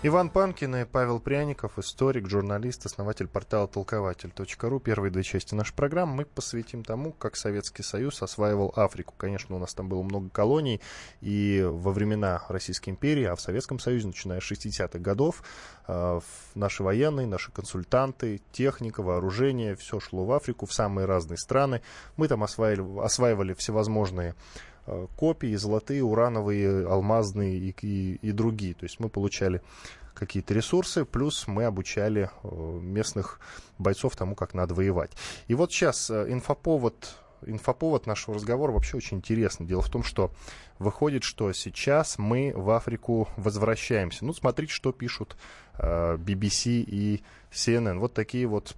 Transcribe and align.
Иван 0.00 0.30
Панкин 0.30 0.76
и 0.76 0.84
Павел 0.84 1.18
Пряников, 1.18 1.76
историк, 1.76 2.28
журналист, 2.28 2.86
основатель 2.86 3.26
портала 3.26 3.66
толкователь.ру. 3.66 4.78
Первые 4.78 5.10
две 5.10 5.24
части 5.24 5.56
нашей 5.56 5.74
программы 5.74 6.14
мы 6.14 6.24
посвятим 6.24 6.84
тому, 6.84 7.10
как 7.10 7.34
Советский 7.34 7.82
Союз 7.82 8.22
осваивал 8.22 8.72
Африку. 8.76 9.14
Конечно, 9.16 9.56
у 9.56 9.58
нас 9.58 9.74
там 9.74 9.88
было 9.88 10.04
много 10.04 10.28
колоний, 10.28 10.80
и 11.20 11.66
во 11.68 11.90
времена 11.90 12.44
Российской 12.48 12.90
империи, 12.90 13.24
а 13.24 13.34
в 13.34 13.40
Советском 13.40 13.80
Союзе, 13.80 14.06
начиная 14.06 14.38
с 14.38 14.48
60-х 14.48 15.00
годов, 15.00 15.42
э, 15.88 16.20
наши 16.54 16.84
военные, 16.84 17.26
наши 17.26 17.50
консультанты, 17.50 18.40
техника, 18.52 19.02
вооружение, 19.02 19.74
все 19.74 19.98
шло 19.98 20.24
в 20.24 20.30
Африку, 20.30 20.66
в 20.66 20.72
самые 20.72 21.06
разные 21.06 21.38
страны. 21.38 21.82
Мы 22.16 22.28
там 22.28 22.44
осваивали, 22.44 23.04
осваивали 23.04 23.52
всевозможные 23.52 24.36
копии, 25.16 25.54
золотые, 25.56 26.02
урановые, 26.02 26.86
алмазные 26.86 27.56
и, 27.58 27.74
и, 27.82 28.14
и 28.22 28.32
другие. 28.32 28.74
То 28.74 28.84
есть 28.84 29.00
мы 29.00 29.08
получали 29.08 29.62
какие-то 30.14 30.52
ресурсы, 30.54 31.04
плюс 31.04 31.46
мы 31.46 31.64
обучали 31.64 32.30
э, 32.42 32.78
местных 32.82 33.40
бойцов 33.78 34.16
тому, 34.16 34.34
как 34.34 34.54
надо 34.54 34.74
воевать. 34.74 35.12
И 35.46 35.54
вот 35.54 35.72
сейчас 35.72 36.10
э, 36.10 36.26
инфоповод, 36.32 37.16
инфоповод 37.46 38.06
нашего 38.06 38.34
разговора 38.34 38.72
вообще 38.72 38.96
очень 38.96 39.18
интересный. 39.18 39.66
Дело 39.66 39.82
в 39.82 39.88
том, 39.88 40.02
что 40.02 40.32
выходит, 40.78 41.22
что 41.22 41.52
сейчас 41.52 42.18
мы 42.18 42.52
в 42.54 42.70
Африку 42.70 43.28
возвращаемся. 43.36 44.24
Ну, 44.24 44.32
смотрите, 44.32 44.72
что 44.72 44.92
пишут 44.92 45.36
BBC 45.78 46.82
и 46.82 47.22
CNN. 47.52 47.98
Вот 47.98 48.12
такие 48.12 48.46
вот 48.46 48.74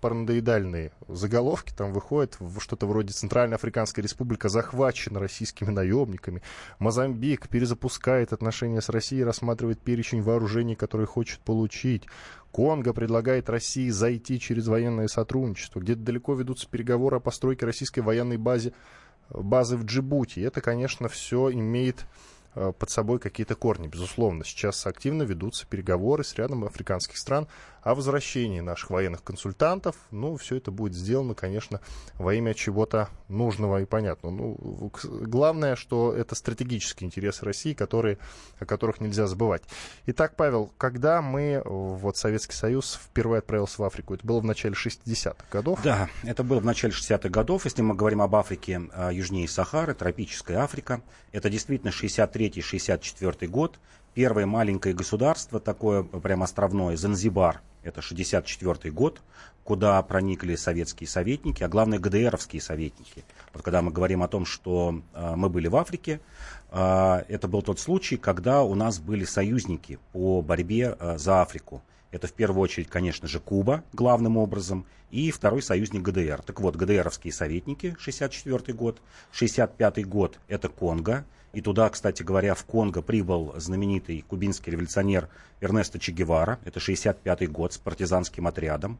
параноидальные 0.00 0.90
заголовки 1.08 1.72
там 1.72 1.92
выходят. 1.92 2.36
Что-то 2.58 2.86
вроде 2.86 3.12
Центральная 3.12 3.56
Африканская 3.56 4.02
Республика 4.02 4.48
захвачена 4.48 5.20
российскими 5.20 5.70
наемниками. 5.70 6.42
Мозамбик 6.80 7.48
перезапускает 7.48 8.32
отношения 8.32 8.80
с 8.80 8.88
Россией, 8.88 9.24
рассматривает 9.24 9.80
перечень 9.80 10.22
вооружений, 10.22 10.74
которые 10.74 11.06
хочет 11.06 11.38
получить. 11.40 12.04
Конго 12.50 12.92
предлагает 12.92 13.48
России 13.48 13.88
зайти 13.88 14.38
через 14.40 14.66
военное 14.66 15.08
сотрудничество. 15.08 15.80
Где-то 15.80 16.00
далеко 16.00 16.34
ведутся 16.34 16.68
переговоры 16.68 17.16
о 17.16 17.20
постройке 17.20 17.64
российской 17.64 18.00
военной 18.00 18.36
базы, 18.38 18.72
базы 19.30 19.76
в 19.76 19.84
Джибути. 19.84 20.40
Это, 20.40 20.60
конечно, 20.60 21.08
все 21.08 21.50
имеет 21.52 22.04
под 22.54 22.90
собой 22.90 23.18
какие-то 23.18 23.54
корни, 23.54 23.88
безусловно. 23.88 24.44
Сейчас 24.44 24.86
активно 24.86 25.22
ведутся 25.22 25.66
переговоры 25.66 26.24
с 26.24 26.34
рядом 26.34 26.64
африканских 26.64 27.16
стран 27.16 27.48
о 27.84 27.94
возвращении 27.94 28.60
наших 28.60 28.90
военных 28.90 29.22
консультантов. 29.22 29.94
Ну, 30.10 30.36
все 30.36 30.56
это 30.56 30.70
будет 30.70 30.94
сделано, 30.94 31.34
конечно, 31.34 31.80
во 32.14 32.34
имя 32.34 32.54
чего-то 32.54 33.10
нужного 33.28 33.82
и 33.82 33.84
понятного. 33.84 34.32
Ну, 34.32 34.90
главное, 35.02 35.76
что 35.76 36.12
это 36.14 36.34
стратегические 36.34 37.06
интересы 37.06 37.44
России, 37.44 37.74
которые, 37.74 38.18
о 38.58 38.64
которых 38.64 39.00
нельзя 39.00 39.26
забывать. 39.26 39.62
Итак, 40.06 40.34
Павел, 40.36 40.72
когда 40.78 41.20
мы, 41.20 41.62
вот 41.64 42.16
Советский 42.16 42.54
Союз, 42.54 42.98
впервые 43.02 43.40
отправился 43.40 43.82
в 43.82 43.84
Африку? 43.84 44.14
Это 44.14 44.26
было 44.26 44.40
в 44.40 44.44
начале 44.44 44.74
60-х 44.74 45.44
годов? 45.50 45.80
Да, 45.82 46.08
это 46.22 46.42
было 46.42 46.60
в 46.60 46.64
начале 46.64 46.94
60-х 46.94 47.28
годов. 47.28 47.66
Если 47.66 47.82
мы 47.82 47.94
говорим 47.94 48.22
об 48.22 48.34
Африке 48.34 48.80
э, 48.92 49.10
южнее 49.12 49.46
Сахары, 49.46 49.92
тропическая 49.92 50.60
Африка, 50.60 51.02
это 51.32 51.50
действительно 51.50 51.90
63-64 52.48 53.46
год. 53.46 53.78
Первое 54.14 54.46
маленькое 54.46 54.94
государство, 54.94 55.58
такое 55.58 56.02
прям 56.02 56.42
островное, 56.42 56.96
Занзибар, 56.96 57.62
это 57.82 58.00
64 58.00 58.90
год, 58.92 59.20
куда 59.64 60.00
проникли 60.02 60.54
советские 60.56 61.08
советники, 61.08 61.62
а 61.62 61.68
главное 61.68 61.98
ГДРовские 61.98 62.62
советники. 62.62 63.24
Вот 63.52 63.62
когда 63.62 63.82
мы 63.82 63.90
говорим 63.90 64.22
о 64.22 64.28
том, 64.28 64.46
что 64.46 65.02
э, 65.14 65.34
мы 65.36 65.48
были 65.48 65.68
в 65.68 65.76
Африке, 65.76 66.20
э, 66.70 67.24
это 67.28 67.48
был 67.48 67.62
тот 67.62 67.80
случай, 67.80 68.16
когда 68.16 68.62
у 68.62 68.74
нас 68.74 68.98
были 68.98 69.24
союзники 69.24 69.98
по 70.12 70.42
борьбе 70.42 70.96
э, 70.98 71.18
за 71.18 71.42
Африку. 71.42 71.82
Это 72.10 72.26
в 72.28 72.32
первую 72.32 72.62
очередь, 72.62 72.88
конечно 72.88 73.26
же, 73.26 73.40
Куба 73.40 73.82
главным 73.92 74.36
образом 74.36 74.86
и 75.10 75.30
второй 75.30 75.62
союзник 75.62 76.02
ГДР. 76.02 76.42
Так 76.42 76.60
вот, 76.60 76.76
ГДРовские 76.76 77.32
советники, 77.32 77.96
64 77.98 78.72
год, 78.72 79.00
65 79.32 80.06
год 80.06 80.38
это 80.46 80.68
Конго, 80.68 81.24
и 81.54 81.60
туда, 81.60 81.88
кстати 81.88 82.22
говоря, 82.22 82.54
в 82.54 82.64
Конго 82.64 83.00
прибыл 83.02 83.54
знаменитый 83.56 84.22
кубинский 84.22 84.72
революционер 84.72 85.28
Эрнесто 85.60 85.98
Че 85.98 86.12
Гевара. 86.12 86.58
Это 86.64 86.80
65 86.80 87.50
год 87.50 87.72
с 87.72 87.78
партизанским 87.78 88.46
отрядом. 88.46 88.98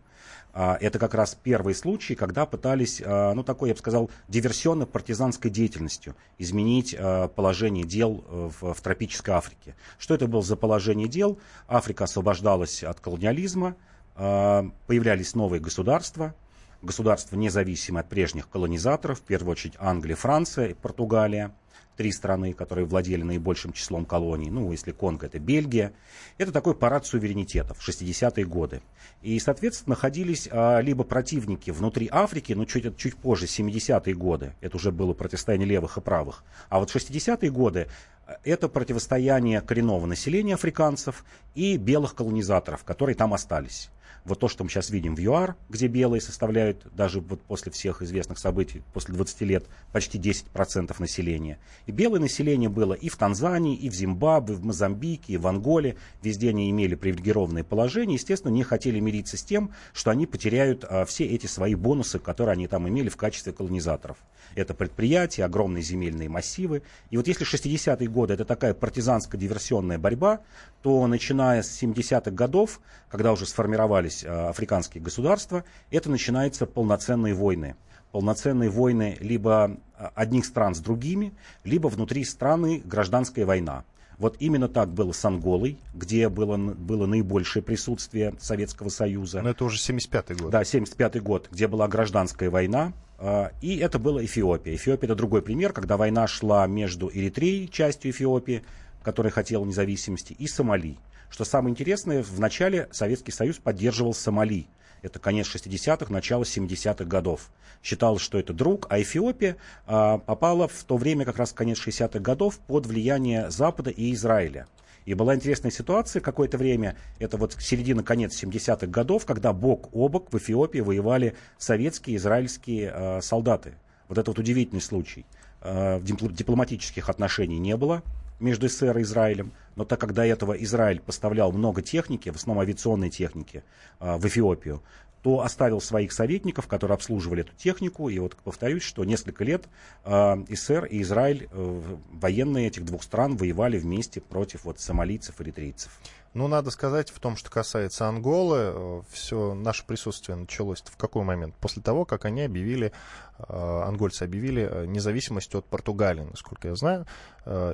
А, 0.52 0.78
это 0.80 0.98
как 0.98 1.14
раз 1.14 1.36
первый 1.40 1.74
случай, 1.74 2.14
когда 2.14 2.46
пытались, 2.46 3.02
а, 3.04 3.34
ну 3.34 3.42
такой, 3.42 3.70
я 3.70 3.74
бы 3.74 3.78
сказал, 3.80 4.10
диверсионно-партизанской 4.28 5.50
деятельностью 5.50 6.14
изменить 6.38 6.94
а, 6.96 7.28
положение 7.28 7.84
дел 7.84 8.24
э, 8.28 8.50
в, 8.60 8.72
в 8.72 8.80
тропической 8.80 9.34
Африке. 9.34 9.74
Что 9.98 10.14
это 10.14 10.28
было 10.28 10.42
за 10.42 10.56
положение 10.56 11.08
дел? 11.08 11.38
Африка 11.66 12.04
освобождалась 12.04 12.84
от 12.84 13.00
колониализма, 13.00 13.76
появлялись 14.14 15.34
новые 15.34 15.60
государства, 15.60 16.36
государства 16.84 17.36
независимые 17.36 18.00
от 18.00 18.08
прежних 18.08 18.48
колонизаторов, 18.48 19.20
в 19.20 19.22
первую 19.22 19.52
очередь 19.52 19.74
Англия, 19.78 20.16
Франция 20.16 20.68
и 20.68 20.74
Португалия– 20.74 21.54
три 21.96 22.12
страны, 22.12 22.52
которые 22.52 22.86
владели 22.86 23.22
наибольшим 23.22 23.72
числом 23.72 24.04
колоний. 24.04 24.50
Ну, 24.50 24.72
если 24.72 24.92
Конго, 24.92 25.26
это 25.26 25.38
Бельгия. 25.38 25.92
Это 26.38 26.52
такой 26.52 26.74
парад 26.74 27.06
суверенитетов, 27.06 27.78
60-е 27.86 28.44
годы. 28.44 28.82
И, 29.22 29.38
соответственно, 29.38 29.94
находились 29.94 30.48
а, 30.50 30.80
либо 30.80 31.04
противники 31.04 31.70
внутри 31.70 32.08
Африки, 32.10 32.52
но 32.52 32.64
чуть, 32.64 32.96
чуть 32.96 33.16
позже, 33.16 33.46
70-е 33.46 34.14
годы, 34.14 34.54
это 34.60 34.76
уже 34.76 34.90
было 34.90 35.12
противостояние 35.12 35.68
левых 35.68 35.96
и 35.96 36.00
правых. 36.00 36.44
А 36.68 36.78
вот 36.78 36.94
60-е 36.94 37.50
годы 37.50 37.88
а, 38.26 38.38
это 38.44 38.68
противостояние 38.68 39.60
коренного 39.60 40.06
населения 40.06 40.54
африканцев 40.54 41.24
и 41.54 41.76
белых 41.76 42.14
колонизаторов, 42.14 42.84
которые 42.84 43.14
там 43.14 43.34
остались. 43.34 43.90
Вот 44.24 44.40
то, 44.40 44.48
что 44.48 44.64
мы 44.64 44.70
сейчас 44.70 44.88
видим 44.88 45.14
в 45.14 45.20
ЮАР, 45.20 45.54
где 45.68 45.86
белые 45.86 46.22
составляют, 46.22 46.86
даже 46.94 47.20
вот 47.20 47.42
после 47.42 47.70
всех 47.70 48.00
известных 48.00 48.38
событий, 48.38 48.82
после 48.94 49.14
20 49.14 49.40
лет, 49.42 49.66
почти 49.92 50.18
10% 50.18 50.94
населения. 50.98 51.58
И 51.84 51.92
белое 51.92 52.20
население 52.20 52.70
было 52.70 52.94
и 52.94 53.10
в 53.10 53.16
Танзании, 53.16 53.76
и 53.76 53.90
в 53.90 53.94
Зимбабве, 53.94 54.54
и 54.54 54.56
в 54.56 54.64
Мозамбике, 54.64 55.34
и 55.34 55.36
в 55.36 55.46
Анголе. 55.46 55.96
Везде 56.22 56.48
они 56.48 56.70
имели 56.70 56.94
привилегированное 56.94 57.64
положение. 57.64 58.14
Естественно, 58.14 58.50
не 58.50 58.62
хотели 58.62 58.98
мириться 58.98 59.36
с 59.36 59.42
тем, 59.42 59.72
что 59.92 60.10
они 60.10 60.26
потеряют 60.26 60.86
а, 60.88 61.04
все 61.04 61.26
эти 61.26 61.46
свои 61.46 61.74
бонусы, 61.74 62.18
которые 62.18 62.54
они 62.54 62.66
там 62.66 62.88
имели 62.88 63.10
в 63.10 63.18
качестве 63.18 63.52
колонизаторов. 63.52 64.16
Это 64.54 64.72
предприятия, 64.72 65.44
огромные 65.44 65.82
земельные 65.82 66.30
массивы. 66.30 66.82
И 67.10 67.18
вот 67.18 67.28
если 67.28 67.46
60-е 67.46 68.08
годы 68.08 68.34
это 68.34 68.46
такая 68.46 68.72
партизанско-диверсионная 68.72 69.98
борьба, 69.98 70.40
то 70.82 71.06
начиная 71.06 71.62
с 71.62 71.82
70-х 71.82 72.30
годов, 72.30 72.80
когда 73.08 73.32
уже 73.32 73.46
сформировались 73.46 74.13
э, 74.22 74.28
африканские 74.48 75.02
государства, 75.02 75.64
это 75.90 76.10
начинаются 76.10 76.66
полноценные 76.66 77.34
войны. 77.34 77.74
Полноценные 78.12 78.70
войны 78.70 79.16
либо 79.20 79.78
э, 79.98 80.08
одних 80.14 80.44
стран 80.44 80.74
с 80.74 80.80
другими, 80.80 81.32
либо 81.64 81.88
внутри 81.88 82.24
страны 82.24 82.82
гражданская 82.84 83.46
война. 83.46 83.84
Вот 84.18 84.36
именно 84.38 84.68
так 84.68 84.90
было 84.90 85.12
с 85.12 85.24
Анголой, 85.24 85.78
где 85.92 86.28
было, 86.28 86.56
было 86.56 87.06
наибольшее 87.06 87.62
присутствие 87.62 88.34
Советского 88.38 88.88
Союза. 88.88 89.42
Но 89.42 89.50
это 89.50 89.64
уже 89.64 89.78
75-й 89.78 90.36
год. 90.36 90.50
Да, 90.50 90.62
75-й 90.62 91.20
год, 91.20 91.48
где 91.50 91.66
была 91.66 91.88
гражданская 91.88 92.50
война. 92.50 92.92
Э, 93.18 93.48
и 93.60 93.78
это 93.78 93.98
была 93.98 94.24
Эфиопия. 94.24 94.76
Эфиопия 94.76 95.08
это 95.08 95.16
другой 95.16 95.42
пример, 95.42 95.72
когда 95.72 95.96
война 95.96 96.26
шла 96.26 96.66
между 96.66 97.10
Эритреей, 97.12 97.68
частью 97.68 98.12
Эфиопии, 98.12 98.62
которая 99.02 99.32
хотела 99.32 99.64
независимости, 99.64 100.32
и 100.32 100.46
Сомали. 100.46 100.98
Что 101.34 101.44
самое 101.44 101.72
интересное, 101.72 102.22
в 102.22 102.38
начале 102.38 102.86
Советский 102.92 103.32
Союз 103.32 103.58
поддерживал 103.58 104.14
Сомали. 104.14 104.68
Это 105.02 105.18
конец 105.18 105.52
60-х, 105.52 106.06
начало 106.12 106.44
70-х 106.44 107.04
годов. 107.06 107.50
Считалось, 107.82 108.22
что 108.22 108.38
это 108.38 108.52
друг, 108.52 108.86
а 108.88 109.02
Эфиопия 109.02 109.56
а, 109.84 110.18
попала 110.18 110.68
в 110.68 110.84
то 110.84 110.96
время, 110.96 111.24
как 111.24 111.38
раз 111.38 111.52
конец 111.52 111.84
60-х 111.84 112.20
годов, 112.20 112.60
под 112.60 112.86
влияние 112.86 113.50
Запада 113.50 113.90
и 113.90 114.12
Израиля. 114.12 114.68
И 115.06 115.14
была 115.14 115.34
интересная 115.34 115.72
ситуация 115.72 116.22
какое-то 116.22 116.56
время, 116.56 116.96
это 117.18 117.36
вот 117.36 117.56
середина-конец 117.58 118.40
70-х 118.40 118.86
годов, 118.86 119.26
когда 119.26 119.52
бок 119.52 119.88
о 119.92 120.08
бок 120.08 120.32
в 120.32 120.38
Эфиопии 120.38 120.78
воевали 120.78 121.34
советские 121.58 122.14
и 122.14 122.16
израильские 122.18 122.92
э, 122.94 123.20
солдаты. 123.22 123.74
Вот 124.06 124.18
это 124.18 124.30
вот 124.30 124.38
удивительный 124.38 124.82
случай. 124.82 125.26
Э, 125.62 126.00
дипломатических 126.00 127.08
отношений 127.08 127.58
не 127.58 127.76
было 127.76 128.04
между 128.38 128.68
СССР 128.68 128.98
и 128.98 129.02
Израилем, 129.02 129.52
но 129.76 129.84
так 129.84 130.00
как 130.00 130.12
до 130.14 130.24
этого 130.24 130.52
Израиль 130.52 131.00
поставлял 131.00 131.52
много 131.52 131.82
техники, 131.82 132.30
в 132.30 132.36
основном 132.36 132.62
авиационной 132.62 133.10
техники, 133.10 133.62
э, 134.00 134.16
в 134.16 134.26
Эфиопию, 134.26 134.82
то 135.24 135.40
оставил 135.40 135.80
своих 135.80 136.12
советников, 136.12 136.66
которые 136.66 136.96
обслуживали 136.96 137.40
эту 137.40 137.54
технику. 137.56 138.10
И 138.10 138.18
вот 138.18 138.36
повторюсь, 138.36 138.82
что 138.82 139.04
несколько 139.04 139.42
лет 139.42 139.64
э, 140.04 140.36
СССР 140.50 140.84
и 140.84 141.00
Израиль, 141.00 141.48
э, 141.50 141.80
военные 142.12 142.66
этих 142.66 142.84
двух 142.84 143.02
стран, 143.02 143.36
воевали 143.36 143.78
вместе 143.78 144.20
против 144.20 144.64
вот, 144.64 144.80
сомалийцев 144.80 145.40
и 145.40 145.44
эритрейцев. 145.44 145.98
Ну, 146.34 146.46
надо 146.46 146.70
сказать, 146.70 147.08
в 147.08 147.20
том, 147.20 147.36
что 147.36 147.48
касается 147.48 148.06
Анголы, 148.06 148.58
э, 148.58 149.02
все 149.08 149.54
наше 149.54 149.86
присутствие 149.86 150.36
началось 150.36 150.82
в 150.84 150.96
какой 150.98 151.24
момент? 151.24 151.54
После 151.58 151.80
того, 151.80 152.04
как 152.04 152.26
они 152.26 152.42
объявили, 152.42 152.92
ангольцы 153.38 154.22
объявили 154.22 154.68
э, 154.70 154.86
независимость 154.86 155.54
от 155.54 155.66
Португалии, 155.66 156.26
насколько 156.30 156.68
я 156.68 156.74
знаю. 156.74 157.06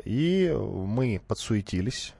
И 0.04 0.52
мы 0.52 1.20
подсуетились, 1.28 2.14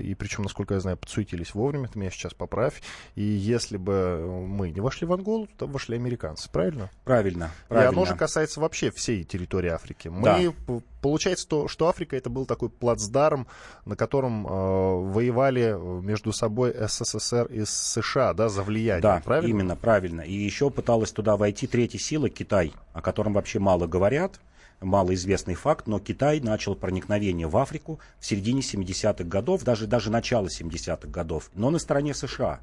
и 0.00 0.16
причем, 0.18 0.42
насколько 0.42 0.74
я 0.74 0.80
знаю, 0.80 0.96
подсуетились 0.96 1.54
вовремя, 1.54 1.86
ты 1.86 1.96
меня 1.96 2.10
сейчас 2.10 2.34
поправь. 2.34 2.82
И 3.14 3.22
если 3.22 3.76
бы 3.76 4.44
мы 4.48 4.70
не 4.70 4.80
вошли 4.80 5.06
в 5.06 5.12
Анголу, 5.12 5.48
то 5.58 5.68
вошли 5.68 5.94
американцы, 5.94 6.50
правильно? 6.50 6.90
Правильно. 7.04 7.52
правильно. 7.68 7.88
И 7.88 7.94
оно 7.94 8.04
же 8.04 8.16
касается 8.16 8.60
вообще 8.60 8.90
всей 8.90 9.22
территории 9.22 9.70
Африки. 9.70 10.08
Мы, 10.08 10.52
да. 10.66 10.80
Получается, 11.00 11.46
то, 11.46 11.68
что 11.68 11.88
Африка 11.88 12.16
это 12.16 12.28
был 12.28 12.44
такой 12.44 12.68
плацдарм, 12.70 13.46
на 13.84 13.94
котором 13.94 14.46
э, 14.46 14.50
воевали 14.50 15.76
между 16.02 16.32
собой 16.32 16.74
СССР 16.76 17.46
и 17.46 17.64
США, 17.64 18.34
да, 18.34 18.48
за 18.48 18.64
влияние, 18.64 19.02
да, 19.02 19.22
правильно? 19.24 19.48
именно, 19.48 19.76
правильно. 19.76 20.22
И 20.22 20.32
еще 20.32 20.70
пыталась 20.70 21.12
туда 21.12 21.36
войти 21.36 21.68
третья 21.68 21.98
сила, 21.98 22.28
Китай, 22.28 22.72
о 22.92 23.00
котором 23.00 23.32
вообще 23.32 23.58
мало 23.58 23.86
говорят, 23.86 24.40
малоизвестный 24.80 25.54
факт, 25.54 25.86
но 25.86 25.98
Китай 25.98 26.40
начал 26.40 26.74
проникновение 26.74 27.46
в 27.46 27.56
Африку 27.56 28.00
в 28.18 28.26
середине 28.26 28.60
70-х 28.60 29.24
годов, 29.24 29.64
даже, 29.64 29.86
даже 29.86 30.10
начало 30.10 30.46
70-х 30.46 31.08
годов, 31.08 31.50
но 31.54 31.70
на 31.70 31.78
стороне 31.78 32.14
США. 32.14 32.60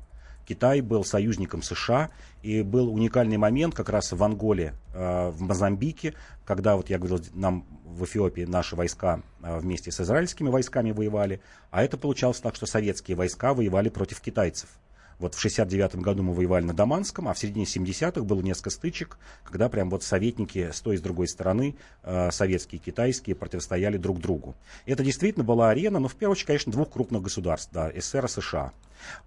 Китай 0.48 0.82
был 0.82 1.04
союзником 1.04 1.64
США, 1.64 2.12
и 2.44 2.62
был 2.62 2.94
уникальный 2.94 3.38
момент 3.38 3.74
как 3.74 3.90
раз 3.90 4.12
в 4.12 4.24
Анголе, 4.24 4.74
э, 4.94 5.30
в 5.30 5.42
Мозамбике, 5.42 6.14
когда, 6.46 6.76
вот 6.76 6.90
я 6.90 7.00
говорил, 7.00 7.20
нам 7.34 7.66
в 7.84 8.06
Эфиопии 8.06 8.44
наши 8.44 8.76
войска 8.76 9.22
э, 9.42 9.58
вместе 9.58 9.92
с 9.92 10.00
израильскими 10.00 10.50
войсками 10.50 10.92
воевали, 10.92 11.42
а 11.72 11.84
это 11.84 11.98
получалось 11.98 12.40
так, 12.40 12.56
что 12.56 12.68
советские 12.68 13.18
войска 13.18 13.54
воевали 13.54 13.90
против 13.90 14.22
китайцев. 14.22 14.70
Вот 15.20 15.34
в 15.34 15.40
69 15.40 15.96
году 15.98 16.24
мы 16.24 16.34
воевали 16.34 16.66
на 16.66 16.74
Даманском, 16.74 17.28
а 17.28 17.34
в 17.34 17.40
середине 17.40 17.66
70-х 17.66 18.22
было 18.24 18.42
несколько 18.42 18.70
стычек, 18.70 19.18
когда 19.44 19.70
прям 19.70 19.90
вот 19.90 20.04
советники 20.04 20.72
с 20.72 20.82
той 20.82 20.96
и 20.96 20.98
с 20.98 21.02
другой 21.02 21.28
стороны, 21.28 21.76
э, 22.04 22.32
советские 22.32 22.80
и 22.80 22.84
китайские, 22.84 23.36
противостояли 23.36 23.98
друг 23.98 24.20
другу. 24.20 24.56
Это 24.86 25.04
действительно 25.04 25.46
была 25.46 25.70
арена, 25.70 26.00
но 26.00 26.08
в 26.08 26.16
первую 26.16 26.34
очередь, 26.34 26.48
конечно, 26.48 26.72
двух 26.72 26.92
крупных 26.92 27.22
государств, 27.22 27.70
да, 27.72 27.92
СССР 27.96 28.26
и 28.26 28.28
США. 28.28 28.72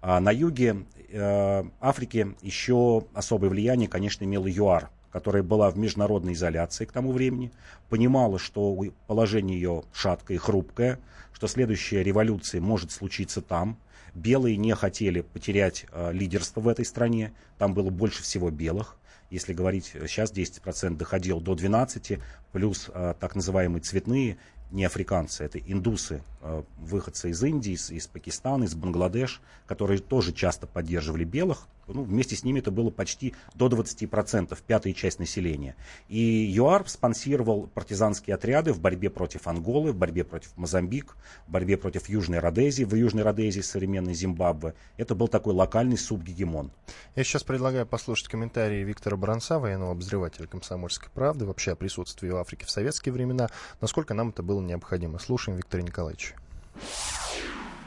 А 0.01 0.19
на 0.19 0.31
юге 0.31 0.85
э, 1.09 1.63
Африки 1.79 2.35
еще 2.41 3.05
особое 3.13 3.49
влияние, 3.49 3.87
конечно, 3.87 4.23
имел 4.25 4.45
ЮАР, 4.45 4.89
которая 5.11 5.43
была 5.43 5.69
в 5.71 5.77
международной 5.77 6.33
изоляции 6.33 6.85
к 6.85 6.91
тому 6.91 7.11
времени, 7.11 7.51
понимала, 7.89 8.37
что 8.37 8.77
положение 9.07 9.59
ее 9.59 9.83
шаткое 9.93 10.37
и 10.37 10.39
хрупкое, 10.39 10.99
что 11.33 11.47
следующая 11.47 12.03
революция 12.03 12.61
может 12.61 12.91
случиться 12.91 13.41
там. 13.41 13.77
Белые 14.13 14.57
не 14.57 14.75
хотели 14.75 15.21
потерять 15.21 15.85
э, 15.91 16.11
лидерство 16.11 16.61
в 16.61 16.67
этой 16.67 16.85
стране, 16.85 17.33
там 17.57 17.73
было 17.73 17.89
больше 17.89 18.23
всего 18.23 18.49
белых. 18.49 18.95
Если 19.29 19.53
говорить, 19.53 19.93
сейчас 20.07 20.31
10% 20.33 20.95
доходил 20.95 21.39
до 21.39 21.53
12%, 21.53 22.21
плюс 22.51 22.89
э, 22.93 23.13
так 23.19 23.35
называемые 23.35 23.81
цветные, 23.81 24.37
не 24.71 24.85
африканцы, 24.85 25.43
это 25.43 25.59
индусы, 25.59 26.21
э, 26.38 26.38
выходцы 26.77 27.29
из 27.29 27.43
Индии, 27.43 27.73
из, 27.73 27.91
из 27.91 28.07
Пакистана, 28.07 28.63
из 28.63 28.75
Бангладеш, 28.75 29.41
которые 29.67 29.99
тоже 29.99 30.33
часто 30.33 30.67
поддерживали 30.67 31.23
белых, 31.23 31.67
ну, 31.93 32.03
вместе 32.03 32.35
с 32.35 32.43
ними 32.43 32.59
это 32.59 32.71
было 32.71 32.89
почти 32.89 33.33
до 33.55 33.67
20%, 33.67 34.57
пятая 34.65 34.93
часть 34.93 35.19
населения. 35.19 35.75
И 36.07 36.19
ЮАР 36.19 36.87
спонсировал 36.87 37.67
партизанские 37.67 38.35
отряды 38.35 38.73
в 38.73 38.79
борьбе 38.79 39.09
против 39.09 39.47
Анголы, 39.47 39.91
в 39.91 39.95
борьбе 39.95 40.23
против 40.23 40.55
Мозамбик, 40.55 41.15
в 41.47 41.51
борьбе 41.51 41.77
против 41.77 42.07
Южной 42.09 42.39
Родезии, 42.39 42.83
в 42.83 42.93
Южной 42.93 43.23
Родезии 43.23 43.61
современной 43.61 44.13
Зимбабве. 44.13 44.75
Это 44.97 45.15
был 45.15 45.27
такой 45.27 45.53
локальный 45.53 45.97
субгегемон. 45.97 46.71
Я 47.15 47.23
сейчас 47.23 47.43
предлагаю 47.43 47.85
послушать 47.85 48.27
комментарии 48.27 48.83
Виктора 48.83 49.17
Бранца, 49.17 49.59
военного 49.59 49.91
обозревателя 49.91 50.47
«Комсомольской 50.47 51.09
правды», 51.13 51.45
вообще 51.45 51.71
о 51.71 51.75
присутствии 51.75 52.29
в 52.29 52.35
Африке 52.35 52.65
в 52.65 52.69
советские 52.69 53.13
времена, 53.13 53.49
насколько 53.81 54.13
нам 54.13 54.29
это 54.29 54.43
было 54.43 54.61
необходимо. 54.61 55.19
Слушаем 55.19 55.57
Виктора 55.57 55.83
Николаевича. 55.83 56.28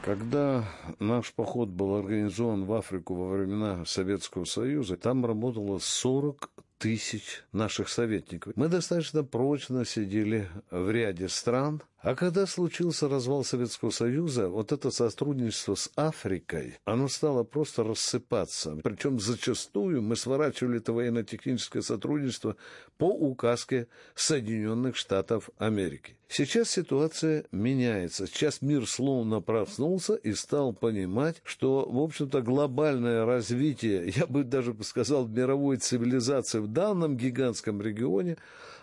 Когда 0.03 0.65
наш 0.99 1.31
поход 1.33 1.69
был 1.69 1.95
организован 1.95 2.65
в 2.65 2.73
Африку 2.73 3.15
во 3.15 3.29
времена 3.29 3.85
Советского 3.85 4.43
Союза, 4.43 4.97
там 4.97 5.25
работало 5.25 5.79
40 5.79 6.51
тысяч 6.77 7.43
наших 7.53 7.87
советников. 7.87 8.51
Мы 8.57 8.67
достаточно 8.67 9.23
прочно 9.23 9.85
сидели 9.85 10.49
в 10.69 10.91
ряде 10.91 11.29
стран, 11.29 11.81
а 12.03 12.15
когда 12.15 12.45
случился 12.45 13.07
развал 13.07 13.45
Советского 13.45 13.89
Союза, 13.89 14.49
вот 14.49 14.73
это 14.73 14.91
сотрудничество 14.91 15.75
с 15.75 15.89
Африкой, 15.95 16.77
оно 16.83 17.07
стало 17.07 17.43
просто 17.43 17.85
рассыпаться. 17.85 18.77
Причем 18.83 19.21
зачастую 19.21 20.01
мы 20.01 20.17
сворачивали 20.17 20.79
это 20.79 20.91
военно-техническое 20.91 21.81
сотрудничество 21.81 22.57
по 22.97 23.05
указке 23.05 23.87
Соединенных 24.15 24.97
Штатов 24.97 25.49
Америки. 25.57 26.17
Сейчас 26.27 26.71
ситуация 26.71 27.45
меняется. 27.51 28.27
Сейчас 28.27 28.61
мир 28.61 28.85
словно 28.85 29.39
проснулся 29.39 30.15
и 30.15 30.33
стал 30.33 30.73
понимать, 30.73 31.41
что, 31.45 31.87
в 31.89 31.99
общем-то, 31.99 32.41
глобальное 32.41 33.23
развитие, 33.25 34.11
я 34.15 34.27
бы 34.27 34.43
даже 34.43 34.75
сказал, 34.83 35.27
мировой 35.27 35.77
цивилизации 35.77 36.59
в 36.59 36.67
данном 36.67 37.15
гигантском 37.15 37.81
регионе, 37.81 38.37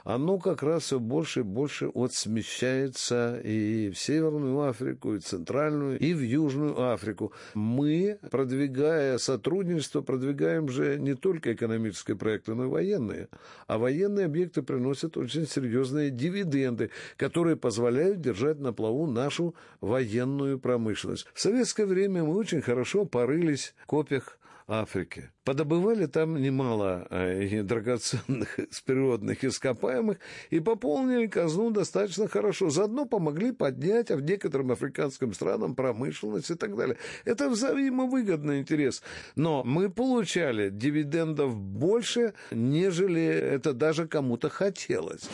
оно 0.05 0.38
как 0.38 0.62
раз 0.62 0.85
все 0.85 0.99
больше 0.99 1.41
и 1.41 1.43
больше 1.43 1.91
вот 1.94 2.12
смещается 2.12 3.41
и 3.43 3.91
в 3.91 3.99
Северную 3.99 4.61
Африку, 4.61 5.14
и 5.14 5.19
в 5.19 5.25
Центральную, 5.25 5.99
и 5.99 6.14
в 6.14 6.20
Южную 6.20 6.81
Африку. 6.93 7.32
Мы, 7.55 8.19
продвигая 8.31 9.19
сотрудничество, 9.19 10.00
продвигаем 10.00 10.69
же 10.69 10.99
не 10.99 11.14
только 11.14 11.52
экономические 11.52 12.17
проекты, 12.17 12.55
но 12.55 12.64
и 12.64 12.69
военные. 12.69 13.29
А 13.67 13.79
военные 13.79 14.26
объекты 14.26 14.62
приносят 14.62 15.17
очень 15.17 15.47
серьезные 15.47 16.11
дивиденды, 16.11 16.91
которые 17.17 17.56
позволяют 17.56 18.20
держать 18.20 18.58
на 18.58 18.73
плаву 18.73 19.06
нашу 19.06 19.55
военную 19.81 20.58
промышленность. 20.58 21.26
В 21.35 21.41
советское 21.41 21.87
время 21.87 22.25
мы 22.25 22.35
очень 22.37 22.62
хорошо 22.62 23.05
порылись 23.05 23.75
в 23.82 23.87
копиях 23.87 24.39
Африки. 24.70 25.31
Подобывали 25.44 26.06
там 26.06 26.40
немало 26.40 27.06
э, 27.11 27.62
драгоценных 27.62 28.58
природных 28.87 29.44
ископаемых 29.44 30.19
и 30.50 30.61
пополнили 30.61 31.26
казну 31.26 31.70
достаточно 31.70 32.28
хорошо. 32.28 32.70
Заодно 32.70 33.05
помогли 33.05 33.50
поднять 33.50 34.11
а 34.11 34.17
в 34.17 34.22
некоторым 34.22 34.70
африканским 34.70 35.34
странам 35.34 35.75
промышленность 35.75 36.50
и 36.50 36.55
так 36.55 36.76
далее. 36.76 36.96
Это 37.25 37.50
взаимовыгодный 37.50 38.61
интерес. 38.61 39.02
Но 39.35 39.64
мы 39.64 39.90
получали 39.90 40.71
дивидендов 40.71 41.56
больше, 41.56 42.35
нежели 42.52 43.25
это 43.25 43.73
даже 43.73 44.06
кому-то 44.06 44.49
хотелось. 44.49 45.28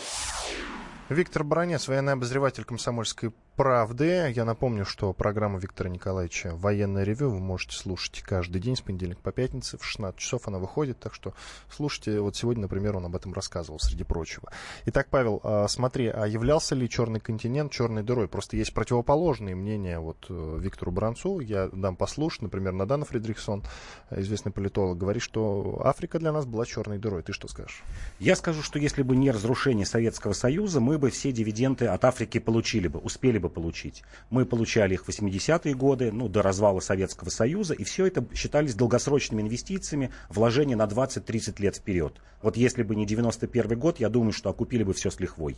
Виктор 1.09 1.45
Бронец, 1.45 1.87
военный 1.89 2.15
обозреватель 2.15 2.65
комсомольской 2.65 3.33
правды. 3.57 4.31
Я 4.35 4.45
напомню, 4.45 4.85
что 4.85 5.13
программа 5.15 5.59
Виктора 5.59 5.89
Николаевича 5.89 6.55
«Военное 6.55 7.05
ревю» 7.05 7.31
вы 7.31 7.41
можете 7.41 7.77
слушать 7.77 8.21
каждый 8.21 8.61
день 8.61 8.77
с 8.77 8.83
понедельника 8.83 9.23
по 9.23 9.33
пятнице. 9.33 9.79
В 9.79 9.85
16 9.85 10.21
часов 10.21 10.47
она 10.47 10.59
выходит, 10.59 11.01
так 11.01 11.15
что 11.15 11.33
слушайте. 11.71 12.21
Вот 12.21 12.37
сегодня, 12.37 12.63
например, 12.63 12.97
он 12.97 13.07
об 13.07 13.17
этом 13.17 13.33
рассказывал, 13.33 13.81
среди 13.81 14.05
прочего. 14.05 14.53
Итак, 14.85 15.09
Павел, 15.11 15.41
а, 15.43 15.67
смотри, 15.69 16.09
а 16.09 16.27
являлся 16.27 16.75
ли 16.75 16.89
черный 16.89 17.19
континент 17.19 17.73
черной 17.73 18.03
дырой? 18.03 18.29
Просто 18.29 18.57
есть 18.57 18.75
противоположные 18.75 19.55
мнения 19.55 19.99
вот 19.99 20.27
э, 20.29 20.59
Виктору 20.61 20.93
Бранцу. 20.93 21.41
Я 21.41 21.69
дам 21.73 21.97
послушать. 21.97 22.43
Например, 22.43 22.73
Надана 22.75 23.07
Фредериксон, 23.07 23.65
известный 24.11 24.53
политолог, 24.53 24.99
говорит, 24.99 25.23
что 25.23 25.81
Африка 25.83 26.19
для 26.19 26.33
нас 26.33 26.45
была 26.45 26.67
черной 26.67 26.99
дырой. 26.99 27.23
Ты 27.23 27.33
что 27.33 27.49
скажешь? 27.49 27.83
Я 28.19 28.37
скажу, 28.37 28.63
что 28.63 28.79
если 28.79 29.03
бы 29.03 29.17
не 29.17 29.31
разрушение 29.31 29.87
Советского 29.87 30.35
Союза, 30.35 30.81
мы 30.81 30.99
бы 30.99 31.11
все 31.11 31.33
дивиденды 31.33 31.87
от 31.87 32.05
Африки 32.05 32.39
получили 32.39 32.89
бы, 32.89 32.99
успели 32.99 33.39
бы 33.39 33.46
бы 33.47 33.55
получить. 33.55 34.03
Мы 34.31 34.45
получали 34.45 34.95
их 34.95 35.05
в 35.05 35.09
80-е 35.09 35.75
годы, 35.75 36.13
ну, 36.13 36.29
до 36.29 36.43
развала 36.43 36.81
Советского 36.81 37.31
Союза, 37.31 37.75
и 37.75 37.85
все 37.85 38.07
это 38.07 38.25
считались 38.35 38.75
долгосрочными 38.75 39.43
инвестициями, 39.43 40.11
вложения 40.29 40.77
на 40.77 40.85
20-30 40.85 41.61
лет 41.61 41.77
вперед. 41.77 42.21
Вот 42.43 42.57
если 42.57 42.83
бы 42.83 42.95
не 42.95 43.07
91 43.07 43.79
год, 43.79 43.99
я 43.99 44.09
думаю, 44.09 44.33
что 44.33 44.51
окупили 44.51 44.83
бы 44.83 44.93
все 44.93 45.11
с 45.11 45.19
лихвой. 45.19 45.57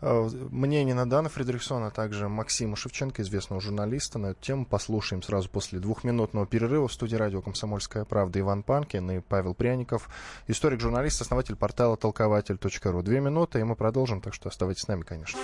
А, 0.00 0.28
мнение 0.50 0.94
Надана 0.94 1.28
Фредериксона, 1.28 1.88
а 1.88 1.90
также 1.90 2.28
Максима 2.28 2.76
Шевченко, 2.76 3.22
известного 3.22 3.60
журналиста, 3.60 4.18
на 4.18 4.28
эту 4.28 4.40
тему 4.40 4.66
послушаем 4.66 5.22
сразу 5.22 5.48
после 5.48 5.78
двухминутного 5.78 6.46
перерыва 6.46 6.88
в 6.88 6.92
студии 6.92 7.16
радио 7.16 7.42
«Комсомольская 7.42 8.04
правда» 8.04 8.40
Иван 8.40 8.62
Панкин 8.62 9.10
и 9.10 9.20
Павел 9.20 9.54
Пряников, 9.54 10.08
историк-журналист, 10.48 11.20
основатель 11.20 11.56
портала 11.56 11.96
толкователь.ру. 11.96 13.02
Две 13.02 13.20
минуты, 13.20 13.60
и 13.60 13.62
мы 13.62 13.76
продолжим, 13.76 14.20
так 14.20 14.34
что 14.34 14.48
оставайтесь 14.48 14.82
с 14.82 14.88
нами, 14.88 15.02
конечно. 15.02 15.38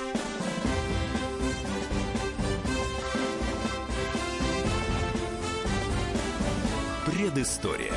Предыстория. 7.33 7.93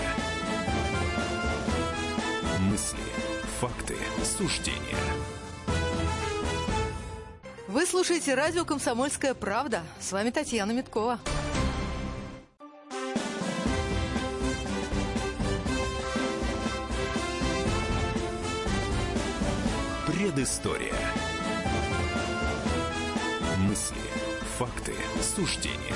Мысли, 2.59 2.99
факты, 3.59 3.97
суждения. 4.23 4.77
Вы 7.67 7.87
слушаете 7.87 8.35
радио 8.35 8.63
«Комсомольская 8.63 9.33
правда». 9.33 9.81
С 9.99 10.11
вами 10.11 10.29
Татьяна 10.29 10.73
Миткова. 10.73 11.19
Предыстория. 20.05 20.93
Мысли, 23.57 23.97
факты, 24.59 24.93
суждения. 25.23 25.95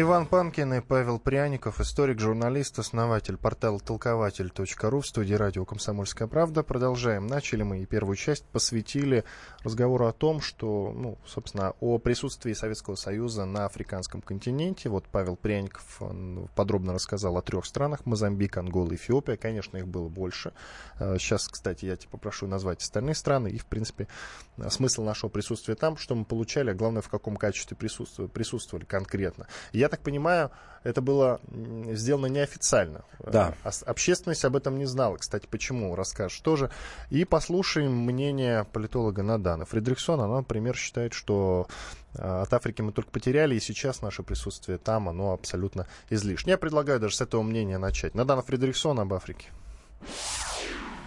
Иван 0.00 0.26
Панкин 0.26 0.74
и 0.74 0.80
Павел 0.80 1.18
Пряников, 1.18 1.80
историк, 1.80 2.20
журналист, 2.20 2.78
основатель 2.78 3.36
портала 3.36 3.80
толкователь.ру 3.80 5.00
в 5.00 5.04
студии 5.04 5.34
радио 5.34 5.64
«Комсомольская 5.64 6.28
правда». 6.28 6.62
Продолжаем. 6.62 7.26
Начали 7.26 7.64
мы 7.64 7.80
и 7.80 7.84
первую 7.84 8.14
часть 8.14 8.44
посвятили 8.44 9.24
разговору 9.64 10.06
о 10.06 10.12
том, 10.12 10.40
что, 10.40 10.92
ну, 10.94 11.18
собственно, 11.26 11.74
о 11.80 11.98
присутствии 11.98 12.52
Советского 12.52 12.94
Союза 12.94 13.44
на 13.44 13.64
африканском 13.64 14.22
континенте. 14.22 14.88
Вот 14.88 15.06
Павел 15.10 15.34
Пряников 15.34 16.00
подробно 16.54 16.92
рассказал 16.92 17.36
о 17.36 17.42
трех 17.42 17.64
странах. 17.64 18.06
Мозамбик, 18.06 18.56
Ангола, 18.56 18.94
Эфиопия. 18.94 19.36
Конечно, 19.36 19.78
их 19.78 19.88
было 19.88 20.08
больше. 20.08 20.52
Сейчас, 21.00 21.48
а, 21.48 21.50
кстати, 21.50 21.86
я 21.86 21.96
тебя 21.96 22.10
попрошу 22.12 22.46
назвать 22.46 22.82
остальные 22.82 23.16
страны. 23.16 23.48
И, 23.48 23.58
в 23.58 23.66
принципе, 23.66 24.06
смысл 24.68 25.02
нашего 25.02 25.28
присутствия 25.28 25.74
там, 25.74 25.96
что 25.96 26.14
мы 26.14 26.24
получали, 26.24 26.70
а 26.70 26.74
главное, 26.74 27.02
в 27.02 27.08
каком 27.08 27.36
качестве 27.36 27.76
присутствовали, 27.76 28.30
присутствовали 28.30 28.84
конкретно. 28.84 29.48
Я 29.72 29.87
так 29.88 30.00
понимаю, 30.00 30.50
это 30.82 31.02
было 31.02 31.40
сделано 31.92 32.26
неофициально. 32.26 33.04
Да. 33.18 33.54
А, 33.64 33.70
общественность 33.86 34.44
об 34.44 34.56
этом 34.56 34.78
не 34.78 34.86
знала. 34.86 35.16
Кстати, 35.16 35.46
почему, 35.50 35.94
расскажешь 35.94 36.40
тоже. 36.40 36.70
И 37.10 37.24
послушаем 37.24 37.92
мнение 37.92 38.64
политолога 38.72 39.22
Надана 39.22 39.64
Фридрихсона. 39.64 40.24
Она, 40.24 40.38
например, 40.38 40.76
считает, 40.76 41.12
что 41.12 41.66
а, 42.14 42.42
от 42.42 42.52
Африки 42.52 42.82
мы 42.82 42.92
только 42.92 43.10
потеряли, 43.10 43.56
и 43.56 43.60
сейчас 43.60 44.02
наше 44.02 44.22
присутствие 44.22 44.78
там, 44.78 45.08
оно 45.08 45.32
абсолютно 45.32 45.86
излишне. 46.10 46.52
Я 46.52 46.58
предлагаю 46.58 47.00
даже 47.00 47.16
с 47.16 47.20
этого 47.20 47.42
мнения 47.42 47.78
начать. 47.78 48.14
Надана 48.14 48.42
Фридрихсон 48.42 49.00
об 49.00 49.12
Африке. 49.12 49.48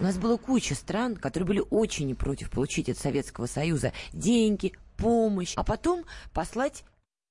У 0.00 0.04
нас 0.04 0.16
было 0.16 0.36
куча 0.36 0.74
стран, 0.74 1.16
которые 1.16 1.46
были 1.46 1.62
очень 1.70 2.06
не 2.06 2.14
против 2.14 2.50
получить 2.50 2.88
от 2.88 2.98
Советского 2.98 3.46
Союза 3.46 3.92
деньги, 4.12 4.72
помощь, 4.96 5.54
а 5.56 5.64
потом 5.64 6.04
послать 6.32 6.84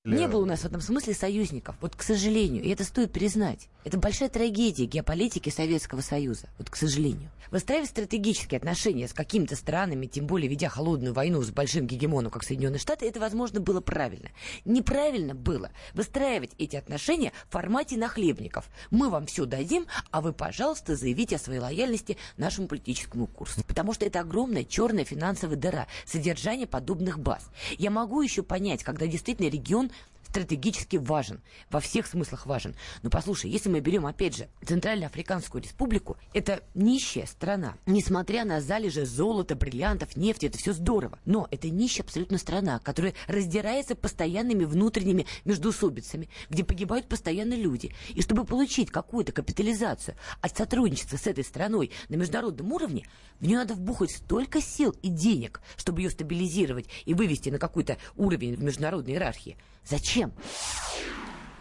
не 0.03 0.27
было 0.27 0.41
у 0.41 0.46
нас 0.46 0.62
в 0.62 0.65
этом 0.65 0.81
смысле 0.81 1.13
союзников, 1.13 1.75
вот 1.81 1.96
к 1.96 2.01
сожалению, 2.01 2.63
и 2.63 2.70
это 2.70 2.84
стоит 2.84 3.12
признать. 3.12 3.67
Это 3.83 3.97
большая 3.97 4.29
трагедия 4.29 4.85
геополитики 4.85 5.50
Советского 5.50 6.01
Союза, 6.01 6.50
вот 6.59 6.69
к 6.69 6.75
сожалению. 6.75 7.31
Выстраивать 7.50 7.89
стратегические 7.89 8.59
отношения 8.59 9.07
с 9.07 9.13
какими-то 9.13 9.55
странами, 9.55 10.05
тем 10.05 10.27
более 10.27 10.47
ведя 10.47 10.69
холодную 10.69 11.13
войну 11.13 11.41
с 11.41 11.50
большим 11.50 11.88
гегемоном, 11.88 12.31
как 12.31 12.43
Соединенные 12.43 12.79
Штаты, 12.79 13.07
это, 13.07 13.19
возможно, 13.19 13.59
было 13.59 13.81
правильно. 13.81 14.29
Неправильно 14.65 15.33
было 15.33 15.71
выстраивать 15.95 16.51
эти 16.59 16.75
отношения 16.75 17.33
в 17.50 17.53
формате 17.53 17.97
нахлебников. 17.97 18.69
Мы 18.91 19.09
вам 19.09 19.25
все 19.25 19.45
дадим, 19.45 19.88
а 20.11 20.21
вы, 20.21 20.31
пожалуйста, 20.31 20.95
заявите 20.95 21.38
о 21.38 21.39
своей 21.39 21.59
лояльности 21.59 22.17
нашему 22.38 22.67
политическому 22.67 23.25
курсу. 23.25 23.63
Потому 23.67 23.93
что 23.93 24.05
это 24.05 24.19
огромная 24.19 24.63
черная 24.63 25.05
финансовая 25.05 25.57
дыра, 25.57 25.88
содержание 26.05 26.67
подобных 26.67 27.19
баз. 27.19 27.50
Я 27.79 27.89
могу 27.89 28.21
еще 28.21 28.43
понять, 28.43 28.83
когда 28.83 29.07
действительно 29.07 29.50
регион 29.50 29.91
стратегически 30.31 30.95
важен, 30.95 31.41
во 31.69 31.81
всех 31.81 32.07
смыслах 32.07 32.45
важен. 32.45 32.73
Но 33.03 33.09
послушай, 33.09 33.51
если 33.51 33.69
мы 33.69 33.81
берем, 33.81 34.05
опять 34.05 34.35
же, 34.35 34.47
Центральноафриканскую 34.65 35.61
республику, 35.61 36.17
это 36.33 36.63
нищая 36.73 37.25
страна. 37.25 37.75
Несмотря 37.85 38.45
на 38.45 38.61
залежи 38.61 39.05
золота, 39.05 39.55
бриллиантов, 39.55 40.15
нефти, 40.15 40.45
это 40.45 40.57
все 40.57 40.71
здорово. 40.71 41.19
Но 41.25 41.50
это 41.51 41.69
нищая 41.69 42.05
абсолютно 42.05 42.38
страна, 42.38 42.79
которая 42.79 43.13
раздирается 43.27 43.93
постоянными 43.93 44.63
внутренними 44.63 45.25
междусобицами, 45.43 46.29
где 46.50 46.63
погибают 46.63 47.09
постоянно 47.09 47.53
люди. 47.53 47.93
И 48.09 48.21
чтобы 48.21 48.45
получить 48.45 48.89
какую-то 48.89 49.33
капитализацию 49.33 50.15
от 50.39 50.57
сотрудничества 50.57 51.17
с 51.17 51.27
этой 51.27 51.43
страной 51.43 51.91
на 52.07 52.15
международном 52.15 52.71
уровне, 52.71 53.05
в 53.41 53.45
нее 53.45 53.57
надо 53.57 53.73
вбухать 53.73 54.11
столько 54.11 54.61
сил 54.61 54.95
и 55.01 55.09
денег, 55.09 55.61
чтобы 55.75 56.01
ее 56.01 56.09
стабилизировать 56.09 56.88
и 57.03 57.13
вывести 57.13 57.50
на 57.50 57.59
какой-то 57.59 57.97
уровень 58.15 58.55
в 58.55 58.63
международной 58.63 59.13
иерархии. 59.13 59.57
Зачем? 59.83 60.20
Зачем? 60.21 60.33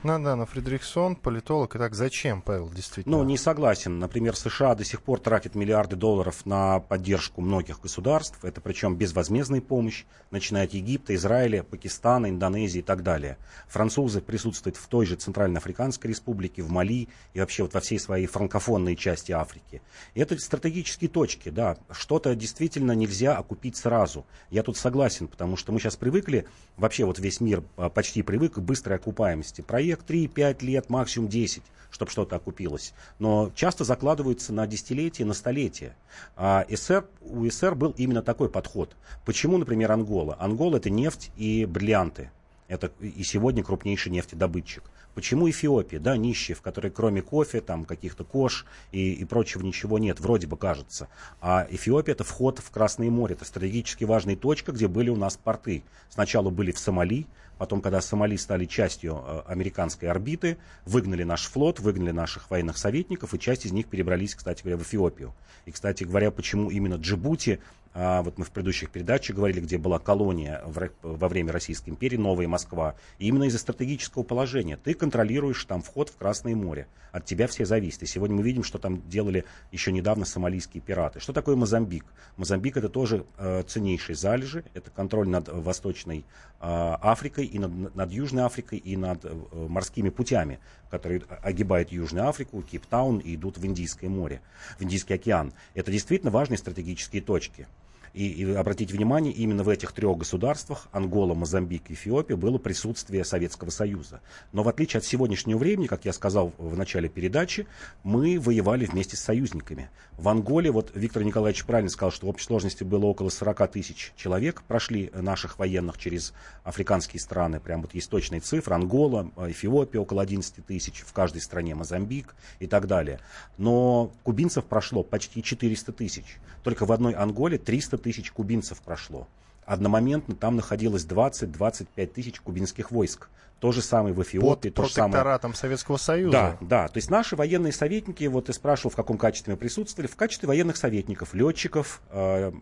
Надана 0.02 0.47
Фридрихсон, 0.47 1.14
политолог. 1.14 1.76
Итак, 1.76 1.95
зачем, 1.95 2.40
Павел, 2.40 2.71
действительно? 2.71 3.19
Ну, 3.19 3.25
не 3.25 3.37
согласен. 3.37 3.99
Например, 3.99 4.35
США 4.35 4.75
до 4.75 4.83
сих 4.83 5.02
пор 5.02 5.21
тратит 5.21 5.54
миллиарды 5.54 5.95
долларов 5.95 6.47
на 6.47 6.80
поддержку 6.80 7.42
многих 7.42 7.83
государств. 7.83 8.42
Это 8.42 8.62
причем 8.62 8.97
безвозмездная 8.97 9.61
помощь, 9.61 10.07
начиная 10.30 10.64
от 10.64 10.73
Египта, 10.73 11.14
Израиля, 11.14 11.64
Пакистана, 11.64 12.30
Индонезии 12.30 12.78
и 12.78 12.83
так 12.83 13.02
далее. 13.02 13.37
Французы 13.69 14.23
присутствуют 14.23 14.78
в 14.78 14.87
той 14.88 15.04
же 15.04 15.16
Центральноафриканской 15.16 16.09
республике, 16.09 16.62
в 16.62 16.71
Мали 16.71 17.09
и 17.35 17.40
вообще 17.40 17.64
вот 17.64 17.75
во 17.75 17.80
всей 17.80 17.99
своей 17.99 18.26
франкофонной 18.26 18.97
части 18.97 19.33
Африки. 19.33 19.83
И 20.14 20.21
это 20.21 20.38
стратегические 20.38 21.11
точки, 21.11 21.50
да. 21.50 21.76
Что-то 21.90 22.35
действительно 22.35 22.92
нельзя 22.92 23.37
окупить 23.37 23.76
сразу. 23.76 24.25
Я 24.49 24.62
тут 24.62 24.78
согласен, 24.78 25.28
потому 25.28 25.59
что 25.59 25.73
мы 25.73 25.78
сейчас 25.78 25.97
привыкли, 25.97 26.47
вообще 26.78 27.04
вот 27.04 27.19
весь 27.19 27.42
мир 27.42 27.62
а, 27.76 27.90
почти 27.90 28.23
привык 28.23 28.54
к 28.54 28.59
быстрой 28.61 28.97
окупаемости 28.97 29.61
проект 29.91 30.11
3-5 30.11 30.65
лет, 30.65 30.91
максимум 30.91 31.29
10, 31.29 31.63
чтобы 31.91 32.11
что-то 32.11 32.37
окупилось. 32.37 32.93
Но 33.19 33.51
часто 33.55 33.85
закладываются 33.85 34.53
на 34.53 34.67
десятилетия, 34.67 35.25
на 35.25 35.35
столетия. 35.35 35.97
А 36.37 36.65
СР, 36.71 37.07
у 37.21 37.49
СР 37.49 37.75
был 37.75 37.95
именно 37.97 38.23
такой 38.23 38.49
подход. 38.49 38.97
Почему, 39.25 39.59
например, 39.59 39.93
Ангола? 39.93 40.37
Ангола 40.39 40.77
это 40.77 40.91
нефть 40.91 41.31
и 41.37 41.67
бриллианты. 41.67 42.31
Это 42.69 42.93
и 43.01 43.23
сегодня 43.25 43.65
крупнейший 43.65 44.13
нефтедобытчик. 44.13 44.85
Почему 45.14 45.49
Эфиопия, 45.49 46.00
да, 46.00 46.17
нищие, 46.17 46.55
в 46.55 46.62
которой 46.62 46.90
кроме 46.90 47.23
кофе, 47.23 47.61
там 47.61 47.85
каких-то 47.85 48.25
кош 48.25 48.64
и, 48.93 49.12
и 49.12 49.25
прочего 49.25 49.62
ничего 49.62 49.99
нет, 49.99 50.21
вроде 50.21 50.47
бы 50.47 50.57
кажется. 50.57 51.09
А 51.40 51.67
Эфиопия 51.71 52.12
это 52.12 52.25
вход 52.25 52.59
в 52.59 52.71
Красное 52.71 53.11
море, 53.11 53.35
это 53.35 53.45
стратегически 53.45 54.05
важная 54.05 54.37
точка, 54.37 54.73
где 54.73 54.88
были 54.88 55.11
у 55.11 55.17
нас 55.17 55.37
порты. 55.37 55.83
Сначала 56.09 56.50
были 56.50 56.73
в 56.73 56.79
Сомали, 56.79 57.26
Потом, 57.61 57.83
когда 57.83 58.00
Сомали 58.00 58.37
стали 58.37 58.64
частью 58.64 59.23
э, 59.23 59.43
американской 59.47 60.09
орбиты, 60.09 60.57
выгнали 60.87 61.25
наш 61.25 61.45
флот, 61.45 61.79
выгнали 61.79 62.11
наших 62.11 62.50
военных 62.50 62.79
советников, 62.79 63.35
и 63.35 63.38
часть 63.38 63.67
из 63.67 63.73
них 63.73 63.87
перебрались, 63.87 64.35
кстати 64.35 64.62
говоря, 64.62 64.79
в 64.79 64.83
Эфиопию. 64.83 65.35
И, 65.67 65.71
кстати 65.71 66.05
говоря, 66.05 66.31
почему 66.31 66.71
именно 66.71 66.95
Джибути 66.95 67.61
а, 67.93 68.23
вот 68.23 68.38
мы 68.38 68.45
в 68.45 68.50
предыдущих 68.50 68.90
передачах 68.90 69.37
говорили, 69.37 69.61
где 69.61 69.76
была 69.76 69.99
колония 69.99 70.62
в, 70.64 70.90
во 71.02 71.29
время 71.29 71.52
Российской 71.52 71.90
империи, 71.90 72.17
Новая 72.17 72.47
Москва. 72.47 72.95
И 73.19 73.26
именно 73.26 73.45
из-за 73.45 73.59
стратегического 73.59 74.23
положения 74.23 74.76
ты 74.76 74.95
контролируешь 75.00 75.64
там 75.64 75.83
вход 75.83 76.11
в 76.11 76.16
Красное 76.16 76.54
море. 76.54 76.87
От 77.11 77.25
тебя 77.25 77.49
все 77.49 77.64
зависит. 77.64 78.04
И 78.04 78.07
сегодня 78.07 78.37
мы 78.37 78.42
видим, 78.42 78.62
что 78.62 78.78
там 78.78 79.02
делали 79.09 79.45
еще 79.73 79.90
недавно 79.90 80.25
сомалийские 80.25 80.80
пираты. 80.80 81.19
Что 81.19 81.33
такое 81.33 81.57
Мозамбик? 81.57 82.04
Мозамбик 82.37 82.76
это 82.76 82.88
тоже 82.88 83.26
э, 83.38 83.64
ценнейшие 83.66 84.14
залежи. 84.14 84.64
Это 84.75 84.90
контроль 84.90 85.28
над 85.28 85.49
Восточной 85.49 86.21
э, 86.21 86.23
Африкой 86.61 87.47
и 87.47 87.59
над, 87.59 87.97
над 87.97 88.12
Южной 88.12 88.45
Африкой 88.45 88.78
и 88.78 88.97
над 88.97 89.25
э, 89.25 89.35
морскими 89.52 90.11
путями, 90.11 90.61
которые 90.88 91.23
огибают 91.42 91.90
Южную 91.90 92.28
Африку, 92.28 92.62
Кейптаун 92.62 93.19
и 93.19 93.35
идут 93.35 93.59
в 93.59 93.66
Индийское 93.66 94.09
море, 94.09 94.40
в 94.78 94.83
Индийский 94.83 95.14
океан. 95.14 95.52
Это 95.75 95.90
действительно 95.90 96.30
важные 96.30 96.59
стратегические 96.59 97.23
точки. 97.23 97.66
И, 98.12 98.29
и 98.29 98.52
обратите 98.52 98.93
внимание, 98.95 99.33
именно 99.33 99.62
в 99.62 99.69
этих 99.69 99.93
трех 99.93 100.19
государствах, 100.19 100.88
Ангола, 100.93 101.35
Мозамбик 101.35 101.90
и 101.90 101.95
Эфиопия, 101.95 102.37
было 102.37 102.59
присутствие 102.59 103.25
Советского 103.25 103.71
Союза. 103.71 104.21
Но 104.52 104.62
в 104.62 104.69
отличие 104.69 104.99
от 104.99 105.05
сегодняшнего 105.05 105.59
времени, 105.59 105.87
как 105.87 106.05
я 106.05 106.12
сказал 106.12 106.52
в 106.59 106.76
начале 106.76 107.09
передачи, 107.09 107.67
мы 108.02 108.40
воевали 108.40 108.85
вместе 108.87 109.17
с 109.17 109.21
союзниками. 109.21 109.90
В 110.19 110.29
Анголе, 110.29 110.71
вот 110.71 110.90
Виктор 110.95 111.23
Николаевич 111.23 111.64
правильно 111.64 111.90
сказал, 111.90 112.11
что 112.11 112.26
в 112.26 112.31
общей 112.31 112.47
сложности 112.47 112.83
было 112.83 113.07
около 113.07 113.29
40 113.29 113.71
тысяч 113.71 114.12
человек, 114.17 114.62
прошли 114.67 115.11
наших 115.14 115.59
военных 115.59 115.99
через 115.99 116.35
африканские 116.64 117.21
страны, 117.21 117.61
прям 117.61 117.83
вот 117.83 117.95
есть 117.95 118.11
точные 118.11 118.40
цифры, 118.40 118.75
Ангола, 118.75 119.31
Эфиопия 119.47 120.00
около 120.00 120.23
11 120.23 120.67
тысяч, 120.67 121.00
в 121.07 121.12
каждой 121.12 121.40
стране 121.40 121.75
Мозамбик 121.75 122.35
и 122.59 122.67
так 122.67 122.87
далее. 122.87 123.21
Но 123.57 124.12
кубинцев 124.25 124.64
прошло 124.64 125.02
почти 125.02 125.43
400 125.43 125.93
тысяч. 125.93 126.38
Только 126.62 126.85
в 126.85 126.93
одной 126.93 127.14
Анголе 127.14 127.57
300 127.57 128.00
тысяч 128.00 128.33
кубинцев 128.33 128.80
прошло. 128.83 129.28
Одномоментно 129.64 130.35
там 130.35 130.57
находилось 130.57 131.07
20-25 131.07 132.07
тысяч 132.09 132.40
кубинских 132.40 132.90
войск. 132.90 133.28
То 133.61 133.73
же 133.73 133.83
самое 133.83 134.14
в 134.14 134.23
Эфиопии. 134.23 134.71
Под 134.71 134.75
то 134.75 134.83
протекторатом 134.83 135.50
самое... 135.52 135.57
Советского 135.57 135.97
Союза. 135.99 136.33
Да, 136.33 136.57
да. 136.61 136.88
То 136.88 136.97
есть 136.97 137.11
наши 137.11 137.37
военные 137.37 137.73
советники, 137.73 138.25
вот 138.25 138.47
ты 138.47 138.54
спрашивал, 138.54 138.90
в 138.90 138.97
каком 138.97 139.19
качестве 139.19 139.52
мы 139.52 139.59
присутствовали, 139.59 140.09
в 140.09 140.16
качестве 140.16 140.49
военных 140.49 140.78
советников, 140.78 141.35
летчиков, 141.35 142.00
э, 142.11 142.52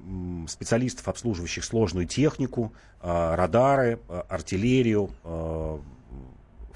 специалистов, 0.48 1.06
обслуживающих 1.06 1.64
сложную 1.64 2.06
технику, 2.06 2.72
э, 3.00 3.34
радары, 3.36 4.00
э, 4.08 4.22
артиллерию, 4.28 5.10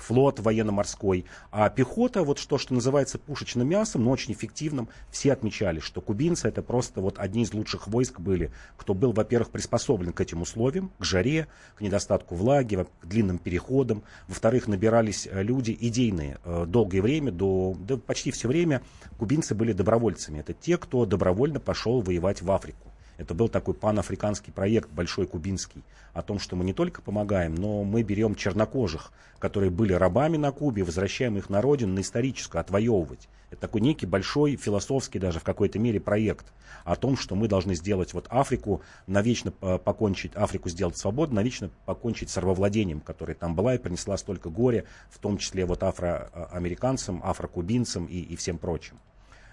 флот 0.02 0.40
военно-морской. 0.40 1.24
А 1.50 1.70
пехота, 1.70 2.22
вот 2.22 2.44
то, 2.46 2.58
что 2.58 2.74
называется 2.74 3.18
пушечным 3.18 3.68
мясом, 3.68 4.04
но 4.04 4.10
очень 4.10 4.32
эффективным, 4.32 4.88
все 5.10 5.32
отмечали, 5.32 5.80
что 5.80 6.00
кубинцы 6.00 6.48
это 6.48 6.62
просто 6.62 7.00
вот 7.00 7.18
одни 7.18 7.42
из 7.42 7.54
лучших 7.54 7.86
войск 7.88 8.20
были, 8.20 8.50
кто 8.76 8.94
был, 8.94 9.12
во-первых, 9.12 9.50
приспособлен 9.50 10.12
к 10.12 10.20
этим 10.20 10.42
условиям, 10.42 10.90
к 10.98 11.04
жаре, 11.04 11.46
к 11.76 11.80
недостатку 11.80 12.34
влаги, 12.34 12.86
к 13.00 13.06
длинным 13.06 13.38
переходам. 13.38 14.02
Во-вторых, 14.28 14.68
набирались 14.68 15.28
э, 15.30 15.42
люди 15.42 15.76
идейные. 15.78 16.38
Э, 16.44 16.64
долгое 16.66 17.00
время, 17.00 17.32
до, 17.32 17.74
да, 17.78 17.96
почти 17.96 18.30
все 18.30 18.48
время 18.48 18.82
кубинцы 19.18 19.54
были 19.54 19.72
добровольцами. 19.72 20.40
Это 20.40 20.52
те, 20.52 20.76
кто 20.76 21.06
добровольно 21.06 21.60
пошел 21.60 22.00
воевать 22.00 22.42
в 22.42 22.50
Африку. 22.50 22.91
Это 23.22 23.34
был 23.34 23.48
такой 23.48 23.74
панафриканский 23.74 24.52
проект, 24.52 24.90
большой 24.90 25.28
кубинский, 25.28 25.84
о 26.12 26.22
том, 26.22 26.40
что 26.40 26.56
мы 26.56 26.64
не 26.64 26.72
только 26.72 27.02
помогаем, 27.02 27.54
но 27.54 27.84
мы 27.84 28.02
берем 28.02 28.34
чернокожих, 28.34 29.12
которые 29.38 29.70
были 29.70 29.92
рабами 29.92 30.36
на 30.38 30.50
Кубе, 30.50 30.82
возвращаем 30.82 31.38
их 31.38 31.48
на 31.48 31.62
родину, 31.62 31.94
на 31.94 32.00
историческую, 32.00 32.60
отвоевывать. 32.60 33.28
Это 33.52 33.60
такой 33.60 33.80
некий 33.80 34.06
большой 34.06 34.56
философский 34.56 35.20
даже 35.20 35.38
в 35.38 35.44
какой-то 35.44 35.78
мере 35.78 36.00
проект 36.00 36.46
о 36.84 36.96
том, 36.96 37.16
что 37.16 37.36
мы 37.36 37.46
должны 37.46 37.76
сделать 37.76 38.12
вот 38.12 38.26
Африку, 38.28 38.82
навечно 39.06 39.52
покончить, 39.52 40.32
Африку 40.34 40.68
сделать 40.68 40.96
свободно, 40.96 41.36
навечно 41.36 41.70
покончить 41.86 42.28
с 42.28 42.36
рабовладением, 42.36 42.98
которое 42.98 43.34
там 43.34 43.54
была 43.54 43.76
и 43.76 43.78
принесла 43.78 44.16
столько 44.16 44.50
горя, 44.50 44.84
в 45.10 45.20
том 45.20 45.38
числе 45.38 45.64
вот 45.64 45.84
афроамериканцам, 45.84 47.20
афрокубинцам 47.22 48.06
и, 48.06 48.18
и 48.18 48.34
всем 48.34 48.58
прочим. 48.58 48.98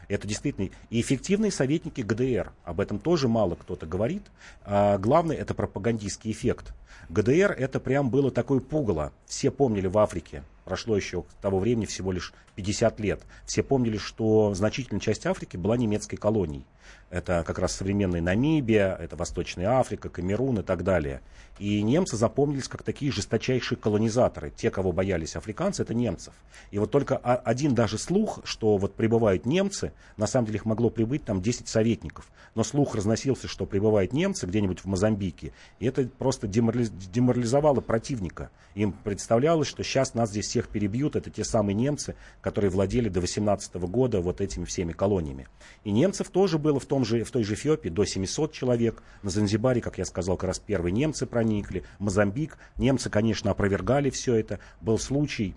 Это 0.10 0.28
действительно 0.28 0.70
и 0.90 1.00
эффективные 1.00 1.52
советники 1.52 2.02
ГДР. 2.02 2.52
Об 2.66 2.82
этом 2.82 3.00
тоже 3.00 3.28
мало 3.28 3.56
кто-то 3.56 3.86
говорит. 3.86 4.24
А 4.66 4.98
главное, 4.98 5.38
это 5.38 5.54
пропагандистский 5.54 6.32
эффект. 6.32 6.74
ГДР 7.10 7.52
это 7.52 7.80
прям 7.80 8.10
было 8.10 8.32
такое 8.32 8.60
пугало. 8.60 9.14
Все 9.26 9.52
помнили 9.52 9.88
в 9.88 9.98
Африке, 9.98 10.44
прошло 10.70 10.96
еще 10.96 11.24
к 11.24 11.34
того 11.42 11.58
времени 11.58 11.88
всего 11.88 12.12
лишь 12.12 12.32
50 12.56 13.00
лет. 13.00 13.22
Все 13.46 13.64
помнили, 13.64 13.98
что 13.98 14.54
значительная 14.54 15.02
часть 15.02 15.26
Африки 15.26 15.58
была 15.58 15.76
немецкой 15.78 16.18
колонией. 16.18 16.66
Это 17.10 17.44
как 17.46 17.58
раз 17.58 17.74
современная 17.74 18.22
Намибия, 18.22 18.96
это 18.96 19.16
Восточная 19.16 19.80
Африка, 19.80 20.10
Камерун 20.10 20.60
и 20.60 20.64
так 20.64 20.84
далее. 20.84 21.22
И 21.58 21.82
немцы 21.82 22.18
запомнились 22.18 22.68
как 22.68 22.84
такие 22.84 23.12
жесточайшие 23.12 23.78
колонизаторы. 23.78 24.52
Те, 24.52 24.70
кого 24.70 24.92
боялись 24.92 25.36
африканцы, 25.36 25.82
это 25.82 25.94
немцев. 25.94 26.34
И 26.70 26.78
вот 26.78 26.92
только 26.92 27.18
один 27.18 27.74
даже 27.74 27.98
слух, 27.98 28.40
что 28.44 28.78
вот 28.78 28.94
прибывают 28.94 29.46
немцы, 29.46 29.92
на 30.18 30.28
самом 30.28 30.46
деле 30.48 30.58
их 30.58 30.66
могло 30.66 30.90
прибыть 30.90 31.26
там 31.26 31.42
10 31.42 31.68
советников. 31.68 32.30
Но 32.54 32.64
слух 32.64 32.96
разносился, 32.96 33.48
что 33.48 33.66
прибывают 33.66 34.14
немцы 34.14 34.46
где-нибудь 34.46 34.80
в 34.80 34.86
Мозамбике. 34.86 35.52
И 35.80 35.86
это 35.88 36.08
просто 36.08 36.48
деморализовало 36.48 37.82
противника. 37.82 38.52
Им 38.76 38.92
представлялось, 38.92 39.68
что 39.68 39.84
сейчас 39.84 40.14
нас 40.14 40.30
здесь 40.30 40.48
всех 40.60 40.68
перебьют. 40.68 41.16
Это 41.16 41.30
те 41.30 41.46
самые 41.46 41.74
немцы, 41.74 42.16
которые 42.42 42.70
владели 42.70 43.08
до 43.08 43.22
18 43.22 43.76
года 43.76 44.20
вот 44.20 44.42
этими 44.42 44.66
всеми 44.66 44.92
колониями. 44.92 45.48
И 45.86 45.92
немцев 45.92 46.30
тоже 46.30 46.58
было 46.58 46.80
в, 46.80 46.86
том 46.86 47.06
же, 47.06 47.24
в 47.24 47.32
той 47.32 47.44
же 47.44 47.54
Эфиопии 47.54 47.90
до 47.90 48.04
700 48.04 48.52
человек. 48.52 49.02
На 49.24 49.30
Занзибаре, 49.30 49.80
как 49.80 49.98
я 49.98 50.06
сказал, 50.06 50.36
как 50.36 50.50
раз 50.50 50.60
первые 50.60 50.92
немцы 50.92 51.26
проникли. 51.26 51.84
Мозамбик. 52.00 52.58
Немцы, 52.78 53.10
конечно, 53.10 53.52
опровергали 53.52 54.10
все 54.10 54.36
это. 54.36 54.60
Был 54.82 55.00
случай, 55.00 55.56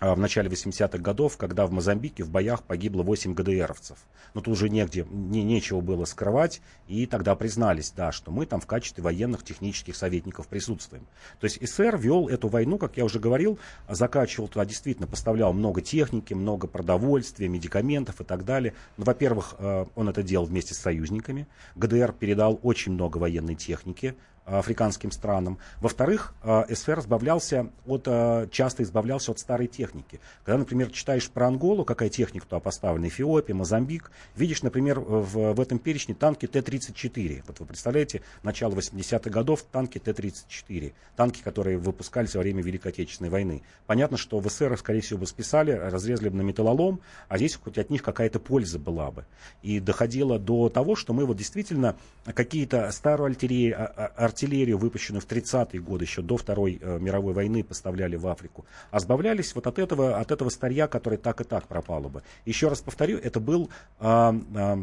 в 0.00 0.18
начале 0.18 0.48
80-х 0.48 0.98
годов, 0.98 1.36
когда 1.36 1.66
в 1.66 1.72
Мозамбике 1.72 2.24
в 2.24 2.30
боях 2.30 2.62
погибло 2.62 3.02
8 3.02 3.34
ГДРовцев. 3.34 3.98
Но 4.34 4.40
тут 4.40 4.54
уже 4.54 4.68
негде, 4.68 5.06
не, 5.10 5.42
нечего 5.42 5.80
было 5.80 6.04
скрывать, 6.04 6.62
и 6.88 7.06
тогда 7.06 7.34
признались, 7.34 7.92
да, 7.94 8.12
что 8.12 8.30
мы 8.30 8.46
там 8.46 8.60
в 8.60 8.66
качестве 8.66 9.02
военных 9.02 9.44
технических 9.44 9.96
советников 9.96 10.48
присутствуем. 10.48 11.06
То 11.38 11.44
есть 11.44 11.58
СССР 11.60 11.96
вел 11.98 12.28
эту 12.28 12.48
войну, 12.48 12.78
как 12.78 12.96
я 12.96 13.04
уже 13.04 13.18
говорил, 13.18 13.58
закачивал 13.88 14.48
туда, 14.48 14.64
действительно 14.64 15.06
поставлял 15.06 15.52
много 15.52 15.80
техники, 15.82 16.32
много 16.32 16.66
продовольствия, 16.66 17.48
медикаментов 17.48 18.20
и 18.20 18.24
так 18.24 18.44
далее. 18.44 18.74
Ну, 18.96 19.04
во-первых, 19.04 19.56
э, 19.58 19.84
он 19.94 20.08
это 20.08 20.22
делал 20.22 20.46
вместе 20.46 20.74
с 20.74 20.78
союзниками. 20.78 21.46
ГДР 21.74 22.12
передал 22.12 22.58
очень 22.62 22.92
много 22.92 23.18
военной 23.18 23.54
техники, 23.54 24.14
африканским 24.58 25.10
странам. 25.12 25.58
Во-вторых, 25.80 26.34
э, 26.42 26.64
СССР 26.68 27.00
избавлялся 27.00 27.70
от, 27.86 28.04
э, 28.06 28.48
часто 28.50 28.82
избавлялся 28.82 29.30
от 29.32 29.38
старой 29.38 29.66
техники. 29.66 30.20
Когда, 30.44 30.58
например, 30.58 30.90
читаешь 30.90 31.30
про 31.30 31.46
Анголу, 31.46 31.84
какая 31.84 32.08
техника 32.08 32.46
туда 32.46 32.60
поставлена, 32.60 33.08
Эфиопия, 33.08 33.54
Мозамбик, 33.54 34.10
видишь, 34.34 34.62
например, 34.62 35.00
в, 35.00 35.54
в 35.54 35.60
этом 35.60 35.78
перечне 35.78 36.14
танки 36.14 36.46
Т-34. 36.46 37.44
Вот 37.46 37.60
вы 37.60 37.66
представляете, 37.66 38.22
начало 38.42 38.74
80-х 38.74 39.30
годов 39.30 39.62
танки 39.62 39.98
Т-34. 39.98 40.92
Танки, 41.16 41.42
которые 41.42 41.78
выпускались 41.78 42.34
во 42.34 42.40
время 42.40 42.62
Великой 42.62 42.88
Отечественной 42.88 43.30
войны. 43.30 43.62
Понятно, 43.86 44.16
что 44.16 44.40
в 44.40 44.48
СССР, 44.48 44.76
скорее 44.78 45.00
всего, 45.00 45.20
бы 45.20 45.26
списали, 45.26 45.72
разрезали 45.72 46.28
бы 46.28 46.36
на 46.36 46.42
металлолом, 46.42 47.00
а 47.28 47.36
здесь 47.36 47.56
хоть 47.56 47.78
от 47.78 47.90
них 47.90 48.02
какая-то 48.02 48.40
польза 48.40 48.78
была 48.78 49.10
бы. 49.10 49.24
И 49.62 49.80
доходило 49.80 50.38
до 50.38 50.68
того, 50.68 50.96
что 50.96 51.12
мы 51.12 51.24
вот 51.24 51.36
действительно 51.36 51.96
какие-то 52.24 52.90
старую 52.90 53.28
артиллерию, 53.28 53.76
а, 53.78 54.12
артиллерию, 54.40 54.78
выпущенную 54.78 55.20
в 55.20 55.26
30-е 55.26 55.80
годы, 55.80 56.04
еще 56.04 56.22
до 56.22 56.36
Второй 56.36 56.78
э, 56.80 56.98
мировой 56.98 57.34
войны, 57.34 57.62
поставляли 57.62 58.16
в 58.16 58.26
Африку, 58.26 58.64
а 58.90 58.98
избавлялись 58.98 59.54
вот 59.54 59.66
от 59.66 59.78
этого, 59.78 60.18
от 60.18 60.30
этого 60.30 60.48
старья, 60.48 60.86
которое 60.86 61.18
так 61.18 61.40
и 61.40 61.44
так 61.44 61.66
пропало 61.66 62.08
бы. 62.08 62.22
Еще 62.46 62.68
раз 62.68 62.80
повторю, 62.80 63.18
это 63.18 63.40
был 63.40 63.68
э, 64.00 64.32
э, 64.54 64.76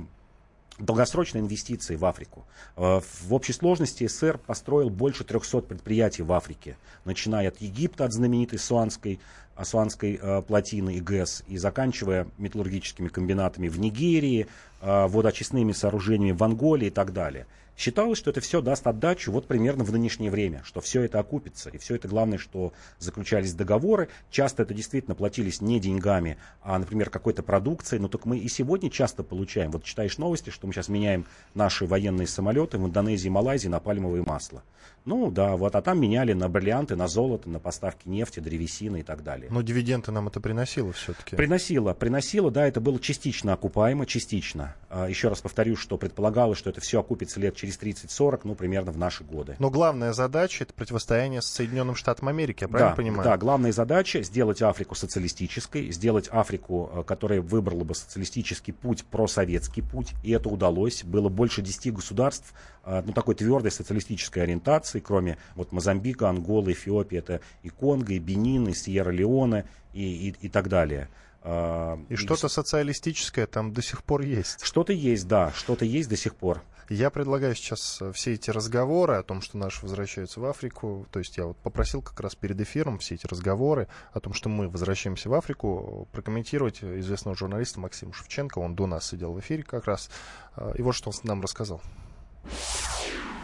долгосрочные 0.80 1.41
инвестиции 1.41 1.96
в 1.96 2.06
Африку. 2.06 2.46
Э, 2.76 3.02
в 3.02 3.34
общей 3.34 3.54
сложности 3.54 4.08
СССР 4.08 4.38
построил 4.38 4.89
больше 4.89 5.24
300 5.24 5.62
предприятий 5.62 6.24
в 6.24 6.32
Африке, 6.32 6.78
начиная 7.06 7.48
от 7.48 7.60
Египта, 7.62 8.06
от 8.06 8.13
знаменитой 8.13 8.60
Суанской, 8.60 9.20
Асуанской 9.58 10.20
э, 10.22 10.41
плотины 10.43 10.96
и 10.96 11.02
ГЭС, 11.02 11.43
и 11.48 11.58
заканчивая 11.58 12.28
металлургическими 12.38 13.08
комбинатами 13.08 13.67
в 13.67 13.80
Нигерии, 13.80 14.48
э, 14.82 15.08
водоочистными 15.08 15.72
сооружениями 15.72 16.36
в 16.36 16.43
Анголе 16.43 16.88
и 16.88 16.91
так 16.91 17.12
далее. 17.12 17.48
Считалось, 17.78 18.17
что 18.17 18.32
это 18.32 18.41
все 18.41 18.62
даст 18.62 18.88
отдачу 18.88 19.32
вот 19.32 19.46
примерно 19.46 19.84
в 19.84 19.91
нынешнее 19.91 20.32
время, 20.32 20.63
что 20.63 20.82
все 20.82 21.04
это 21.04 21.20
окупится. 21.20 21.70
И 21.70 21.78
все 21.78 21.96
это 21.96 22.08
главное, 22.08 22.39
что 22.39 22.74
заключались 22.98 23.54
договоры. 23.54 24.10
Часто 24.32 24.63
это 24.63 24.74
действительно 24.74 25.13
платились 25.13 25.62
не 25.62 25.80
деньгами, 25.80 26.38
а, 26.63 26.80
например, 26.80 27.12
какой-то 27.12 27.43
продукцией. 27.43 28.02
Но 28.02 28.08
только 28.08 28.28
мы 28.28 28.39
и 28.39 28.50
сегодня 28.50 28.89
часто 28.89 29.22
получаем. 29.22 29.70
Вот 29.70 29.84
читаешь 29.84 30.17
новости, 30.17 30.50
что 30.50 30.65
мы 30.65 30.74
сейчас 30.74 30.89
меняем 30.89 31.28
наши 31.54 31.86
военные 31.86 32.26
самолеты 32.26 32.80
в 32.80 32.88
Индонезии 32.88 33.28
и 33.28 33.32
Малайзии 33.32 33.67
на 33.67 33.80
пальмовое 33.80 34.24
масло. 34.24 34.63
Ну 35.08 35.32
да, 35.32 35.56
вот, 35.56 35.74
а 35.74 35.82
там 35.82 36.02
меняли 36.02 36.34
на 36.34 36.50
бриллианты, 36.50 36.98
на 36.98 37.08
золото, 37.08 37.50
на 37.50 37.60
поставки 37.60 38.10
нефти, 38.10 38.41
древесины 38.41 39.00
и 39.00 39.04
так 39.04 39.24
далее. 39.24 39.48
Но 39.50 39.62
дивиденды 39.62 40.12
нам 40.12 40.28
это 40.28 40.41
приносило 40.41 40.91
все-таки. 40.91 41.38
Приносило, 41.38 41.93
приносило, 41.93 42.52
да, 42.52 42.67
это 42.67 42.82
было 42.82 43.00
частично 43.00 43.54
окупаемо, 43.54 44.06
частично. 44.06 44.76
А, 44.89 45.08
еще 45.08 45.30
раз 45.30 45.39
повторю, 45.39 45.78
что 45.78 45.98
предполагалось, 45.98 46.58
что 46.58 46.70
это 46.70 46.82
все 46.82 47.00
окупится 47.00 47.39
лет 47.39 47.56
через 47.56 47.80
30-40, 47.80 48.41
ну, 48.43 48.56
примерно 48.56 48.91
в 48.91 48.98
наши 48.98 49.24
годы. 49.24 49.56
Но 49.60 49.70
главная 49.70 50.12
задача 50.12 50.65
это 50.65 50.74
противостояние 50.74 51.41
с 51.41 51.46
Соединенным 51.46 51.96
Штатом 51.96 52.28
Америки, 52.28 52.63
я 52.63 52.67
правильно 52.67 52.91
да, 52.91 52.96
понимаю? 52.96 53.24
Да, 53.24 53.38
главная 53.38 53.72
задача 53.72 54.24
сделать 54.24 54.62
Африку 54.62 54.96
социалистической, 54.96 55.89
сделать 55.91 56.28
Африку, 56.32 56.91
э, 56.93 57.04
которая 57.04 57.41
выбрала 57.41 57.86
бы 57.86 57.96
социалистический 57.96 58.74
путь, 58.74 59.06
просоветский 59.06 59.84
путь, 59.84 60.13
и 60.24 60.32
это 60.32 60.50
удалось. 60.50 61.06
Было 61.06 61.30
больше 61.30 61.62
10 61.62 61.93
государств, 61.93 62.54
э, 62.84 63.04
ну, 63.06 63.13
такой 63.13 63.36
твердой 63.36 63.72
социалистической 63.72 64.43
ориентации, 64.43 64.96
наций, 64.97 65.01
кроме 65.01 65.38
вот 65.55 65.71
Мозамбика, 65.71 66.29
Анголы, 66.29 66.71
Эфиопии, 66.71 67.17
это 67.17 67.41
и 67.63 67.69
Конго, 67.69 68.13
и 68.13 68.19
Бенин, 68.19 68.67
и 68.67 68.73
Сьерра-Леоне 68.73 69.65
и, 69.93 70.29
и, 70.29 70.36
и 70.41 70.49
так 70.49 70.69
далее. 70.69 71.10
А, 71.43 71.99
и, 72.10 72.13
и 72.13 72.17
что-то 72.17 72.49
социалистическое 72.49 73.47
там 73.47 73.73
до 73.73 73.81
сих 73.81 74.03
пор 74.03 74.21
есть. 74.21 74.63
Что-то 74.63 74.93
есть, 74.93 75.27
да, 75.27 75.51
что-то 75.55 75.86
есть 75.86 76.10
до 76.10 76.17
сих 76.17 76.36
пор. 76.36 76.62
Я 76.89 77.10
предлагаю 77.10 77.53
сейчас 77.53 78.01
э, 78.01 78.13
все 78.13 78.33
эти 78.33 78.49
разговоры 78.49 79.15
о 79.15 79.23
том, 79.23 79.41
что 79.41 79.57
наши 79.57 79.81
возвращаются 79.81 80.39
в 80.39 80.45
Африку, 80.45 81.05
то 81.12 81.19
есть 81.19 81.38
я 81.38 81.45
вот 81.45 81.57
попросил 81.57 82.01
как 82.01 82.17
раз 82.21 82.36
перед 82.36 82.62
эфиром 82.62 82.97
все 82.97 83.15
эти 83.15 83.27
разговоры 83.27 83.89
о 84.13 84.21
том, 84.21 84.33
что 84.33 84.47
мы 84.47 84.69
возвращаемся 84.69 85.29
в 85.29 85.33
Африку, 85.33 86.07
прокомментировать 86.13 86.81
известного 86.81 87.36
журналиста 87.36 87.81
Максима 87.81 88.13
Шевченко, 88.13 88.60
он 88.60 88.75
до 88.75 88.88
нас 88.88 89.05
сидел 89.05 89.33
в 89.33 89.39
эфире 89.41 89.63
как 89.63 89.86
раз, 89.86 90.10
э, 90.55 90.75
и 90.77 90.81
вот 90.81 90.95
что 90.95 91.10
он 91.10 91.15
нам 91.23 91.41
рассказал 91.41 91.81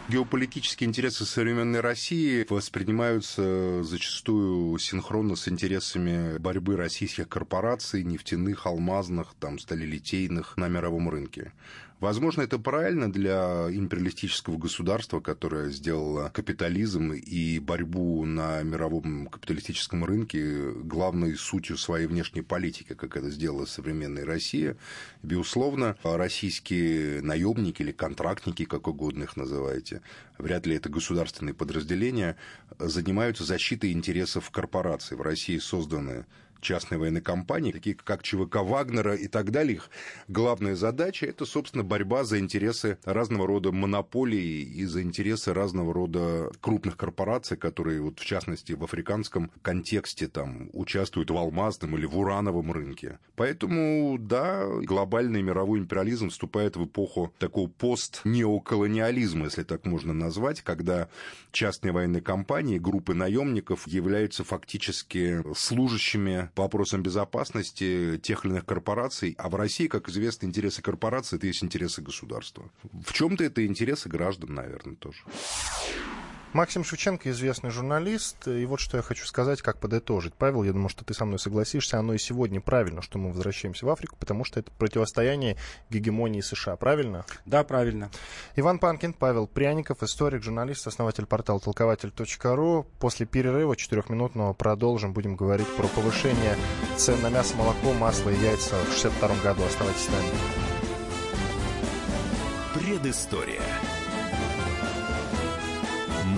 геополитические 0.08 0.88
интересы 0.88 1.24
современной 1.24 1.80
России 1.80 2.46
воспринимаются 2.48 3.82
зачастую 3.82 4.78
синхронно 4.78 5.36
с 5.36 5.48
интересами 5.48 6.38
борьбы 6.38 6.76
российских 6.76 7.28
корпораций, 7.28 8.04
нефтяных, 8.04 8.66
алмазных, 8.66 9.34
там, 9.40 9.58
сталелитейных 9.58 10.56
на 10.56 10.68
мировом 10.68 11.08
рынке. 11.08 11.52
Возможно, 12.04 12.42
это 12.42 12.58
правильно 12.58 13.10
для 13.10 13.66
империалистического 13.70 14.58
государства, 14.58 15.20
которое 15.20 15.70
сделало 15.70 16.28
капитализм 16.28 17.14
и 17.14 17.58
борьбу 17.58 18.26
на 18.26 18.62
мировом 18.62 19.26
капиталистическом 19.28 20.04
рынке 20.04 20.72
главной 20.72 21.34
сутью 21.34 21.78
своей 21.78 22.06
внешней 22.06 22.42
политики, 22.42 22.92
как 22.92 23.16
это 23.16 23.30
сделала 23.30 23.64
современная 23.64 24.26
Россия. 24.26 24.76
Безусловно, 25.22 25.96
российские 26.02 27.22
наемники 27.22 27.80
или 27.80 27.92
контрактники, 27.92 28.66
как 28.66 28.86
угодно 28.86 29.22
их 29.22 29.38
называете, 29.38 30.02
вряд 30.36 30.66
ли 30.66 30.76
это 30.76 30.90
государственные 30.90 31.54
подразделения, 31.54 32.36
занимаются 32.78 33.44
защитой 33.44 33.92
интересов 33.92 34.50
корпораций. 34.50 35.16
В 35.16 35.22
России 35.22 35.56
созданы 35.56 36.26
частной 36.64 36.98
военной 36.98 37.20
компании, 37.20 37.70
такие 37.70 37.94
как 37.94 38.22
ЧВК 38.22 38.56
Вагнера 38.56 39.14
и 39.14 39.28
так 39.28 39.52
далее. 39.52 39.76
Их 39.76 39.90
главная 40.28 40.74
задача– 40.74 41.26
это, 41.28 41.44
собственно, 41.44 41.84
борьба 41.84 42.24
за 42.24 42.38
интересы 42.40 42.98
разного 43.04 43.46
рода 43.46 43.70
монополий 43.70 44.62
и 44.62 44.84
за 44.84 45.02
интересы 45.02 45.52
разного 45.52 45.94
рода 45.94 46.50
крупных 46.60 46.96
корпораций, 46.96 47.56
которые, 47.56 48.00
вот, 48.00 48.18
в 48.18 48.24
частности, 48.24 48.72
в 48.72 48.82
африканском 48.82 49.50
контексте 49.62 50.26
там, 50.26 50.70
участвуют 50.72 51.30
в 51.30 51.36
алмазном 51.36 51.96
или 51.96 52.06
в 52.06 52.18
урановом 52.18 52.72
рынке. 52.72 53.18
Поэтому, 53.36 54.16
да, 54.18 54.66
глобальный 54.82 55.42
мировой 55.42 55.78
империализм 55.78 56.30
вступает 56.30 56.76
в 56.76 56.84
эпоху 56.84 57.32
такого 57.38 57.68
пост-неоколониализма, 57.68 59.44
если 59.44 59.62
так 59.62 59.84
можно 59.84 60.12
назвать, 60.12 60.62
когда 60.62 61.08
частные 61.52 61.92
военные 61.92 62.22
компании, 62.22 62.78
группы 62.78 63.14
наемников 63.14 63.86
являются 63.86 64.44
фактически 64.44 65.42
служащими 65.54 66.50
по 66.54 66.62
вопросам 66.62 67.02
безопасности 67.02 68.18
тех 68.22 68.44
или 68.44 68.52
иных 68.52 68.64
корпораций. 68.64 69.34
А 69.38 69.48
в 69.48 69.54
России, 69.54 69.86
как 69.86 70.08
известно, 70.08 70.46
интересы 70.46 70.82
корпораций– 70.82 71.36
это 71.38 71.46
есть 71.46 71.64
интересы 71.64 72.02
государства. 72.02 72.70
В 72.92 73.12
чем-то 73.12 73.44
это 73.44 73.66
интересы 73.66 74.08
граждан, 74.08 74.54
наверное, 74.54 74.96
тоже. 74.96 75.18
Максим 76.54 76.84
Шевченко, 76.84 77.32
известный 77.32 77.70
журналист, 77.70 78.46
и 78.46 78.64
вот 78.64 78.78
что 78.78 78.96
я 78.96 79.02
хочу 79.02 79.26
сказать, 79.26 79.60
как 79.60 79.80
подытожить. 79.80 80.34
Павел, 80.34 80.62
я 80.62 80.72
думаю, 80.72 80.88
что 80.88 81.04
ты 81.04 81.12
со 81.12 81.24
мной 81.24 81.40
согласишься, 81.40 81.98
оно 81.98 82.14
и 82.14 82.18
сегодня 82.18 82.60
правильно, 82.60 83.02
что 83.02 83.18
мы 83.18 83.30
возвращаемся 83.30 83.86
в 83.86 83.88
Африку, 83.88 84.14
потому 84.16 84.44
что 84.44 84.60
это 84.60 84.70
противостояние 84.70 85.56
гегемонии 85.90 86.40
США, 86.40 86.76
правильно? 86.76 87.26
Да, 87.44 87.64
правильно. 87.64 88.08
Иван 88.54 88.78
Панкин, 88.78 89.14
Павел 89.14 89.48
Пряников, 89.48 90.04
историк, 90.04 90.44
журналист, 90.44 90.86
основатель 90.86 91.26
портала 91.26 91.58
толкователь.ру. 91.58 92.86
После 93.00 93.26
перерыва 93.26 93.74
четырехминутного 93.74 94.52
продолжим, 94.52 95.12
будем 95.12 95.34
говорить 95.34 95.66
про 95.76 95.88
повышение 95.88 96.56
цен 96.96 97.20
на 97.20 97.30
мясо, 97.30 97.56
молоко, 97.56 97.92
масло 97.94 98.30
и 98.30 98.38
яйца 98.40 98.76
в 98.76 98.92
62 98.92 99.28
году. 99.42 99.64
Оставайтесь 99.64 100.04
с 100.04 100.08
нами. 100.08 100.30
Предыстория. 102.74 103.60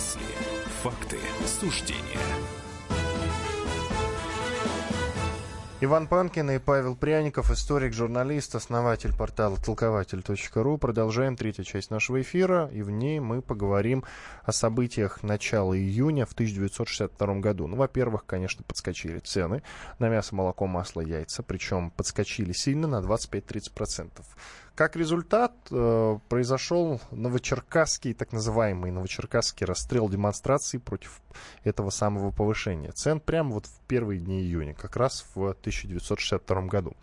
Мысли, 0.00 0.22
факты, 0.82 1.18
суждения. 1.44 2.00
Иван 5.82 6.06
Панкин 6.08 6.50
и 6.52 6.58
Павел 6.58 6.96
Пряников, 6.96 7.50
историк, 7.50 7.92
журналист, 7.92 8.54
основатель 8.54 9.14
портала 9.14 9.58
толкователь.ру. 9.58 10.78
Продолжаем 10.78 11.36
третью 11.36 11.64
часть 11.64 11.90
нашего 11.90 12.22
эфира, 12.22 12.70
и 12.72 12.80
в 12.80 12.90
ней 12.90 13.20
мы 13.20 13.42
поговорим 13.42 14.04
о 14.42 14.52
событиях 14.52 15.22
начала 15.22 15.76
июня 15.76 16.24
в 16.24 16.32
1962 16.32 17.34
году. 17.40 17.66
Ну, 17.66 17.76
во-первых, 17.76 18.24
конечно, 18.24 18.64
подскочили 18.64 19.18
цены 19.18 19.62
на 19.98 20.08
мясо, 20.08 20.34
молоко, 20.34 20.66
масло, 20.66 21.02
яйца, 21.02 21.42
причем 21.42 21.90
подскочили 21.90 22.52
сильно 22.52 22.86
на 22.86 23.00
25-30%. 23.00 24.10
Как 24.80 24.96
результат, 24.96 25.52
э, 25.70 26.18
произошел 26.30 27.02
новочеркасский, 27.10 28.14
так 28.14 28.32
называемый 28.32 28.90
новочеркасский 28.90 29.66
расстрел 29.66 30.08
демонстраций 30.08 30.80
против 30.80 31.20
этого 31.64 31.90
самого 31.90 32.30
повышения 32.30 32.90
цен 32.90 33.20
прямо 33.20 33.50
вот 33.50 33.66
в 33.66 33.78
первые 33.86 34.20
дни 34.20 34.40
июня, 34.40 34.72
как 34.72 34.96
раз 34.96 35.26
в 35.34 35.50
1962 35.50 36.62
году. 36.62 36.96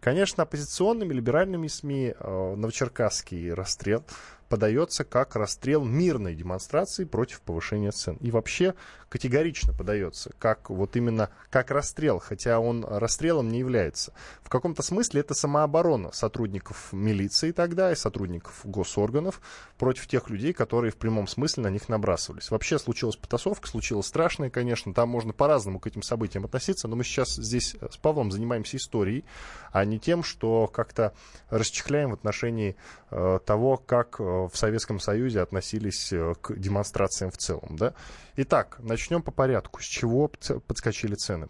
Конечно, 0.00 0.42
оппозиционными 0.42 1.14
либеральными 1.14 1.68
СМИ 1.68 2.12
э, 2.18 2.54
новочеркасский 2.56 3.52
расстрел 3.52 4.04
подается 4.52 5.04
как 5.04 5.34
расстрел 5.34 5.82
мирной 5.82 6.34
демонстрации 6.34 7.04
против 7.04 7.40
повышения 7.40 7.90
цен. 7.90 8.18
И 8.20 8.30
вообще 8.30 8.74
категорично 9.08 9.72
подается, 9.72 10.30
как 10.38 10.68
вот 10.68 10.94
именно 10.94 11.30
как 11.48 11.70
расстрел, 11.70 12.18
хотя 12.18 12.60
он 12.60 12.84
расстрелом 12.84 13.48
не 13.48 13.60
является. 13.60 14.12
В 14.42 14.50
каком-то 14.50 14.82
смысле 14.82 15.22
это 15.22 15.32
самооборона 15.32 16.12
сотрудников 16.12 16.92
милиции 16.92 17.52
тогда 17.52 17.92
и 17.92 17.94
сотрудников 17.94 18.60
госорганов 18.64 19.40
против 19.78 20.06
тех 20.06 20.28
людей, 20.28 20.52
которые 20.52 20.92
в 20.92 20.96
прямом 20.96 21.26
смысле 21.28 21.62
на 21.62 21.68
них 21.68 21.88
набрасывались. 21.88 22.50
Вообще 22.50 22.78
случилась 22.78 23.16
потасовка, 23.16 23.68
случилось 23.68 24.06
страшное, 24.06 24.50
конечно, 24.50 24.92
там 24.92 25.08
можно 25.08 25.32
по-разному 25.32 25.78
к 25.78 25.86
этим 25.86 26.02
событиям 26.02 26.44
относиться, 26.44 26.88
но 26.88 26.96
мы 26.96 27.04
сейчас 27.04 27.36
здесь 27.36 27.74
с 27.90 27.96
Павлом 27.96 28.30
занимаемся 28.30 28.76
историей, 28.76 29.24
а 29.72 29.84
не 29.86 29.98
тем, 29.98 30.22
что 30.22 30.66
как-то 30.66 31.14
расчехляем 31.48 32.10
в 32.10 32.14
отношении 32.14 32.76
э, 33.10 33.38
того, 33.44 33.76
как 33.76 34.16
э, 34.20 34.41
в 34.48 34.56
Советском 34.56 35.00
Союзе 35.00 35.40
относились 35.40 36.12
э, 36.12 36.34
к 36.40 36.54
демонстрациям 36.56 37.30
в 37.30 37.36
целом. 37.36 37.76
Да? 37.76 37.94
Итак, 38.36 38.78
начнем 38.80 39.22
по 39.22 39.30
порядку. 39.30 39.82
С 39.82 39.84
чего 39.84 40.30
подскочили 40.66 41.14
цены? 41.14 41.48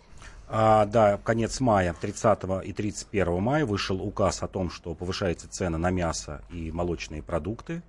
А, 0.48 0.84
да, 0.84 1.18
конец 1.24 1.60
мая, 1.60 1.94
30 1.98 2.64
и 2.64 2.72
31 2.72 3.40
мая 3.40 3.64
вышел 3.64 4.02
указ 4.02 4.42
о 4.42 4.48
том, 4.48 4.70
что 4.70 4.94
повышается 4.94 5.48
цена 5.48 5.78
на 5.78 5.90
мясо 5.90 6.42
и 6.50 6.70
молочные 6.70 7.22
продукты 7.22 7.82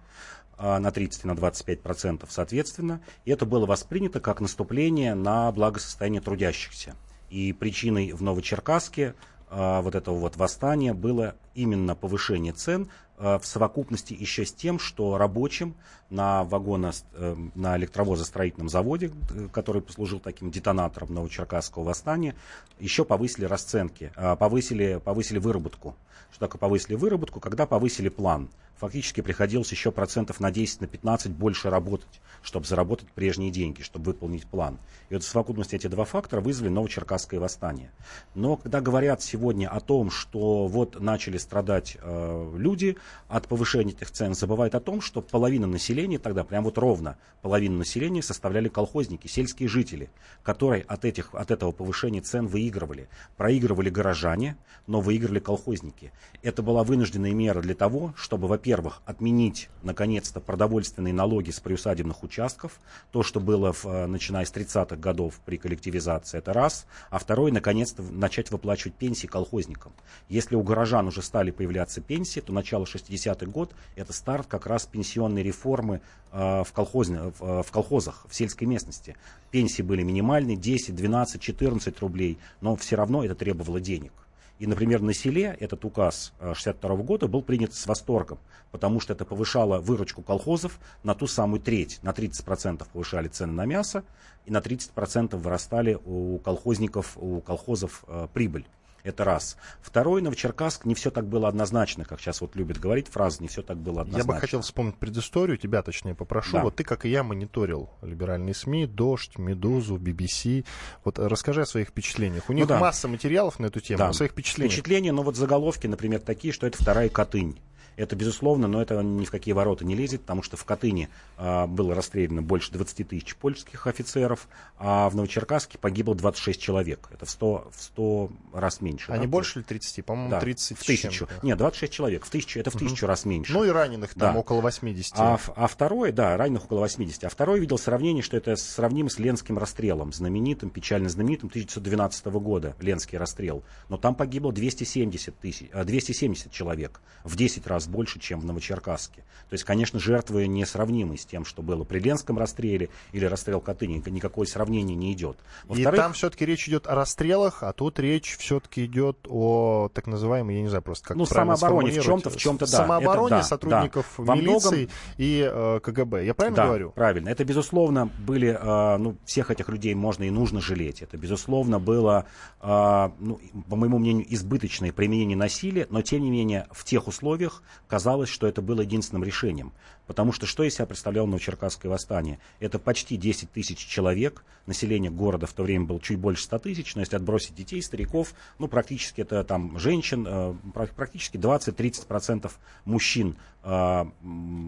а, 0.58 0.80
на 0.80 0.92
30 0.92 1.26
и 1.26 1.28
на 1.28 1.36
25 1.36 1.82
процентов 1.82 2.32
соответственно. 2.32 3.02
И 3.26 3.32
это 3.32 3.46
было 3.46 3.66
воспринято 3.66 4.22
как 4.22 4.40
наступление 4.40 5.14
на 5.14 5.52
благосостояние 5.52 6.22
трудящихся. 6.22 6.96
И 7.30 7.52
причиной 7.52 8.14
в 8.14 8.22
Новочеркасске 8.22 9.16
а, 9.50 9.82
вот 9.82 9.96
этого 9.96 10.16
вот 10.16 10.38
восстания 10.38 10.94
было 10.94 11.36
именно 11.56 11.96
повышение 11.96 12.54
цен 12.54 12.88
Э, 12.88 13.03
в 13.18 13.42
совокупности 13.44 14.14
еще 14.14 14.46
с 14.46 14.54
тем, 14.54 14.80
что 14.80 15.18
рабочим 15.18 15.76
на 16.14 16.44
вагоно, 16.44 16.92
э, 17.14 17.36
на 17.56 17.76
электровозостроительном 17.78 18.70
заводе, 18.70 19.12
э, 19.32 19.48
который 19.52 19.82
послужил 19.82 20.20
таким 20.20 20.52
детонатором 20.52 21.14
Новочеркасского 21.14 21.84
восстания, 21.84 22.36
еще 22.80 23.04
повысили 23.04 23.46
расценки, 23.46 24.12
повысили, 24.40 25.02
повысили 25.04 25.40
выработку. 25.40 25.96
Что 26.32 26.48
такое 26.48 26.60
повысили 26.60 26.96
выработку? 26.96 27.40
Когда 27.40 27.66
повысили 27.66 28.10
план. 28.10 28.50
Фактически 28.84 29.22
приходилось 29.22 29.72
еще 29.72 29.92
процентов 29.92 30.42
на 30.42 30.52
10, 30.52 30.82
на 30.82 30.88
15 30.88 31.32
больше 31.32 31.70
работать, 31.70 32.20
чтобы 32.42 32.66
заработать 32.66 33.08
прежние 33.10 33.50
деньги, 33.50 33.82
чтобы 33.82 34.06
выполнить 34.06 34.46
план. 34.46 34.78
И 35.10 35.14
вот 35.14 35.24
в 35.24 35.28
совокупности 35.28 35.76
эти 35.76 35.88
два 35.88 36.04
фактора 36.04 36.42
вызвали 36.42 36.68
Новочеркасское 36.68 37.40
восстание. 37.40 37.92
Но 38.36 38.58
когда 38.58 38.82
говорят 38.82 39.22
сегодня 39.22 39.70
о 39.70 39.80
том, 39.80 40.12
что 40.12 40.68
вот 40.68 41.00
начали 41.00 41.38
страдать 41.38 41.98
э, 42.02 42.54
люди, 42.58 42.98
от 43.30 43.48
повышения 43.48 43.94
этих 43.94 44.12
цен 44.12 44.34
забывает 44.34 44.76
о 44.76 44.82
том, 44.82 45.00
что 45.00 45.22
половина 45.22 45.66
населения 45.66 46.03
тогда, 46.18 46.44
прям 46.44 46.64
вот 46.64 46.78
ровно, 46.78 47.18
половина 47.42 47.78
населения 47.78 48.22
составляли 48.22 48.70
колхозники, 48.70 49.28
сельские 49.28 49.70
жители, 49.70 50.10
которые 50.44 50.84
от, 50.84 51.06
этих, 51.06 51.34
от 51.34 51.52
этого 51.52 51.72
повышения 51.72 52.22
цен 52.22 52.48
выигрывали. 52.48 53.10
Проигрывали 53.38 53.90
горожане, 53.90 54.58
но 54.88 55.02
выиграли 55.02 55.40
колхозники. 55.40 56.12
Это 56.42 56.62
была 56.62 56.84
вынужденная 56.84 57.34
мера 57.34 57.62
для 57.62 57.76
того, 57.76 58.14
чтобы, 58.16 58.48
во-первых, 58.48 59.02
отменить, 59.06 59.70
наконец-то, 59.82 60.40
продовольственные 60.40 61.14
налоги 61.14 61.52
с 61.52 61.60
приусадебных 61.60 62.24
участков, 62.24 62.80
то, 63.12 63.24
что 63.24 63.40
было, 63.40 63.74
в, 63.74 63.86
э, 63.86 64.08
начиная 64.08 64.46
с 64.46 64.52
30-х 64.52 64.96
годов 64.96 65.40
при 65.46 65.58
коллективизации, 65.58 66.38
это 66.38 66.54
раз, 66.54 66.86
а 67.10 67.20
второй, 67.20 67.52
наконец-то, 67.52 68.04
начать 68.04 68.52
выплачивать 68.52 68.96
пенсии 68.96 69.28
колхозникам. 69.28 69.94
Если 70.30 70.56
у 70.56 70.64
горожан 70.64 71.08
уже 71.08 71.22
стали 71.22 71.52
появляться 71.52 72.02
пенсии, 72.02 72.40
то 72.40 72.54
начало 72.54 72.86
60-й 72.86 73.46
год– 73.48 73.74
это 73.96 74.14
старт 74.14 74.48
как 74.48 74.66
раз 74.66 74.86
пенсионной 74.86 75.44
реформы 75.44 75.83
э, 75.92 76.64
в, 76.64 76.72
колхозне, 76.74 77.20
э, 77.40 77.62
в 77.66 77.72
колхозах, 77.72 78.26
в 78.30 78.36
сельской 78.36 78.68
местности. 78.68 79.16
Пенсии 79.52 79.82
были 79.82 80.04
минимальные– 80.04 80.58
10, 80.58 80.96
12, 80.96 81.42
14 81.42 82.00
рублей, 82.00 82.38
но 82.62 82.76
все 82.76 82.96
равно 82.96 83.24
это 83.24 83.36
требовало 83.36 83.80
денег. 83.80 84.12
И, 84.60 84.68
например, 84.68 85.02
на 85.02 85.14
селе 85.14 85.58
этот 85.60 85.84
указ 85.84 86.32
62 86.40 86.96
года 86.98 87.28
был 87.28 87.42
принят 87.42 87.74
с 87.74 87.88
восторгом, 87.88 88.38
потому 88.72 89.00
что 89.00 89.14
это 89.14 89.26
повышало 89.26 89.80
выручку 89.80 90.22
колхозов 90.22 90.80
на 91.04 91.16
ту 91.16 91.28
самую 91.28 91.60
треть. 91.60 92.00
На 92.04 92.12
30% 92.12 92.86
повышали 92.94 93.28
цены 93.28 93.54
на 93.54 93.66
мясо, 93.66 94.04
и 94.46 94.52
на 94.52 94.60
30% 94.60 95.36
вырастали 95.36 96.00
у 96.06 96.38
колхозников, 96.38 97.18
у 97.18 97.42
колхозов 97.42 98.06
прибыль. 98.34 98.66
Это 99.04 99.26
раз. 99.26 99.58
Второй, 99.82 100.22
Новочеркасск, 100.22 100.86
не 100.86 100.96
все 100.96 101.12
так 101.12 101.28
было 101.28 101.50
однозначно, 101.50 102.06
как 102.06 102.22
сейчас 102.22 102.40
вот 102.40 102.56
любят 102.56 102.80
говорить 102.80 103.10
фразы, 103.10 103.42
не 103.42 103.50
все 103.50 103.62
так 103.62 103.78
было 103.78 104.02
однозначно. 104.02 104.32
Я 104.32 104.36
бы 104.36 104.40
хотел 104.40 104.62
вспомнить 104.62 104.96
предысторию, 104.96 105.58
тебя 105.58 105.82
точнее 105.82 106.16
попрошу. 106.16 106.54
Да. 106.54 106.64
Вот 106.64 106.76
ты, 106.78 106.86
как 106.86 107.06
и 107.06 107.10
я, 107.10 107.24
мониторил 107.24 107.90
либеральные 108.02 108.56
СМИ, 108.56 108.88
Дождь, 108.88 109.38
Медузу, 109.38 109.98
BBC. 109.98 110.66
Вот 111.04 111.20
расскажи 111.20 111.62
о 111.62 111.66
своих 111.66 111.90
впечатлениях. 111.90 112.50
У 112.50 112.54
них 112.54 112.64
ну, 112.64 112.70
да. 112.70 112.80
масса 112.80 113.10
материалов 113.10 113.60
на 113.60 113.66
эту 113.66 113.82
тему, 113.82 114.00
да. 114.00 114.10
о 114.10 114.14
своих 114.14 114.32
впечатлениях. 114.32 114.72
Впечатления, 114.72 115.12
ну 115.12 115.24
вот 115.24 115.36
заголовки, 115.36 115.86
например, 115.88 116.22
такие, 116.22 116.54
что 116.54 116.66
это 116.66 116.82
вторая 116.82 117.10
Катынь. 117.10 117.60
Это 117.96 118.16
безусловно, 118.16 118.68
но 118.68 118.82
это 118.82 119.02
ни 119.02 119.26
в 119.26 119.32
какие 119.32 119.54
ворота 119.54 119.86
не 119.86 119.96
лезет, 119.96 120.22
потому 120.22 120.44
что 120.44 120.58
в 120.58 120.66
Катыни 120.66 121.10
а, 121.38 121.68
было 121.68 121.94
расстреляно 121.96 122.42
больше 122.42 122.72
20 122.72 123.08
тысяч 123.08 123.36
польских 123.36 123.88
офицеров, 123.88 124.48
а 124.78 125.10
в 125.10 125.16
Новочеркасске 125.16 125.78
погибло 125.78 126.16
26 126.16 126.62
человек. 126.62 127.10
Это 127.12 127.26
в 127.26 127.30
100, 127.30 127.72
в 127.76 127.84
100 127.84 128.32
раз 128.54 128.82
меньше. 128.82 129.12
А 129.12 129.18
да? 129.18 129.28
больше 129.28 129.60
ли 129.60 129.66
30? 129.66 130.06
По-моему, 130.06 130.32
да, 130.32 130.40
30 130.40 130.78
в 130.78 130.84
тысячу. 130.84 131.28
Нет, 131.42 131.58
26 131.58 131.94
человек. 131.94 132.26
В 132.26 132.30
тысячу, 132.30 132.60
это 132.60 132.72
в 132.72 132.76
тысячу 132.76 133.06
угу. 133.06 133.08
раз 133.08 133.26
меньше. 133.26 133.54
Ну 133.54 133.64
и 133.64 133.70
раненых 133.70 134.14
там 134.14 134.34
да. 134.34 134.40
около 134.40 134.62
80. 134.62 135.14
А, 135.18 135.40
а 135.56 135.68
второй, 135.68 136.12
да, 136.12 136.36
раненых 136.38 136.66
около 136.66 136.80
80. 136.80 137.24
А 137.24 137.30
второй 137.30 137.60
видел 137.60 137.78
сравнение, 137.78 138.24
что 138.24 138.38
это 138.38 138.56
сравнимо 138.56 139.10
с 139.10 139.20
Ленским 139.20 139.58
расстрелом, 139.58 140.14
знаменитым, 140.14 140.70
печально 140.70 141.10
знаменитым 141.10 141.50
1912 141.50 142.26
года, 142.26 142.76
Ленский 142.80 143.18
расстрел. 143.18 143.64
Но 143.90 143.98
там 143.98 144.16
погибло 144.16 144.52
270, 144.52 145.38
тысяч, 145.38 145.70
270 145.72 146.52
человек, 146.52 147.02
в 147.24 147.36
10 147.36 147.68
раз 147.68 147.83
больше, 147.88 148.20
чем 148.20 148.40
в 148.40 148.46
Новочеркасске. 148.46 149.24
То 149.50 149.54
есть, 149.54 149.64
конечно, 149.64 150.00
жертвы 150.00 150.48
несравнимы 150.48 151.18
с 151.18 151.26
тем, 151.26 151.46
что 151.46 151.62
было 151.62 151.84
при 151.84 152.00
Ленском 152.00 152.38
расстреле 152.38 152.90
или 153.12 153.26
расстрел 153.26 153.62
Катыни. 153.62 154.02
Никакое 154.10 154.48
сравнение 154.48 154.96
не 154.96 155.14
идет. 155.14 155.38
И 155.70 155.84
там 155.84 156.14
все-таки 156.14 156.46
речь 156.46 156.68
идет 156.68 156.88
о 156.88 156.96
расстрелах, 156.96 157.64
а 157.64 157.74
тут 157.74 158.00
речь 158.00 158.38
все-таки 158.38 158.86
идет 158.86 159.18
о 159.30 159.90
так 159.94 160.08
называемой, 160.08 160.56
я 160.56 160.62
не 160.62 160.70
знаю 160.70 160.82
просто 160.82 161.10
как 161.10 161.18
Ну, 161.18 161.26
самообороне 161.26 161.92
в 161.92 162.04
чем-то, 162.04 162.30
в 162.30 162.38
чем-то, 162.38 162.66
да. 162.66 162.78
Самообороне 162.78 163.30
да, 163.30 163.44
сотрудников 163.44 164.14
да. 164.18 164.36
милиции 164.36 164.76
многом... 164.76 164.90
и 165.18 165.50
э, 165.52 165.80
КГБ. 165.82 166.26
Я 166.26 166.34
правильно 166.34 166.58
да, 166.58 166.66
говорю? 166.66 166.92
правильно. 166.92 167.30
Это, 167.30 167.44
безусловно, 167.46 168.10
были, 168.26 168.58
э, 168.60 168.98
ну, 168.98 169.16
всех 169.26 169.52
этих 169.52 169.70
людей 169.70 169.94
можно 169.94 170.24
и 170.24 170.30
нужно 170.30 170.62
жалеть. 170.62 171.02
Это, 171.02 171.18
безусловно, 171.18 171.80
было, 171.80 172.26
э, 172.62 173.10
ну, 173.20 173.40
по 173.70 173.76
моему 173.76 174.00
мнению, 174.00 174.26
избыточное 174.34 174.92
применение 174.92 175.38
насилия, 175.38 175.88
но, 175.90 176.02
тем 176.02 176.24
не 176.24 176.32
менее, 176.32 176.68
в 176.72 176.84
тех 176.84 177.08
условиях 177.08 177.64
казалось, 177.88 178.30
что 178.30 178.48
это 178.48 178.62
было 178.62 178.82
единственным 178.82 179.24
решением. 179.24 179.72
Потому 180.08 180.34
что 180.34 180.46
что 180.46 180.64
из 180.64 180.76
себя 180.76 180.86
представляло 180.86 181.26
Новочеркасское 181.28 181.90
восстание? 181.90 182.40
Это 182.60 182.78
почти 182.78 183.16
10 183.16 183.52
тысяч 183.52 183.78
человек, 183.78 184.44
население 184.66 185.10
города 185.10 185.48
в 185.48 185.54
то 185.54 185.64
время 185.64 185.86
было 185.86 186.00
чуть 186.00 186.20
больше 186.20 186.44
100 186.44 186.60
тысяч, 186.60 186.96
но 186.96 187.02
если 187.02 187.16
отбросить 187.16 187.56
детей, 187.56 187.82
стариков, 187.82 188.34
ну, 188.60 188.68
практически 188.68 189.22
это 189.22 189.44
там 189.44 189.80
женщин, 189.80 190.26
э, 190.28 190.56
практически 190.96 191.38
20-30% 191.38 192.52
мужчин 192.86 193.38
э, 193.64 194.06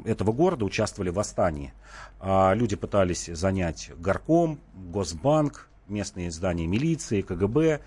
этого 0.05 0.31
города 0.31 0.63
участвовали 0.63 1.09
в 1.09 1.15
восстании. 1.15 1.73
Э, 2.21 2.53
люди 2.55 2.75
пытались 2.75 3.25
занять 3.25 3.91
горком, 3.97 4.59
Госбанк, 4.73 5.67
местные 5.87 6.31
здания 6.31 6.67
милиции, 6.67 7.21
КГБ, 7.21 7.81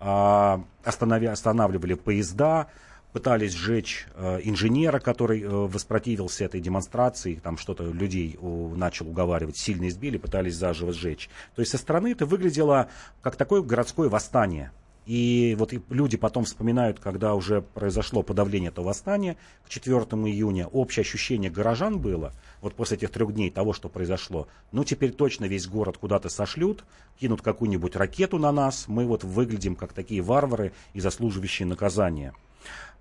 э, 0.00 0.58
останавливали 0.84 1.94
поезда, 1.94 2.68
пытались 3.14 3.52
сжечь 3.54 4.08
э, 4.14 4.40
инженера, 4.42 4.98
который 4.98 5.40
э, 5.40 5.48
воспротивился 5.48 6.44
этой 6.44 6.60
демонстрации, 6.60 7.36
там 7.36 7.56
что-то 7.56 7.84
людей 7.84 8.36
у, 8.40 8.74
начал 8.74 9.08
уговаривать, 9.08 9.56
сильно 9.56 9.86
избили, 9.86 10.18
пытались 10.18 10.56
заживо 10.56 10.92
сжечь. 10.92 11.30
То 11.54 11.60
есть 11.62 11.70
со 11.70 11.78
стороны 11.78 12.10
это 12.10 12.26
выглядело 12.26 12.88
как 13.22 13.36
такое 13.36 13.62
городское 13.62 14.08
восстание. 14.08 14.72
И 15.06 15.54
вот 15.60 15.72
люди 15.90 16.16
потом 16.16 16.44
вспоминают, 16.44 16.98
когда 16.98 17.36
уже 17.36 17.62
произошло 17.62 18.24
подавление 18.24 18.70
этого 18.70 18.86
восстания, 18.86 19.36
к 19.64 19.68
4 19.68 19.96
июня 19.96 20.66
общее 20.66 21.02
ощущение 21.02 21.52
горожан 21.52 22.00
было, 22.00 22.32
вот 22.62 22.74
после 22.74 22.96
этих 22.96 23.10
трех 23.10 23.32
дней 23.32 23.50
того, 23.50 23.74
что 23.74 23.88
произошло, 23.88 24.48
ну 24.72 24.82
теперь 24.82 25.12
точно 25.12 25.44
весь 25.44 25.68
город 25.68 25.98
куда-то 25.98 26.30
сошлют, 26.30 26.84
кинут 27.20 27.42
какую-нибудь 27.42 27.94
ракету 27.94 28.38
на 28.38 28.50
нас, 28.50 28.86
мы 28.88 29.06
вот 29.06 29.22
выглядим 29.22 29.76
как 29.76 29.92
такие 29.92 30.20
варвары 30.20 30.72
и 30.94 31.00
заслуживающие 31.00 31.68
наказания. 31.68 32.34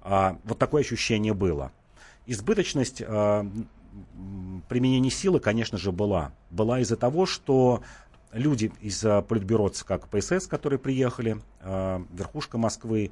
А, 0.04 0.38
вот 0.44 0.60
такое 0.60 0.82
ощущение 0.82 1.34
было. 1.34 1.72
Избыточность 2.26 3.02
а, 3.06 3.50
применения 4.68 5.10
силы, 5.10 5.40
конечно 5.40 5.78
же, 5.78 5.92
была. 5.92 6.34
Была 6.52 6.80
из-за 6.82 6.98
того, 6.98 7.26
что 7.26 7.82
люди 8.34 8.72
из 8.82 9.04
а, 9.06 9.22
политбюро 9.22 9.70
ЦК 9.70 10.02
КПСС, 10.02 10.48
которые 10.48 10.78
приехали, 10.80 11.38
верхушка 11.64 12.58
Москвы, 12.58 13.12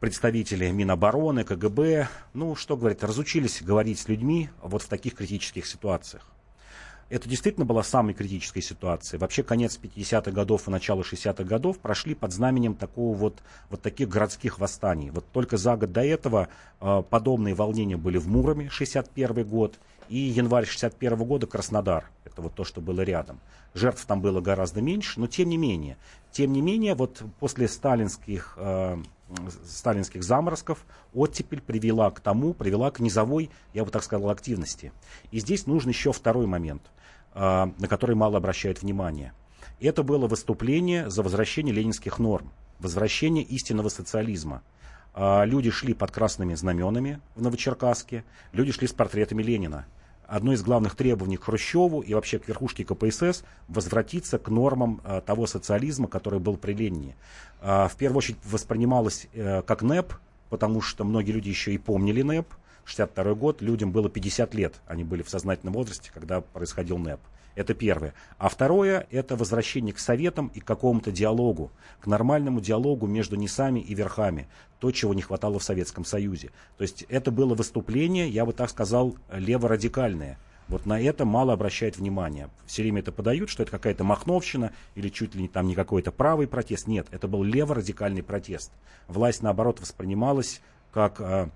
представители 0.00 0.70
Минобороны, 0.70 1.44
КГБ, 1.44 2.08
ну, 2.32 2.54
что 2.56 2.76
говорить, 2.76 3.02
разучились 3.02 3.62
говорить 3.62 3.98
с 3.98 4.08
людьми 4.08 4.48
вот 4.62 4.82
в 4.82 4.88
таких 4.88 5.14
критических 5.14 5.66
ситуациях 5.66 6.35
это 7.08 7.28
действительно 7.28 7.64
была 7.64 7.82
самой 7.82 8.14
критической 8.14 8.62
ситуацией. 8.62 9.20
Вообще 9.20 9.42
конец 9.42 9.78
50-х 9.80 10.30
годов 10.32 10.66
и 10.66 10.70
начало 10.70 11.02
60-х 11.02 11.44
годов 11.44 11.78
прошли 11.78 12.14
под 12.14 12.32
знаменем 12.32 12.74
такого 12.74 13.16
вот, 13.16 13.42
вот 13.70 13.80
таких 13.80 14.08
городских 14.08 14.58
восстаний. 14.58 15.10
Вот 15.10 15.24
только 15.32 15.56
за 15.56 15.76
год 15.76 15.92
до 15.92 16.04
этого 16.04 16.48
э, 16.80 17.02
подобные 17.08 17.54
волнения 17.54 17.96
были 17.96 18.18
в 18.18 18.26
Муроме, 18.26 18.68
61 18.70 19.44
год, 19.44 19.78
и 20.08 20.18
январь 20.18 20.66
61 20.66 21.16
года 21.18 21.46
Краснодар. 21.46 22.10
Это 22.24 22.42
вот 22.42 22.54
то, 22.54 22.64
что 22.64 22.80
было 22.80 23.00
рядом. 23.02 23.40
Жертв 23.74 24.04
там 24.04 24.20
было 24.20 24.40
гораздо 24.40 24.80
меньше, 24.80 25.20
но 25.20 25.26
тем 25.26 25.48
не 25.48 25.56
менее. 25.56 25.96
Тем 26.32 26.52
не 26.52 26.60
менее, 26.60 26.94
вот 26.94 27.22
после 27.38 27.68
сталинских, 27.68 28.54
э, 28.56 28.98
сталинских 29.64 30.24
заморозков 30.24 30.84
оттепель 31.14 31.60
привела 31.60 32.10
к 32.10 32.18
тому, 32.18 32.52
привела 32.52 32.90
к 32.90 32.98
низовой, 32.98 33.50
я 33.74 33.84
бы 33.84 33.90
так 33.92 34.02
сказал, 34.02 34.30
активности. 34.30 34.92
И 35.30 35.38
здесь 35.38 35.66
нужен 35.66 35.90
еще 35.90 36.12
второй 36.12 36.46
момент– 36.46 36.82
на 37.36 37.86
которые 37.88 38.16
мало 38.16 38.38
обращают 38.38 38.80
внимание. 38.82 39.32
Это 39.78 40.02
было 40.02 40.26
выступление 40.26 41.10
за 41.10 41.22
возвращение 41.22 41.74
ленинских 41.74 42.18
норм, 42.18 42.50
возвращение 42.78 43.44
истинного 43.44 43.90
социализма. 43.90 44.62
А, 45.12 45.44
люди 45.44 45.70
шли 45.70 45.92
под 45.92 46.10
красными 46.10 46.54
знаменами 46.54 47.20
в 47.34 47.42
Новочеркасске, 47.42 48.24
люди 48.52 48.72
шли 48.72 48.86
с 48.86 48.92
портретами 48.92 49.42
Ленина. 49.42 49.86
Одно 50.26 50.54
из 50.54 50.62
главных 50.62 50.96
требований 50.96 51.36
к 51.36 51.44
Хрущеву 51.44 52.00
и 52.00 52.14
вообще 52.14 52.38
к 52.38 52.48
верхушке 52.48 52.84
КПСС 52.84 53.44
возвратиться 53.68 54.38
к 54.38 54.48
нормам 54.48 55.02
а, 55.04 55.20
того 55.20 55.46
социализма, 55.46 56.08
который 56.08 56.40
был 56.40 56.56
при 56.56 56.72
Ленине. 56.72 57.16
В 57.60 57.92
первую 57.98 58.18
очередь 58.18 58.38
воспринималось 58.44 59.28
э, 59.32 59.62
как 59.62 59.82
НЭП, 59.82 60.12
потому 60.50 60.82
что 60.82 61.04
многие 61.04 61.32
люди 61.32 61.48
еще 61.48 61.72
и 61.72 61.78
помнили 61.78 62.22
НЭП– 62.22 62.46
62 62.86 63.34
год, 63.34 63.62
людям 63.62 63.92
было 63.92 64.08
50 64.08 64.54
лет, 64.54 64.80
они 64.86 65.04
были 65.04 65.22
в 65.22 65.28
сознательном 65.28 65.74
возрасте, 65.74 66.10
когда 66.14 66.40
происходил 66.40 66.98
НЭП. 66.98 67.20
Это 67.56 67.72
первое. 67.72 68.12
А 68.38 68.50
второе– 68.50 69.06
это 69.10 69.34
возвращение 69.34 69.94
к 69.94 69.98
советам 69.98 70.48
и 70.48 70.60
к 70.60 70.64
какому-то 70.64 71.10
диалогу, 71.10 71.72
к 72.00 72.06
нормальному 72.06 72.60
диалогу 72.60 73.06
между 73.06 73.36
низами 73.36 73.80
и 73.80 73.94
верхами. 73.94 74.46
То, 74.78 74.92
чего 74.92 75.14
не 75.14 75.22
хватало 75.22 75.58
в 75.58 75.64
Советском 75.64 76.04
Союзе. 76.04 76.50
То 76.76 76.82
есть 76.82 77.06
это 77.08 77.30
было 77.30 77.54
выступление, 77.54 78.28
я 78.28 78.44
бы 78.44 78.52
так 78.52 78.68
сказал, 78.68 79.16
леворадикальное. 79.32 80.38
Вот 80.68 80.84
на 80.84 81.00
это 81.00 81.24
мало 81.24 81.54
обращают 81.54 81.96
внимание. 81.96 82.50
Все 82.66 82.82
время 82.82 83.00
это 83.00 83.10
подают, 83.10 83.48
что 83.48 83.62
это 83.62 83.72
какая-то 83.72 84.04
махновщина 84.04 84.72
или 84.94 85.08
чуть 85.08 85.34
ли 85.34 85.42
не 85.42 85.48
там 85.48 85.66
не 85.66 85.74
какой-то 85.74 86.12
правый 86.12 86.48
протест. 86.48 86.86
Нет, 86.86 87.06
это 87.10 87.26
был 87.26 87.42
леворадикальный 87.42 88.22
протест. 88.22 88.70
Власть, 89.08 89.42
наоборот, 89.42 89.80
воспринималась 89.80 90.60
как 90.92 91.20
а, 91.20 91.50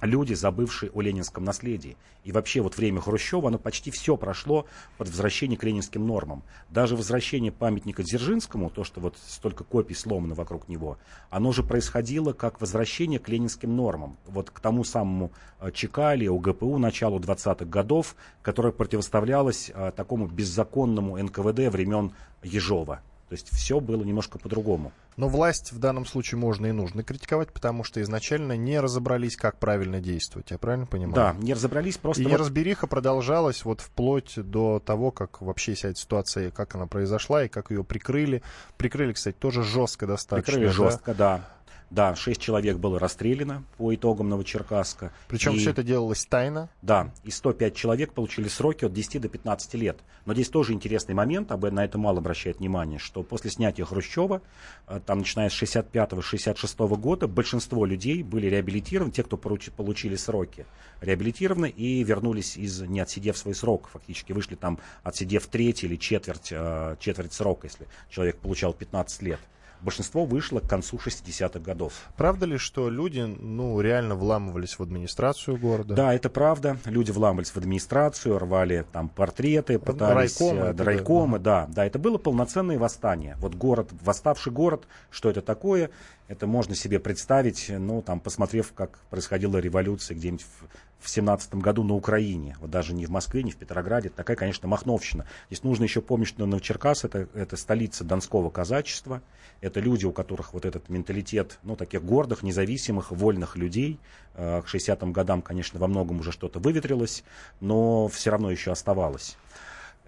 люди, 0.00 0.34
забывшие 0.34 0.90
о 0.92 1.00
ленинском 1.00 1.44
наследии. 1.44 1.96
И 2.24 2.32
вообще 2.32 2.60
вот 2.60 2.76
время 2.76 3.00
Хрущева, 3.00 3.48
оно 3.48 3.58
почти 3.58 3.90
все 3.90 4.16
прошло 4.16 4.66
под 4.98 5.08
возвращение 5.08 5.56
к 5.56 5.64
ленинским 5.64 6.06
нормам. 6.06 6.42
Даже 6.70 6.96
возвращение 6.96 7.52
памятника 7.52 8.02
Дзержинскому, 8.02 8.70
то, 8.70 8.84
что 8.84 9.00
вот 9.00 9.16
столько 9.26 9.64
копий 9.64 9.94
сломано 9.94 10.34
вокруг 10.34 10.68
него, 10.68 10.98
оно 11.30 11.52
же 11.52 11.62
происходило 11.62 12.32
как 12.32 12.60
возвращение 12.60 13.18
к 13.18 13.28
ленинским 13.28 13.74
нормам. 13.74 14.16
Вот 14.26 14.50
к 14.50 14.60
тому 14.60 14.84
самому 14.84 15.32
э, 15.60 15.70
ЧК 15.72 16.14
или 16.14 16.28
УГПУ 16.28 16.78
началу 16.78 17.18
20-х 17.18 17.64
годов, 17.64 18.16
которое 18.42 18.72
противоставлялось 18.72 19.70
а, 19.74 19.90
такому 19.90 20.26
беззаконному 20.26 21.16
НКВД 21.22 21.72
времен 21.72 22.12
Ежова. 22.42 23.00
То 23.28 23.32
есть 23.32 23.48
все 23.50 23.80
было 23.80 24.02
немножко 24.04 24.38
по-другому. 24.38 24.92
Но 25.16 25.28
власть 25.28 25.72
в 25.72 25.78
данном 25.78 26.04
случае 26.04 26.38
можно 26.38 26.66
и 26.66 26.72
нужно 26.72 27.02
критиковать, 27.02 27.52
потому 27.52 27.84
что 27.84 28.02
изначально 28.02 28.56
не 28.56 28.78
разобрались, 28.80 29.36
как 29.36 29.58
правильно 29.58 30.00
действовать. 30.00 30.50
Я 30.50 30.58
правильно 30.58 30.86
понимаю? 30.86 31.14
Да, 31.14 31.34
не 31.38 31.54
разобрались 31.54 31.96
просто... 31.96 32.22
И 32.22 32.24
вот... 32.24 32.32
неразбериха 32.32 32.86
продолжалась 32.86 33.64
вот 33.64 33.80
вплоть 33.80 34.34
до 34.36 34.78
того, 34.78 35.10
как 35.10 35.40
вообще 35.40 35.74
вся 35.74 35.88
эта 35.88 35.98
ситуация, 35.98 36.50
как 36.50 36.74
она 36.74 36.86
произошла 36.86 37.44
и 37.44 37.48
как 37.48 37.70
ее 37.70 37.82
прикрыли. 37.82 38.42
Прикрыли, 38.76 39.14
кстати, 39.14 39.36
тоже 39.38 39.62
жестко 39.62 40.06
достаточно. 40.06 40.52
Прикрыли 40.52 40.66
да? 40.66 40.72
жестко, 40.72 41.14
да. 41.14 41.55
Да, 41.90 42.16
шесть 42.16 42.40
человек 42.40 42.78
было 42.78 42.98
расстреляно 42.98 43.62
по 43.76 43.94
итогам 43.94 44.28
Новочеркасска. 44.28 45.12
Причем 45.28 45.54
и, 45.54 45.58
все 45.58 45.70
это 45.70 45.84
делалось 45.84 46.26
тайно? 46.26 46.68
Да, 46.82 47.12
и 47.22 47.30
105 47.30 47.76
человек 47.76 48.12
получили 48.12 48.48
сроки 48.48 48.84
от 48.84 48.92
10 48.92 49.20
до 49.20 49.28
15 49.28 49.74
лет. 49.74 49.98
Но 50.24 50.34
здесь 50.34 50.48
тоже 50.48 50.72
интересный 50.72 51.14
момент, 51.14 51.52
об, 51.52 51.64
на 51.64 51.84
это 51.84 51.96
мало 51.96 52.18
обращает 52.18 52.58
внимание, 52.58 52.98
что 52.98 53.22
после 53.22 53.50
снятия 53.50 53.84
Хрущева, 53.84 54.42
э, 54.88 55.00
там 55.06 55.18
начиная 55.18 55.48
с 55.48 55.62
65-66 55.62 56.96
года, 56.96 57.28
большинство 57.28 57.86
людей 57.86 58.24
были 58.24 58.48
реабилитированы, 58.48 59.12
те, 59.12 59.22
кто 59.22 59.36
получили 59.36 60.16
сроки, 60.16 60.66
реабилитированы 61.00 61.68
и 61.68 62.02
вернулись 62.02 62.56
из, 62.56 62.80
не 62.80 62.98
отсидев 62.98 63.38
свой 63.38 63.54
срок, 63.54 63.88
фактически 63.92 64.32
вышли 64.32 64.56
там, 64.56 64.80
отсидев 65.04 65.46
треть 65.46 65.84
или 65.84 65.94
четверть, 65.94 66.48
э, 66.50 66.96
четверть 66.98 67.32
срока, 67.32 67.68
если 67.68 67.86
человек 68.10 68.38
получал 68.38 68.72
15 68.72 69.22
лет 69.22 69.38
большинство 69.80 70.24
вышло 70.24 70.60
к 70.60 70.68
концу 70.68 70.96
60-х 70.96 71.60
годов. 71.60 71.92
Правда 72.16 72.46
ли, 72.46 72.58
что 72.58 72.88
люди, 72.88 73.20
ну, 73.20 73.80
реально 73.80 74.14
вламывались 74.14 74.78
в 74.78 74.82
администрацию 74.82 75.56
города? 75.56 75.94
Да, 75.94 76.14
это 76.14 76.28
правда. 76.28 76.78
Люди 76.84 77.10
вламывались 77.10 77.50
в 77.50 77.56
администрацию, 77.56 78.38
рвали 78.38 78.84
там 78.92 79.08
портреты, 79.08 79.78
пытались... 79.78 80.40
Райкомы, 80.40 80.66
э, 80.66 80.82
райкомы 80.82 81.38
да. 81.38 81.66
да. 81.70 81.86
Это 81.86 81.98
было 81.98 82.18
полноценное 82.18 82.78
восстание. 82.78 83.36
Вот 83.40 83.54
город, 83.54 83.90
восставший 84.02 84.52
город, 84.52 84.86
что 85.10 85.30
это 85.30 85.42
такое? 85.42 85.90
Это 86.28 86.46
можно 86.46 86.74
себе 86.74 86.98
представить, 86.98 87.66
ну, 87.68 88.02
там, 88.02 88.18
посмотрев, 88.20 88.72
как 88.72 88.98
происходила 89.10 89.58
революция 89.58 90.16
где-нибудь 90.16 90.44
в 90.44 90.95
в 91.00 91.08
семнадцатом 91.08 91.60
году 91.60 91.82
на 91.82 91.94
Украине, 91.94 92.56
вот 92.60 92.70
даже 92.70 92.94
не 92.94 93.06
в 93.06 93.10
Москве, 93.10 93.42
не 93.42 93.50
в 93.50 93.56
Петрограде, 93.56 94.08
такая, 94.08 94.36
конечно, 94.36 94.66
махновщина. 94.68 95.26
Здесь 95.48 95.62
нужно 95.62 95.84
еще 95.84 96.00
помнить, 96.00 96.28
что 96.28 96.46
Новочеркас 96.46 97.04
это, 97.04 97.28
это 97.34 97.56
столица 97.56 98.04
донского 98.04 98.50
казачества, 98.50 99.22
это 99.60 99.80
люди, 99.80 100.04
у 100.04 100.12
которых 100.12 100.52
вот 100.52 100.64
этот 100.64 100.88
менталитет, 100.88 101.58
ну, 101.62 101.76
таких 101.76 102.04
гордых, 102.04 102.42
независимых, 102.42 103.10
вольных 103.10 103.56
людей. 103.56 103.98
Э, 104.34 104.62
к 104.62 104.74
60-м 104.74 105.12
годам, 105.12 105.42
конечно, 105.42 105.78
во 105.80 105.86
многом 105.86 106.20
уже 106.20 106.32
что-то 106.32 106.58
выветрилось, 106.58 107.24
но 107.60 108.08
все 108.08 108.30
равно 108.30 108.50
еще 108.50 108.72
оставалось. 108.72 109.36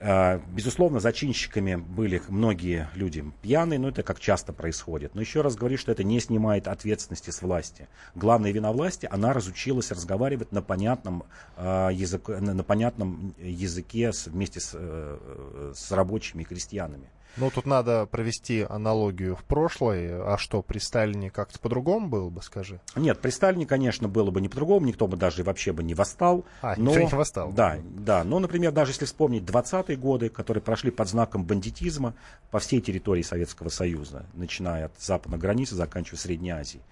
Э, 0.01 0.39
безусловно, 0.53 1.01
зачинщиками 1.01 1.75
были 1.75 2.23
многие 2.29 2.89
люди 2.95 3.25
пьяные, 3.43 3.79
но 3.79 3.89
это 3.89 4.03
как 4.03 4.21
часто 4.21 4.53
происходит. 4.53 5.15
Но 5.15 5.21
еще 5.21 5.41
раз 5.41 5.57
говорю, 5.57 5.77
что 5.77 5.91
это 5.91 6.05
не 6.05 6.21
снимает 6.21 6.69
ответственности 6.69 7.31
с 7.31 7.43
власти. 7.43 7.89
Главная 8.15 8.53
вина 8.53 8.71
власти, 8.73 9.09
она 9.11 9.33
разучилась 9.33 9.91
разговаривать 9.91 10.53
на 10.53 10.63
понятном, 10.63 11.25
э, 11.57 11.91
язык, 11.93 12.29
на 12.29 12.63
понятном 12.63 13.35
языке 13.39 14.13
вместе 14.27 14.61
с, 14.61 14.71
э, 14.75 15.73
с 15.75 15.91
рабочими 15.91 16.43
и 16.43 16.45
крестьянами. 16.45 17.11
Ну, 17.39 17.51
тут 17.51 17.67
надо 17.67 18.07
провести 18.07 18.67
аналогию 18.69 19.37
в 19.37 19.45
прошлое. 19.45 20.23
А 20.25 20.39
что, 20.39 20.63
при 20.63 20.79
Сталине 20.79 21.31
как-то 21.31 21.59
по-другому 21.59 22.09
было 22.09 22.29
бы, 22.31 22.43
скажи? 22.43 22.81
Нет, 22.97 23.21
при 23.21 23.31
Сталине, 23.31 23.67
конечно, 23.67 24.09
было 24.09 24.31
бы 24.31 24.41
не 24.41 24.49
по-другому, 24.49 24.87
никто 24.87 25.07
бы 25.07 25.17
даже 25.17 25.45
вообще 25.45 25.73
бы 25.73 25.83
не 25.83 25.95
восстал. 25.95 26.45
А, 26.63 26.75
но... 26.77 26.91
никто 26.91 27.01
не 27.01 27.19
восстал. 27.19 27.53
Да, 27.53 27.79
да. 27.85 28.25
Но, 28.25 28.39
например, 28.39 28.73
даже 28.73 28.93
если 28.93 29.05
вспомнить 29.05 29.45
20-е 29.45 29.97
годы, 29.97 30.29
которые 30.29 30.63
прошли 30.63 30.91
под 30.91 31.09
знаком 31.09 31.45
бандитизма 31.45 32.15
по 32.51 32.59
всей 32.59 32.81
территории 32.81 33.23
Советского 33.23 33.69
Союза, 33.69 34.27
начиная 34.35 34.87
от 34.87 34.93
западной 34.99 35.39
границы, 35.39 35.75
заканчивая 35.75 36.19
Средней 36.19 36.51
Азией. 36.51 36.83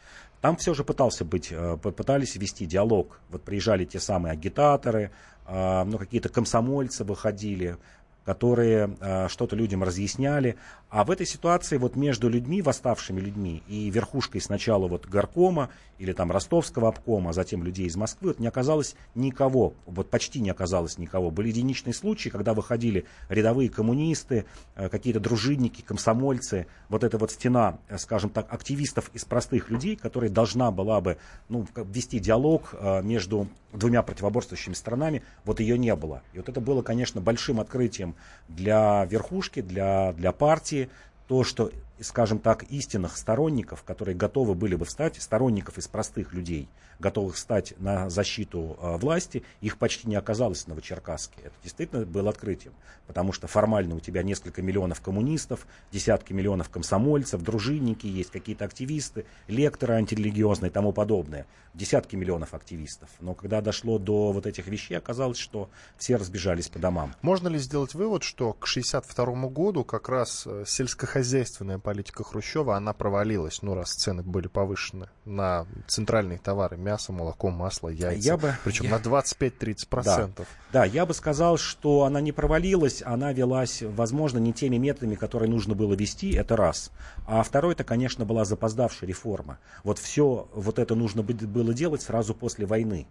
Там 0.41 0.57
все 0.57 0.75
же 0.75 0.85
пытался 0.85 1.25
быть, 1.25 1.49
э, 1.51 1.77
пытались 1.77 2.37
вести 2.37 2.67
диалог. 2.67 3.19
Вот 3.31 3.43
приезжали 3.43 3.85
те 3.85 3.99
самые 3.99 4.33
агитаторы, 4.33 5.11
э, 5.47 5.85
ну, 5.85 5.99
какие-то 5.99 6.29
комсомольцы 6.29 7.05
выходили, 7.05 7.79
которые 8.27 8.97
э, 9.01 9.29
что-то 9.29 9.55
людям 9.55 9.85
разъясняли. 9.85 10.57
А 10.91 11.05
в 11.05 11.13
этой 11.13 11.27
ситуации 11.27 11.79
вот 11.79 11.95
между 11.95 12.29
людьми, 12.29 12.61
восставшими 12.61 13.21
людьми, 13.21 13.63
и 13.69 13.89
верхушкой 13.89 14.41
сначала 14.41 14.89
вот 14.89 15.07
горкома 15.07 15.71
или 15.99 16.13
там 16.13 16.31
ростовского 16.33 16.89
обкома, 16.89 17.31
а 17.31 17.33
затем 17.33 17.63
людей 17.63 17.87
из 17.87 17.97
Москвы, 17.97 18.29
вот 18.29 18.41
не 18.41 18.49
оказалось 18.49 18.97
никого, 19.15 19.75
вот 19.87 20.11
почти 20.11 20.41
не 20.41 20.51
оказалось 20.51 20.99
никого. 20.99 21.31
Были 21.31 21.49
единичные 21.49 21.95
случаи, 21.95 22.29
когда 22.29 22.53
выходили 22.53 23.07
рядовые 23.29 23.71
коммунисты, 23.71 24.45
э, 24.75 24.89
какие-то 24.89 25.21
дружинники, 25.21 25.83
комсомольцы, 25.83 26.67
вот 26.89 27.05
эта 27.05 27.19
вот 27.19 27.31
стена, 27.31 27.79
э, 27.89 27.97
скажем 27.97 28.31
так, 28.31 28.53
активистов 28.53 29.09
из 29.15 29.25
простых 29.25 29.71
людей, 29.71 29.95
которая 29.95 30.31
должна 30.31 30.73
была 30.73 31.01
бы 31.01 31.17
ну, 31.49 31.65
вести 31.77 32.19
диалог 32.19 32.75
э, 32.75 33.03
между 33.03 33.47
двумя 33.73 34.03
противоборствующими 34.03 34.75
сторонами, 34.75 35.23
вот 35.45 35.61
ее 35.61 35.79
не 35.79 35.95
было. 35.95 36.23
И 36.33 36.39
вот 36.39 36.49
это 36.49 36.61
было, 36.61 36.83
конечно, 36.83 37.21
большим 37.21 37.61
открытием 37.61 38.16
для 38.49 39.05
верхушки, 39.07 39.63
для, 39.63 40.13
для 40.13 40.33
партии, 40.33 40.89
то, 41.29 41.45
что 41.45 41.71
скажем 42.01 42.39
так, 42.39 42.65
истинных 42.65 43.17
сторонников, 43.17 43.83
которые 43.83 44.17
готовы 44.17 44.55
были 44.55 44.75
бы 44.75 44.85
встать, 44.85 45.21
сторонников 45.21 45.79
из 45.79 45.89
простых 45.89 46.33
людей, 46.33 46.69
готовых 46.99 47.37
встать 47.37 47.75
на 47.79 48.09
защиту 48.11 48.77
э, 48.81 48.97
власти, 48.97 49.43
их 49.61 49.79
почти 49.79 50.09
не 50.09 50.17
оказалось 50.17 50.65
в 50.65 50.69
Новочеркасске. 50.69 51.37
Это 51.45 51.55
действительно 51.63 52.05
было 52.05 52.31
открытием, 52.31 52.73
потому 53.07 53.33
что 53.33 53.47
формально 53.47 53.97
у 53.97 54.01
тебя 54.01 54.23
несколько 54.23 54.63
миллионов 54.63 55.01
коммунистов, 55.01 55.67
десятки 55.93 56.33
миллионов 56.33 56.71
комсомольцев, 56.71 57.43
дружинники 57.43 58.07
есть, 58.07 58.31
какие-то 58.31 58.65
активисты, 58.65 59.27
лекторы 59.47 59.95
антирелигиозные 59.95 60.71
и 60.71 60.73
тому 60.73 60.93
подобное. 60.93 61.47
Десятки 61.75 62.17
миллионов 62.17 62.55
активистов. 62.55 63.11
Но 63.21 63.35
когда 63.35 63.61
дошло 63.61 63.99
до 63.99 64.33
вот 64.33 64.47
этих 64.47 64.67
вещей, 64.67 64.97
оказалось, 64.97 65.37
что 65.39 65.69
все 65.99 66.17
разбежались 66.17 66.69
по 66.69 66.79
домам. 66.79 67.15
Можно 67.21 67.49
ли 67.49 67.59
сделать 67.59 67.95
вывод, 67.95 68.23
что 68.23 68.55
к 68.55 68.65
1962 68.65 69.49
году 69.49 69.85
как 69.85 70.09
раз 70.09 70.45
э, 70.47 70.65
сельскохозяйственная 70.67 71.79
политика 71.87 72.25
Хрущева, 72.25 72.77
она 72.77 72.93
провалилась, 72.93 73.63
ну, 73.63 73.77
раз 73.77 73.93
цены 73.95 74.25
были 74.25 74.49
повышены 74.49 75.09
на 75.25 75.69
центральные 75.87 76.39
товары, 76.39 76.77
мясо, 76.77 77.13
молоко, 77.13 77.51
масло, 77.51 77.89
яйца, 77.89 78.29
я 78.29 78.37
бы, 78.37 78.57
причем 78.65 78.87
я... 78.87 78.91
на 78.91 78.97
25-30%. 78.97 79.93
Да, 80.03 80.45
да, 80.73 80.85
я 80.85 81.07
бы 81.07 81.15
сказал, 81.15 81.59
что 81.59 82.03
она 82.03 82.21
не 82.21 82.33
провалилась, 82.33 83.05
она 83.07 83.33
велась, 83.33 83.83
возможно, 83.83 84.39
не 84.39 84.53
теми 84.53 84.79
методами, 84.79 85.15
которые 85.15 85.49
нужно 85.49 85.77
было 85.77 85.95
вести, 85.95 86.33
это 86.33 86.57
раз. 86.57 86.91
А 87.25 87.41
второй, 87.45 87.75
это, 87.75 87.85
конечно, 87.85 88.25
была 88.25 88.45
запоздавшая 88.45 89.09
реформа. 89.09 89.61
Вот 89.85 90.01
все 90.01 90.49
вот 90.55 90.81
это 90.81 90.97
нужно 90.97 91.23
было 91.23 91.73
делать 91.73 92.03
сразу 92.03 92.35
после 92.35 92.67
войны. 92.67 93.07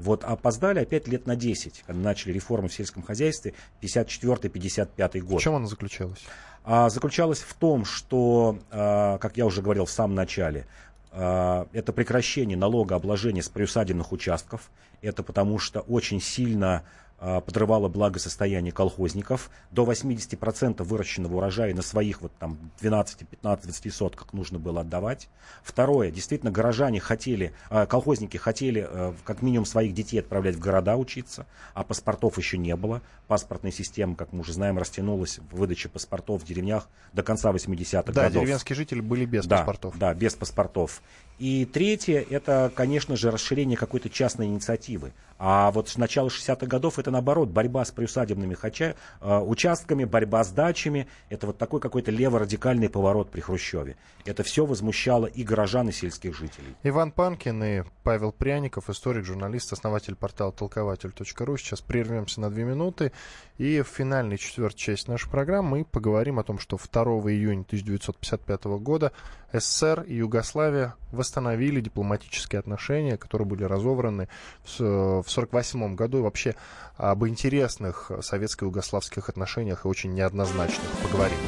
Вот 0.00 0.24
опоздали 0.24 0.80
опять 0.80 1.06
лет 1.08 1.26
на 1.26 1.36
10, 1.36 1.84
когда 1.86 2.00
начали 2.00 2.32
реформу 2.32 2.68
в 2.68 2.72
сельском 2.72 3.02
хозяйстве, 3.02 3.52
54-55 3.82 5.20
год. 5.20 5.40
В 5.40 5.42
чем 5.42 5.54
она 5.54 5.66
заключалась? 5.66 6.20
А, 6.64 6.88
заключалась 6.88 7.40
в 7.40 7.52
том, 7.54 7.84
что, 7.84 8.58
а, 8.70 9.18
как 9.18 9.36
я 9.36 9.44
уже 9.44 9.60
говорил 9.60 9.84
в 9.84 9.90
самом 9.90 10.14
начале, 10.14 10.66
а, 11.12 11.66
это 11.74 11.92
прекращение 11.92 12.56
налогообложения 12.56 13.42
с 13.42 13.48
приусадебных 13.50 14.12
участков. 14.12 14.70
Это 15.02 15.22
потому 15.22 15.58
что 15.58 15.80
очень 15.80 16.20
сильно 16.20 16.84
а, 17.22 17.42
подрывало 17.42 17.88
благосостояние 17.88 18.72
колхозников. 18.72 19.50
До 19.70 19.84
80% 19.84 20.82
выращенного 20.82 21.36
урожая 21.36 21.74
на 21.74 21.82
своих 21.82 22.22
вот 22.22 22.32
там 22.38 22.58
12, 22.80 23.28
15, 23.28 23.66
20 23.66 23.94
сотках 23.94 24.32
нужно 24.32 24.58
было 24.58 24.80
отдавать. 24.80 25.28
Второе, 25.62 26.10
действительно, 26.10 26.50
горожане 26.50 26.98
хотели, 26.98 27.52
а, 27.68 27.84
колхозники 27.84 28.38
хотели 28.38 28.88
а, 28.88 29.14
как 29.24 29.42
минимум 29.42 29.66
своих 29.66 29.92
детей 29.92 30.20
отправлять 30.20 30.56
в 30.56 30.60
города 30.60 30.96
учиться, 30.96 31.46
а 31.74 31.84
паспортов 31.84 32.38
еще 32.38 32.56
не 32.56 32.74
было. 32.74 33.02
Паспортная 33.28 33.70
система, 33.70 34.16
как 34.16 34.32
мы 34.32 34.40
уже 34.40 34.54
знаем, 34.54 34.78
растянулась 34.78 35.40
в 35.50 35.56
выдаче 35.56 35.90
паспортов 35.90 36.42
в 36.42 36.46
деревнях 36.46 36.88
до 37.12 37.22
конца 37.22 37.50
80-х 37.52 38.12
да, 38.12 38.22
годов. 38.22 38.32
Да, 38.32 38.40
деревенские 38.40 38.76
жители 38.76 39.00
были 39.00 39.26
без 39.26 39.44
да, 39.44 39.58
паспортов. 39.58 39.98
Да, 39.98 40.14
без 40.14 40.34
паспортов. 40.34 41.02
И 41.40 41.64
третье, 41.64 42.24
это, 42.28 42.70
конечно 42.74 43.16
же, 43.16 43.30
расширение 43.30 43.76
какой-то 43.76 44.10
частной 44.10 44.46
инициативы. 44.46 45.12
А 45.38 45.70
вот 45.70 45.88
с 45.88 45.96
начала 45.96 46.28
60-х 46.28 46.66
годов 46.66 46.98
это 46.98 47.09
наоборот, 47.10 47.48
борьба 47.50 47.84
с 47.84 47.90
приусадебными 47.90 48.54
хача, 48.54 48.94
э, 49.20 49.38
участками, 49.38 50.04
борьба 50.04 50.44
с 50.44 50.50
дачами. 50.50 51.06
Это 51.28 51.46
вот 51.46 51.58
такой 51.58 51.80
какой-то 51.80 52.10
леворадикальный 52.10 52.88
поворот 52.88 53.30
при 53.30 53.40
Хрущеве. 53.40 53.96
Это 54.24 54.42
все 54.42 54.66
возмущало 54.66 55.26
и 55.26 55.42
горожан, 55.42 55.88
и 55.88 55.92
сельских 55.92 56.36
жителей. 56.36 56.74
Иван 56.82 57.12
Панкин 57.12 57.64
и 57.64 57.82
Павел 58.02 58.32
Пряников, 58.32 58.90
историк, 58.90 59.24
журналист, 59.24 59.72
основатель 59.72 60.14
портала 60.14 60.52
толкователь.ру. 60.52 61.56
Сейчас 61.56 61.80
прервемся 61.80 62.40
на 62.40 62.50
две 62.50 62.64
минуты. 62.64 63.12
И 63.58 63.82
в 63.82 63.88
финальной 63.88 64.38
четвертой 64.38 64.78
части 64.78 65.10
нашей 65.10 65.30
программы 65.30 65.70
мы 65.70 65.84
поговорим 65.84 66.38
о 66.38 66.44
том, 66.44 66.58
что 66.58 66.78
2 66.78 67.02
июня 67.30 67.62
1955 67.62 68.64
года 68.80 69.12
СССР 69.52 70.02
и 70.06 70.14
Югославия 70.14 70.94
восстановили 71.12 71.80
дипломатические 71.80 72.60
отношения, 72.60 73.16
которые 73.16 73.46
были 73.46 73.64
разовраны 73.64 74.28
в 74.64 74.80
1948 74.80 75.94
году. 75.94 76.18
И 76.18 76.22
вообще 76.22 76.54
об 77.00 77.26
интересных 77.26 78.10
советско-югославских 78.20 79.30
отношениях 79.30 79.86
и 79.86 79.88
очень 79.88 80.12
неоднозначных 80.12 80.86
поговорим. 81.02 81.38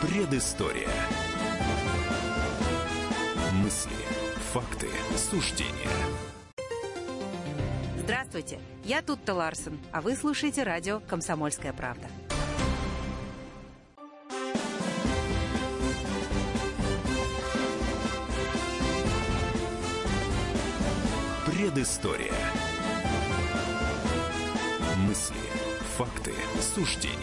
Предыстория. 0.00 0.88
Мысли, 3.52 3.90
факты, 4.52 4.86
суждения. 5.16 5.72
Здравствуйте, 7.98 8.60
я 8.84 9.02
Тутта 9.02 9.34
Ларсен, 9.34 9.80
а 9.90 10.02
вы 10.02 10.14
слушаете 10.14 10.62
радио 10.62 11.00
«Комсомольская 11.08 11.72
правда». 11.72 12.06
Предыстория. 21.62 22.32
Мысли, 25.06 25.36
факты, 25.96 26.32
суждения. 26.60 27.14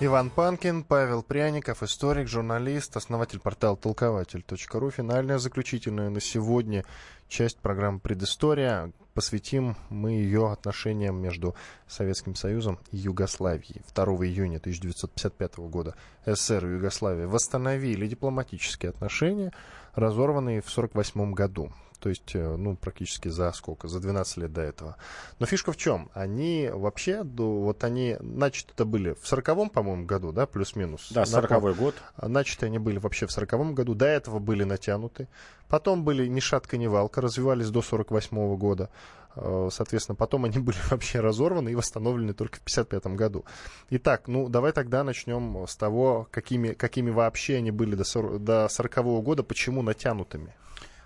Иван 0.00 0.28
Панкин, 0.28 0.84
Павел 0.84 1.22
Пряников, 1.22 1.82
историк, 1.82 2.28
журналист, 2.28 2.98
основатель 2.98 3.40
портала 3.40 3.78
толкователь.ру. 3.78 4.90
Финальная, 4.90 5.38
заключительная 5.38 6.10
на 6.10 6.20
сегодня 6.20 6.84
часть 7.28 7.60
программы 7.60 7.98
«Предыстория». 7.98 8.92
Посвятим 9.14 9.76
мы 9.90 10.10
ее 10.10 10.50
отношениям 10.50 11.22
между 11.22 11.54
Советским 11.86 12.34
Союзом 12.34 12.80
и 12.90 12.96
Югославией. 12.96 13.82
2 13.94 14.04
июня 14.26 14.56
1955 14.56 15.58
года 15.70 15.94
СССР 16.26 16.66
и 16.66 16.70
Югославия 16.72 17.28
восстановили 17.28 18.08
дипломатические 18.08 18.90
отношения, 18.90 19.52
разорванные 19.94 20.60
в 20.62 20.68
1948 20.68 21.32
году 21.32 21.72
то 22.04 22.10
есть, 22.10 22.34
э, 22.34 22.56
ну, 22.56 22.76
практически 22.76 23.28
за 23.28 23.50
сколько, 23.52 23.88
за 23.88 23.98
12 23.98 24.36
лет 24.36 24.52
до 24.52 24.60
этого. 24.60 24.96
Но 25.38 25.46
фишка 25.46 25.72
в 25.72 25.78
чем? 25.78 26.10
Они 26.12 26.68
вообще, 26.70 27.22
вот 27.22 27.82
они, 27.82 28.18
начаты 28.20 28.72
это 28.74 28.84
были 28.84 29.14
в 29.14 29.24
40-м, 29.24 29.70
по-моему, 29.70 30.04
году, 30.04 30.30
да, 30.30 30.44
плюс-минус? 30.44 31.10
Да, 31.12 31.22
40-й 31.22 31.74
год. 31.74 31.94
Начаты 32.20 32.66
они 32.66 32.78
были 32.78 32.98
вообще 32.98 33.26
в 33.26 33.30
40-м 33.30 33.74
году, 33.74 33.94
до 33.94 34.04
этого 34.04 34.38
были 34.38 34.64
натянуты. 34.64 35.28
Потом 35.66 36.04
были 36.04 36.26
ни 36.26 36.40
шатка, 36.40 36.76
ни 36.76 36.86
валка, 36.86 37.22
развивались 37.22 37.70
до 37.70 37.80
48 37.80 38.36
-го 38.36 38.58
года. 38.58 38.90
Э, 39.34 39.70
соответственно, 39.72 40.14
потом 40.14 40.44
они 40.44 40.58
были 40.58 40.76
вообще 40.90 41.20
разорваны 41.20 41.70
и 41.70 41.74
восстановлены 41.74 42.34
только 42.34 42.56
в 42.56 42.68
1955 42.68 43.16
году. 43.16 43.46
Итак, 43.88 44.28
ну 44.28 44.50
давай 44.50 44.72
тогда 44.72 45.04
начнем 45.04 45.66
с 45.66 45.74
того, 45.74 46.28
какими, 46.30 46.74
какими 46.74 47.08
вообще 47.08 47.56
они 47.56 47.70
были 47.70 47.94
до 47.94 48.04
40, 48.04 48.44
до 48.44 48.68
40 48.68 48.98
-го 48.98 49.22
года, 49.22 49.42
почему 49.42 49.80
натянутыми. 49.80 50.54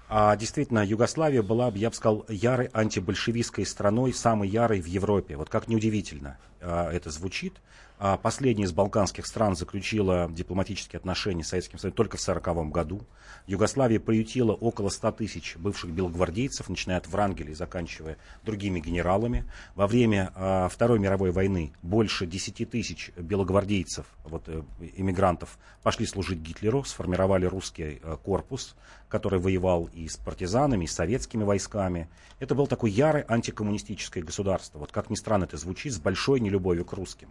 А 0.08 0.34
действительно, 0.36 0.84
Югославия 0.84 1.42
была, 1.42 1.70
я 1.74 1.90
бы 1.90 1.94
сказал, 1.94 2.24
ярой 2.28 2.70
антибольшевистской 2.72 3.66
страной, 3.66 4.14
самой 4.14 4.48
ярой 4.48 4.80
в 4.80 4.86
Европе. 4.86 5.36
Вот 5.36 5.50
как 5.50 5.68
неудивительно 5.68 6.38
а, 6.62 6.90
это 6.90 7.10
звучит. 7.10 7.54
А 8.00 8.16
последняя 8.16 8.64
из 8.64 8.72
балканских 8.72 9.26
стран 9.26 9.56
заключила 9.56 10.28
дипломатические 10.30 10.98
отношения 10.98 11.42
с 11.42 11.48
Советским 11.48 11.78
Союзом 11.78 11.96
только 11.96 12.16
в 12.16 12.22
1940 12.22 12.70
году. 12.70 13.02
Югославия 13.48 13.98
приютила 13.98 14.52
около 14.52 14.88
100 14.88 15.12
тысяч 15.12 15.56
бывших 15.56 15.90
белогвардейцев, 15.90 16.68
начиная 16.68 16.98
от 16.98 17.08
Врангеля 17.08 17.50
и 17.50 17.54
заканчивая 17.54 18.16
другими 18.44 18.78
генералами. 18.78 19.50
Во 19.74 19.88
время 19.88 20.32
э, 20.36 20.68
Второй 20.70 21.00
мировой 21.00 21.32
войны 21.32 21.72
больше 21.82 22.26
10 22.26 22.70
тысяч 22.70 23.10
белогвардейцев, 23.16 24.06
вот, 24.22 24.44
э, 24.46 24.62
иммигрантов, 24.96 25.58
пошли 25.82 26.06
служить 26.06 26.38
Гитлеру, 26.38 26.84
сформировали 26.84 27.46
русский 27.46 28.00
э, 28.00 28.16
корпус, 28.22 28.76
который 29.08 29.40
воевал 29.40 29.90
и 29.92 30.06
с 30.06 30.16
партизанами, 30.16 30.84
и 30.84 30.88
с 30.88 30.92
советскими 30.92 31.42
войсками. 31.42 32.08
Это 32.38 32.54
было 32.54 32.68
такое 32.68 32.92
ярое 32.92 33.24
антикоммунистическое 33.26 34.22
государство. 34.22 34.78
Вот 34.78 34.92
как 34.92 35.10
ни 35.10 35.16
странно 35.16 35.44
это 35.44 35.56
звучит, 35.56 35.92
с 35.92 35.98
большой 35.98 36.38
нелюбовью 36.38 36.84
к 36.84 36.92
русским. 36.92 37.30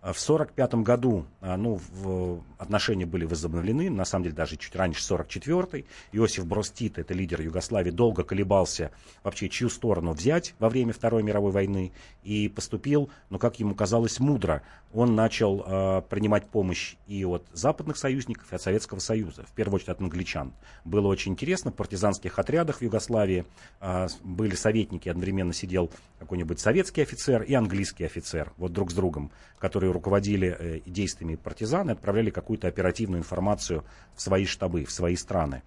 В 0.00 0.16
1945 0.16 0.74
году 0.76 1.26
а, 1.40 1.56
ну, 1.56 1.80
в, 1.90 2.42
отношения 2.58 3.06
были 3.06 3.24
возобновлены, 3.24 3.90
на 3.90 4.04
самом 4.04 4.24
деле 4.24 4.36
даже 4.36 4.56
чуть 4.56 4.74
раньше, 4.76 5.02
1944 5.04 5.84
Иосиф 6.12 6.46
Брос 6.46 6.70
Тит, 6.70 6.98
это 6.98 7.14
лидер 7.14 7.40
Югославии, 7.40 7.90
долго 7.90 8.22
колебался 8.22 8.90
вообще, 9.22 9.48
чью 9.48 9.68
сторону 9.68 10.12
взять 10.12 10.54
во 10.58 10.68
время 10.68 10.92
Второй 10.92 11.22
мировой 11.22 11.52
войны 11.52 11.92
и 12.22 12.48
поступил, 12.48 13.10
ну, 13.30 13.38
как 13.38 13.58
ему 13.58 13.74
казалось, 13.74 14.20
мудро. 14.20 14.62
Он 14.92 15.14
начал 15.14 15.62
э, 15.66 16.02
принимать 16.08 16.46
помощь 16.46 16.96
и 17.06 17.24
от 17.24 17.44
западных 17.52 17.98
союзников, 17.98 18.52
и 18.52 18.56
от 18.56 18.62
Советского 18.62 19.00
Союза, 19.00 19.44
в 19.44 19.52
первую 19.52 19.76
очередь 19.76 19.90
от 19.90 20.00
англичан. 20.00 20.52
Было 20.84 21.08
очень 21.08 21.32
интересно, 21.32 21.70
в 21.70 21.74
партизанских 21.74 22.38
отрядах 22.38 22.78
в 22.78 22.82
Югославии 22.82 23.44
э, 23.80 24.08
были 24.22 24.54
советники, 24.54 25.08
одновременно 25.08 25.52
сидел 25.52 25.90
какой-нибудь 26.18 26.58
советский 26.58 27.02
офицер 27.02 27.42
и 27.42 27.54
английский 27.54 28.04
офицер, 28.04 28.52
вот 28.56 28.72
друг 28.72 28.90
с 28.90 28.94
другом, 28.94 29.30
которые 29.68 29.92
руководили 29.92 30.48
э, 30.48 30.80
действиями 30.86 31.34
партизан 31.34 31.90
и 31.90 31.92
отправляли 31.92 32.30
какую-то 32.30 32.68
оперативную 32.68 33.20
информацию 33.20 33.84
в 34.14 34.22
свои 34.22 34.46
штабы, 34.46 34.86
в 34.86 34.90
свои 34.90 35.14
страны. 35.14 35.62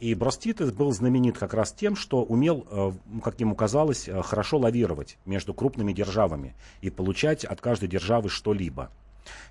И 0.00 0.14
Броститес 0.14 0.72
был 0.72 0.92
знаменит 0.92 1.36
как 1.36 1.52
раз 1.52 1.74
тем, 1.74 1.94
что 1.94 2.22
умел, 2.22 2.66
э, 2.70 3.20
как 3.22 3.38
ему 3.40 3.54
казалось, 3.54 4.08
э, 4.08 4.22
хорошо 4.22 4.56
лавировать 4.56 5.18
между 5.26 5.52
крупными 5.52 5.92
державами 5.92 6.54
и 6.80 6.88
получать 6.88 7.44
от 7.44 7.60
каждой 7.60 7.86
державы 7.90 8.30
что-либо. 8.30 8.90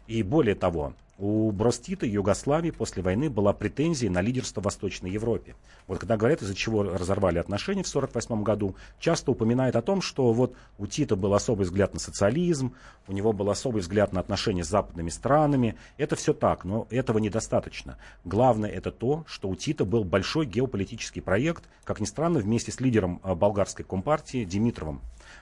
И 0.07 0.23
более 0.23 0.55
того, 0.55 0.95
у 1.23 1.53
Бростита 1.53 2.05
Югославии 2.05 2.71
после 2.71 3.01
войны 3.01 3.29
была 3.29 3.53
претензия 3.53 4.09
на 4.09 4.19
лидерство 4.19 4.59
в 4.59 4.65
Восточной 4.65 5.09
Европе. 5.09 5.55
Вот 5.87 5.99
когда 5.99 6.17
говорят, 6.17 6.41
из-за 6.41 6.53
чего 6.53 6.83
разорвали 6.83 7.37
отношения 7.37 7.83
в 7.83 7.87
1948 7.87 8.43
году, 8.43 8.75
часто 8.99 9.31
упоминают 9.31 9.77
о 9.77 9.81
том, 9.81 10.01
что 10.01 10.33
вот 10.33 10.53
у 10.77 10.85
Тита 10.85 11.15
был 11.15 11.33
особый 11.33 11.63
взгляд 11.63 11.93
на 11.93 12.01
социализм, 12.01 12.73
у 13.07 13.13
него 13.13 13.31
был 13.31 13.49
особый 13.49 13.83
взгляд 13.83 14.11
на 14.11 14.19
отношения 14.19 14.65
с 14.65 14.67
западными 14.67 15.09
странами. 15.09 15.77
Это 15.97 16.17
все 16.17 16.33
так, 16.33 16.65
но 16.65 16.87
этого 16.89 17.19
недостаточно. 17.19 17.97
Главное 18.25 18.69
это 18.69 18.91
то, 18.91 19.23
что 19.25 19.47
у 19.47 19.55
Тита 19.55 19.85
был 19.85 20.03
большой 20.03 20.45
геополитический 20.45 21.21
проект, 21.21 21.63
как 21.85 22.01
ни 22.01 22.05
странно, 22.05 22.39
вместе 22.39 22.73
с 22.73 22.81
лидером 22.81 23.21
э, 23.23 23.33
болгарской 23.33 23.85
компартии 23.85 24.43
Димитровым. 24.43 24.99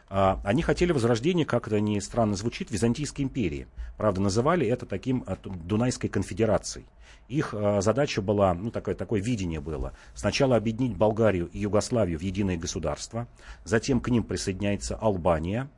А, 0.09 0.41
они 0.43 0.61
хотели 0.61 0.91
возрождения, 0.91 1.45
как 1.45 1.67
это 1.67 1.79
не 1.79 1.99
странно 2.01 2.35
звучит, 2.35 2.69
Византийской 2.69 3.23
империи. 3.23 3.67
Правда, 3.97 4.21
называли 4.21 4.67
это 4.67 4.85
таким 4.85 5.23
а, 5.25 5.37
Дунайской 5.71 6.09
конфедерацией. 6.09 6.85
Их 7.29 7.53
а, 7.53 7.81
задача 7.81 8.21
была, 8.21 8.53
ну, 8.53 8.71
такое, 8.71 8.93
такое 8.93 9.21
видение 9.21 9.61
было. 9.61 9.93
Сначала 10.13 10.57
объединить 10.57 10.97
Болгарию 10.97 11.47
и 11.47 11.59
Югославию 11.59 12.19
в 12.19 12.21
единое 12.21 12.57
государство, 12.57 13.27
затем 13.63 14.01
к 14.01 14.09
ним 14.09 14.23
присоединяется 14.23 14.95
Албания, 14.95 15.69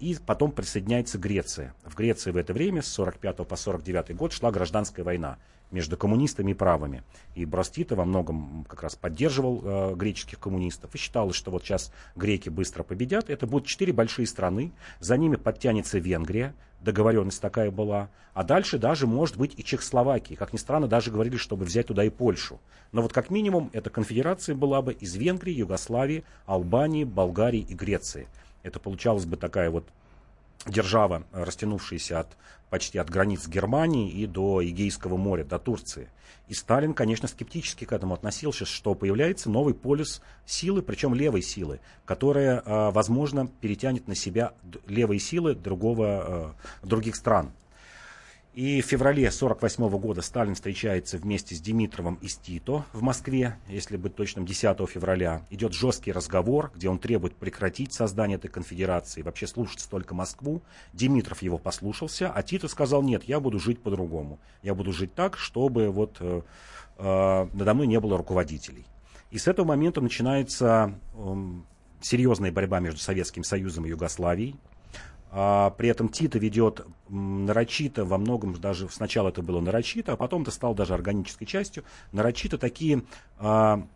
и 0.00 0.16
потом 0.26 0.52
присоединяется 0.52 1.16
Греция. 1.16 1.74
В 1.84 1.94
Греции 1.94 2.32
в 2.32 2.36
это 2.36 2.52
время, 2.52 2.82
с 2.82 2.88
45 2.88 3.36
по 3.46 3.56
49 3.56 4.16
год, 4.16 4.32
шла 4.32 4.50
гражданская 4.50 5.04
война 5.04 5.38
между 5.70 5.96
коммунистами 5.96 6.52
и 6.52 6.54
правыми. 6.54 7.02
И 7.34 7.44
Брастита 7.44 7.94
во 7.96 8.04
многом 8.04 8.64
как 8.68 8.82
раз 8.82 8.96
поддерживал 8.96 9.62
э, 9.62 9.94
греческих 9.94 10.38
коммунистов 10.38 10.94
и 10.94 10.98
считалось, 10.98 11.36
что 11.36 11.50
вот 11.50 11.64
сейчас 11.64 11.92
греки 12.16 12.48
быстро 12.48 12.82
победят. 12.82 13.30
Это 13.30 13.46
будут 13.46 13.68
четыре 13.68 13.92
большие 13.92 14.26
страны, 14.26 14.72
за 14.98 15.16
ними 15.16 15.36
подтянется 15.36 15.98
Венгрия, 15.98 16.54
договоренность 16.80 17.40
такая 17.40 17.70
была, 17.70 18.08
а 18.34 18.42
дальше 18.42 18.78
даже 18.78 19.06
может 19.06 19.36
быть 19.36 19.54
и 19.56 19.64
Чехословакия. 19.64 20.36
Как 20.36 20.52
ни 20.52 20.58
странно, 20.58 20.88
даже 20.88 21.10
говорили, 21.10 21.36
чтобы 21.36 21.64
взять 21.64 21.88
туда 21.88 22.04
и 22.04 22.10
Польшу. 22.10 22.60
Но 22.92 23.02
вот 23.02 23.12
как 23.12 23.30
минимум 23.30 23.70
эта 23.72 23.90
конфедерация 23.90 24.54
была 24.54 24.82
бы 24.82 24.92
из 24.92 25.14
Венгрии, 25.16 25.52
Югославии, 25.52 26.24
Албании, 26.46 27.04
Болгарии 27.04 27.60
и 27.60 27.74
Греции. 27.74 28.28
Это 28.62 28.78
получалась 28.78 29.26
бы 29.26 29.36
такая 29.36 29.70
вот 29.70 29.86
держава, 30.66 31.24
растянувшаяся 31.32 32.20
от, 32.20 32.36
почти 32.68 32.98
от 32.98 33.10
границ 33.10 33.48
Германии 33.48 34.10
и 34.10 34.26
до 34.26 34.64
Эгейского 34.64 35.16
моря, 35.16 35.44
до 35.44 35.58
Турции. 35.58 36.08
И 36.48 36.54
Сталин, 36.54 36.94
конечно, 36.94 37.28
скептически 37.28 37.84
к 37.84 37.92
этому 37.92 38.14
относился, 38.14 38.64
что 38.64 38.94
появляется 38.94 39.50
новый 39.50 39.72
полюс 39.72 40.20
силы, 40.46 40.82
причем 40.82 41.14
левой 41.14 41.42
силы, 41.42 41.80
которая, 42.04 42.62
а, 42.64 42.90
возможно, 42.90 43.46
перетянет 43.60 44.08
на 44.08 44.14
себя 44.14 44.52
левые 44.86 45.20
силы 45.20 45.54
другого, 45.54 46.06
а, 46.06 46.54
других 46.82 47.14
стран. 47.16 47.52
И 48.52 48.80
в 48.80 48.86
феврале 48.86 49.28
1948 49.28 49.98
года 50.00 50.22
Сталин 50.22 50.56
встречается 50.56 51.18
вместе 51.18 51.54
с 51.54 51.60
Димитровым 51.60 52.16
и 52.16 52.26
с 52.26 52.36
Тито 52.36 52.84
в 52.92 53.00
Москве, 53.00 53.56
если 53.68 53.96
быть 53.96 54.16
точным, 54.16 54.44
10 54.44 54.88
февраля. 54.88 55.42
Идет 55.50 55.72
жесткий 55.72 56.10
разговор, 56.10 56.72
где 56.74 56.88
он 56.88 56.98
требует 56.98 57.36
прекратить 57.36 57.92
создание 57.92 58.38
этой 58.38 58.48
конфедерации, 58.48 59.22
вообще 59.22 59.46
слушаться 59.46 59.88
только 59.88 60.16
Москву. 60.16 60.62
Димитров 60.92 61.42
его 61.42 61.58
послушался, 61.58 62.32
а 62.32 62.42
Тито 62.42 62.66
сказал, 62.66 63.02
нет, 63.02 63.22
я 63.24 63.38
буду 63.38 63.60
жить 63.60 63.80
по-другому. 63.80 64.40
Я 64.64 64.74
буду 64.74 64.92
жить 64.92 65.14
так, 65.14 65.38
чтобы 65.38 65.88
вот 65.90 66.16
э, 66.18 66.42
э, 66.98 67.48
надо 67.52 67.74
мной 67.74 67.86
не 67.86 68.00
было 68.00 68.18
руководителей. 68.18 68.84
И 69.30 69.38
с 69.38 69.46
этого 69.46 69.64
момента 69.64 70.00
начинается 70.00 70.98
э, 71.14 71.34
серьезная 72.00 72.50
борьба 72.50 72.80
между 72.80 72.98
Советским 72.98 73.44
Союзом 73.44 73.86
и 73.86 73.90
Югославией. 73.90 74.56
А, 75.32 75.70
при 75.70 75.88
этом 75.88 76.08
Тита 76.08 76.38
ведет 76.38 76.84
нарочито, 77.08 78.04
во 78.04 78.18
многом 78.18 78.54
даже 78.54 78.88
сначала 78.88 79.28
это 79.28 79.42
было 79.42 79.60
нарочито, 79.60 80.12
а 80.12 80.16
потом 80.16 80.42
это 80.42 80.50
стало 80.50 80.74
даже 80.74 80.94
органической 80.94 81.46
частью, 81.46 81.84
нарочито 82.10 82.58
такие 82.58 83.04
а, 83.38 83.86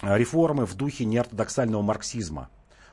реформы 0.00 0.64
в 0.64 0.74
духе 0.74 1.04
неортодоксального 1.04 1.82
марксизма. 1.82 2.50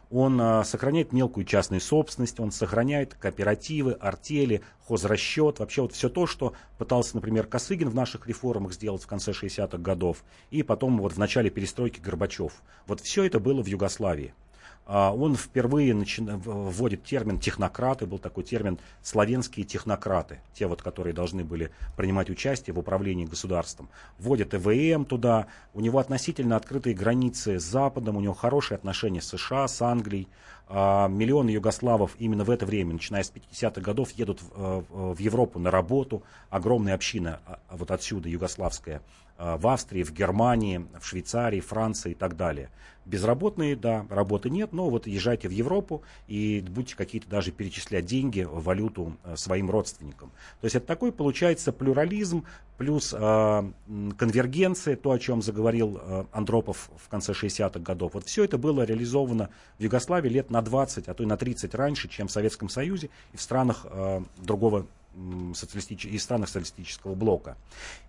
Он 0.09 0.41
а, 0.41 0.63
сохраняет 0.63 1.13
мелкую 1.13 1.45
частную 1.45 1.81
собственность, 1.81 2.39
он 2.39 2.51
сохраняет 2.51 3.13
кооперативы, 3.13 3.93
артели, 3.93 4.61
хозрасчет, 4.87 5.59
вообще 5.59 5.83
вот 5.83 5.93
все 5.93 6.09
то, 6.09 6.25
что 6.25 6.53
пытался, 6.79 7.15
например, 7.15 7.45
Косыгин 7.45 7.89
в 7.89 7.95
наших 7.95 8.27
реформах 8.27 8.73
сделать 8.73 9.03
в 9.03 9.07
конце 9.07 9.31
60-х 9.31 9.77
годов, 9.77 10.23
и 10.49 10.63
потом 10.63 10.97
вот 10.97 11.13
в 11.13 11.17
начале 11.19 11.51
перестройки 11.51 11.99
Горбачев. 11.99 12.63
Вот 12.87 13.01
все 13.01 13.23
это 13.23 13.39
было 13.39 13.63
в 13.63 13.67
Югославии. 13.67 14.33
А, 14.93 15.13
он 15.13 15.37
впервые 15.37 15.93
начи... 15.93 16.21
вводит 16.21 17.05
термин 17.05 17.39
технократы, 17.39 18.05
был 18.05 18.19
такой 18.19 18.43
термин 18.43 18.77
славянские 19.01 19.65
технократы, 19.65 20.39
те 20.53 20.67
вот, 20.67 20.81
которые 20.81 21.13
должны 21.13 21.45
были 21.45 21.71
принимать 21.95 22.29
участие 22.29 22.73
в 22.73 22.79
управлении 22.79 23.23
государством. 23.23 23.87
Вводит 24.19 24.53
ЭВМ 24.53 25.05
туда, 25.05 25.47
у 25.73 25.79
него 25.79 25.99
относительно 25.99 26.57
открытые 26.57 26.93
границы 26.93 27.57
с 27.57 27.63
Западом, 27.63 28.17
у 28.17 28.19
него 28.19 28.33
хорошие 28.33 28.75
отношения 28.75 29.21
с 29.21 29.29
США, 29.29 29.69
с 29.69 29.81
Англией. 29.81 30.27
А, 30.67 31.07
миллионы 31.07 31.51
югославов 31.51 32.17
именно 32.19 32.43
в 32.43 32.49
это 32.49 32.65
время, 32.65 32.91
начиная 32.91 33.23
с 33.23 33.31
50-х 33.31 33.79
годов, 33.79 34.11
едут 34.11 34.41
в, 34.41 34.83
в 34.89 35.19
Европу 35.19 35.57
на 35.57 35.71
работу. 35.71 36.21
Огромная 36.49 36.95
община 36.95 37.39
а, 37.45 37.59
вот 37.71 37.91
отсюда, 37.91 38.27
югославская, 38.27 39.01
в 39.37 39.67
Австрии, 39.69 40.03
в 40.03 40.11
Германии, 40.11 40.85
в 40.99 41.07
Швейцарии, 41.07 41.61
Франции 41.61 42.11
и 42.11 42.13
так 42.13 42.35
далее. 42.35 42.69
Безработные, 43.05 43.75
да, 43.75 44.05
работы 44.09 44.49
нет, 44.49 44.73
но 44.73 44.89
вот 44.89 45.07
езжайте 45.07 45.47
в 45.47 45.51
Европу 45.51 46.03
и 46.27 46.63
будете 46.67 46.95
какие-то 46.95 47.27
даже 47.29 47.51
перечислять 47.51 48.05
деньги, 48.05 48.47
валюту 48.49 49.17
своим 49.35 49.69
родственникам. 49.71 50.31
То 50.61 50.65
есть 50.65 50.75
это 50.75 50.85
такой 50.85 51.11
получается 51.11 51.71
плюрализм, 51.71 52.45
плюс 52.81 53.13
э, 53.15 53.63
конвергенция, 54.17 54.95
то, 54.95 55.11
о 55.11 55.19
чем 55.19 55.43
заговорил 55.43 55.99
э, 56.01 56.25
Андропов 56.31 56.89
в 56.97 57.09
конце 57.09 57.33
60-х 57.33 57.79
годов. 57.79 58.15
Вот 58.15 58.25
все 58.25 58.43
это 58.43 58.57
было 58.57 58.81
реализовано 58.81 59.51
в 59.77 59.83
Югославии 59.83 60.29
лет 60.29 60.49
на 60.49 60.63
20, 60.63 61.07
а 61.07 61.13
то 61.13 61.21
и 61.21 61.27
на 61.27 61.37
30 61.37 61.75
раньше, 61.75 62.07
чем 62.07 62.27
в 62.27 62.31
Советском 62.31 62.69
Союзе 62.69 63.11
и 63.33 63.37
в 63.37 63.41
странах 63.41 63.85
э, 63.87 64.21
другого 64.37 64.87
социалистич... 65.53 66.05
из 66.05 66.23
странах 66.23 66.49
социалистического 66.49 67.15
блока. 67.15 67.57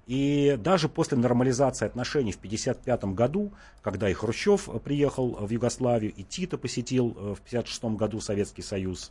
И 0.07 0.57
даже 0.59 0.89
после 0.89 1.19
нормализации 1.19 1.87
отношений 1.87 2.33
в 2.33 2.37
1955 2.37 3.15
году, 3.15 3.53
когда 3.83 4.09
и 4.09 4.13
Хрущев 4.13 4.69
приехал 4.83 5.33
в 5.33 5.51
Югославию, 5.51 6.13
и 6.15 6.23
Тита 6.23 6.59
посетил 6.59 7.09
э, 7.11 7.35
в 7.35 7.43
1956 7.47 7.85
году 7.97 8.21
Советский 8.21 8.63
Союз, 8.63 9.11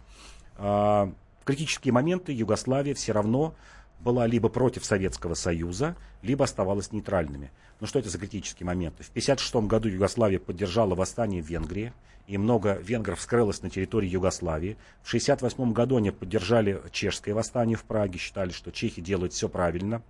э, 0.58 0.64
в 0.64 1.44
критические 1.44 1.92
моменты 1.92 2.34
Югославия 2.34 2.94
все 2.94 3.14
равно 3.14 3.56
была 4.04 4.28
либо 4.28 4.50
против 4.50 4.86
Советского 4.86 5.36
Союза, 5.36 5.96
либо 6.22 6.46
оставалась 6.46 6.92
нейтральными. 6.92 7.52
Ну 7.80 7.88
что 7.88 8.00
это 8.00 8.10
за 8.10 8.18
критические 8.18 8.66
моменты? 8.66 9.04
В 9.04 9.10
1956 9.10 9.68
году 9.68 9.90
Югославия 9.90 10.40
поддержала 10.40 10.96
восстание 10.96 11.42
в 11.42 11.48
Венгрии, 11.48 11.94
и 12.28 12.38
много 12.38 12.74
венгров 12.82 13.20
скрылось 13.20 13.62
на 13.62 13.70
территории 13.70 14.08
Югославии. 14.08 14.78
В 15.02 15.08
1968 15.08 15.74
году 15.74 15.98
они 15.98 16.12
поддержали 16.12 16.82
чешское 16.92 17.34
восстание 17.34 17.78
в 17.78 17.84
Праге, 17.84 18.20
считали, 18.20 18.52
что 18.52 18.72
чехи 18.72 19.02
делают 19.02 19.34
все 19.34 19.50
правильно. 19.50 20.02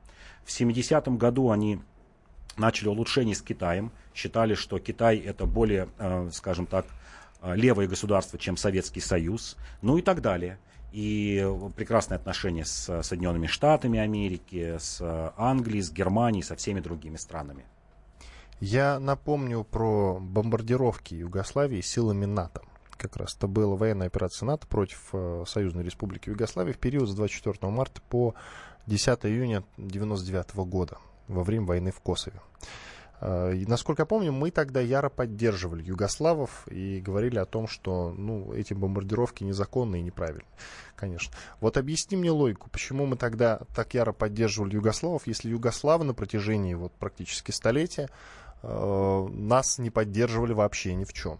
В 0.43 0.49
70-м 0.49 1.17
году 1.17 1.49
они 1.49 1.79
начали 2.57 2.89
улучшение 2.89 3.35
с 3.35 3.41
Китаем, 3.41 3.91
считали, 4.13 4.55
что 4.55 4.79
Китай 4.79 5.17
это 5.17 5.45
более, 5.45 5.89
э, 5.97 6.29
скажем 6.33 6.65
так, 6.65 6.85
э, 7.41 7.55
левое 7.55 7.87
государство, 7.87 8.37
чем 8.37 8.57
Советский 8.57 9.01
Союз, 9.01 9.57
ну 9.81 9.97
и 9.97 10.01
так 10.01 10.21
далее 10.21 10.59
и 10.91 11.47
прекрасные 11.75 12.17
отношения 12.17 12.65
с 12.65 13.01
Соединенными 13.03 13.47
Штатами 13.47 13.99
Америки, 13.99 14.77
с 14.79 15.01
Англией, 15.37 15.81
с 15.81 15.91
Германией, 15.91 16.43
со 16.43 16.55
всеми 16.55 16.79
другими 16.79 17.15
странами. 17.15 17.65
Я 18.59 18.99
напомню 18.99 19.63
про 19.63 20.19
бомбардировки 20.19 21.15
Югославии 21.15 21.81
силами 21.81 22.25
НАТО. 22.25 22.61
Как 22.97 23.17
раз 23.17 23.35
это 23.35 23.47
была 23.47 23.75
военная 23.75 24.07
операция 24.07 24.45
НАТО 24.45 24.67
против 24.67 25.09
э, 25.13 25.45
Союзной 25.47 25.83
Республики 25.83 26.29
Югославии 26.29 26.71
в 26.71 26.77
период 26.77 27.09
с 27.09 27.15
24 27.15 27.57
марта 27.71 28.01
по 28.07 28.35
10 28.85 29.07
июня 29.25 29.63
1999 29.77 30.55
года 30.69 30.99
во 31.27 31.43
время 31.43 31.65
войны 31.65 31.91
в 31.91 32.01
Косове. 32.01 32.39
Э, 33.21 33.53
и, 33.55 33.65
насколько 33.65 34.01
я 34.01 34.05
помню, 34.05 34.31
мы 34.31 34.51
тогда 34.51 34.81
яро 34.81 35.09
поддерживали 35.09 35.83
югославов 35.83 36.67
и 36.67 36.99
говорили 36.99 37.37
о 37.37 37.45
том, 37.45 37.67
что 37.67 38.13
ну, 38.17 38.51
эти 38.53 38.73
бомбардировки 38.73 39.43
незаконные 39.43 40.01
и 40.01 40.03
неправильные, 40.03 40.47
конечно. 40.95 41.33
Вот 41.59 41.77
объясни 41.77 42.17
мне 42.17 42.31
логику, 42.31 42.69
почему 42.69 43.05
мы 43.05 43.15
тогда 43.15 43.61
так 43.75 43.93
яро 43.93 44.11
поддерживали 44.11 44.75
югославов, 44.75 45.27
если 45.27 45.49
югославы 45.49 46.03
на 46.03 46.13
протяжении 46.13 46.73
вот, 46.73 46.91
практически 46.93 47.51
столетия 47.51 48.09
э, 48.63 49.27
нас 49.31 49.77
не 49.77 49.91
поддерживали 49.91 50.53
вообще 50.53 50.95
ни 50.95 51.03
в 51.05 51.13
чем. 51.13 51.39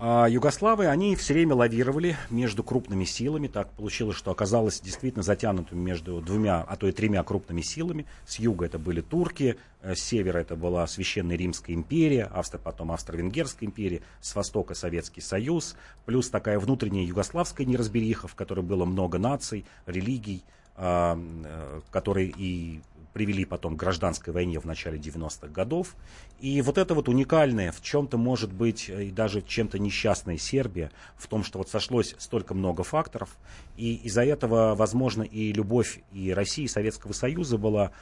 А 0.00 0.28
Югославы, 0.28 0.86
они 0.86 1.16
все 1.16 1.34
время 1.34 1.56
лавировали 1.56 2.16
между 2.30 2.62
крупными 2.62 3.04
силами. 3.04 3.48
Так 3.48 3.72
получилось, 3.72 4.16
что 4.16 4.30
оказалось 4.30 4.80
действительно 4.80 5.24
затянутым 5.24 5.80
между 5.80 6.20
двумя, 6.20 6.60
а 6.60 6.76
то 6.76 6.86
и 6.86 6.92
тремя 6.92 7.24
крупными 7.24 7.62
силами. 7.62 8.06
С 8.24 8.38
юга 8.38 8.66
это 8.66 8.78
были 8.78 9.00
турки, 9.00 9.56
э, 9.82 9.96
с 9.96 9.98
севера 9.98 10.38
это 10.38 10.54
была 10.54 10.86
Священная 10.86 11.36
Римская 11.36 11.74
империя, 11.74 12.26
Австро, 12.26 12.58
потом 12.58 12.92
Австро-Венгерская 12.92 13.68
империя, 13.68 14.02
с 14.20 14.36
востока 14.36 14.74
Советский 14.74 15.20
Союз, 15.20 15.74
плюс 16.06 16.30
такая 16.30 16.60
внутренняя 16.60 17.04
югославская 17.04 17.66
неразбериха, 17.66 18.28
в 18.28 18.36
которой 18.36 18.60
было 18.64 18.84
много 18.84 19.18
наций, 19.18 19.66
религий, 19.86 20.44
а, 20.76 21.18
э, 21.18 21.80
которые 21.90 22.32
и 22.36 22.80
привели 23.12 23.44
потом 23.44 23.76
к 23.76 23.80
гражданской 23.80 24.32
войне 24.32 24.60
в 24.60 24.64
начале 24.64 24.98
90-х 24.98 25.48
годов. 25.48 25.94
И 26.40 26.62
вот 26.62 26.78
это 26.78 26.94
вот 26.94 27.08
уникальное, 27.08 27.72
в 27.72 27.80
чем-то 27.82 28.16
может 28.16 28.52
быть 28.52 28.88
э, 28.88 29.04
и 29.04 29.10
даже 29.10 29.42
чем-то 29.42 29.78
несчастная 29.78 30.38
Сербия, 30.38 30.90
в 31.16 31.26
том, 31.26 31.42
что 31.42 31.58
вот 31.58 31.68
сошлось 31.68 32.14
столько 32.18 32.54
много 32.54 32.82
факторов, 32.84 33.36
и 33.76 33.94
из-за 34.04 34.24
этого, 34.24 34.74
возможно, 34.74 35.22
и 35.22 35.52
любовь 35.52 36.00
и 36.12 36.32
России, 36.32 36.64
и 36.64 36.68
Советского 36.68 37.12
Союза 37.12 37.58
была 37.58 37.92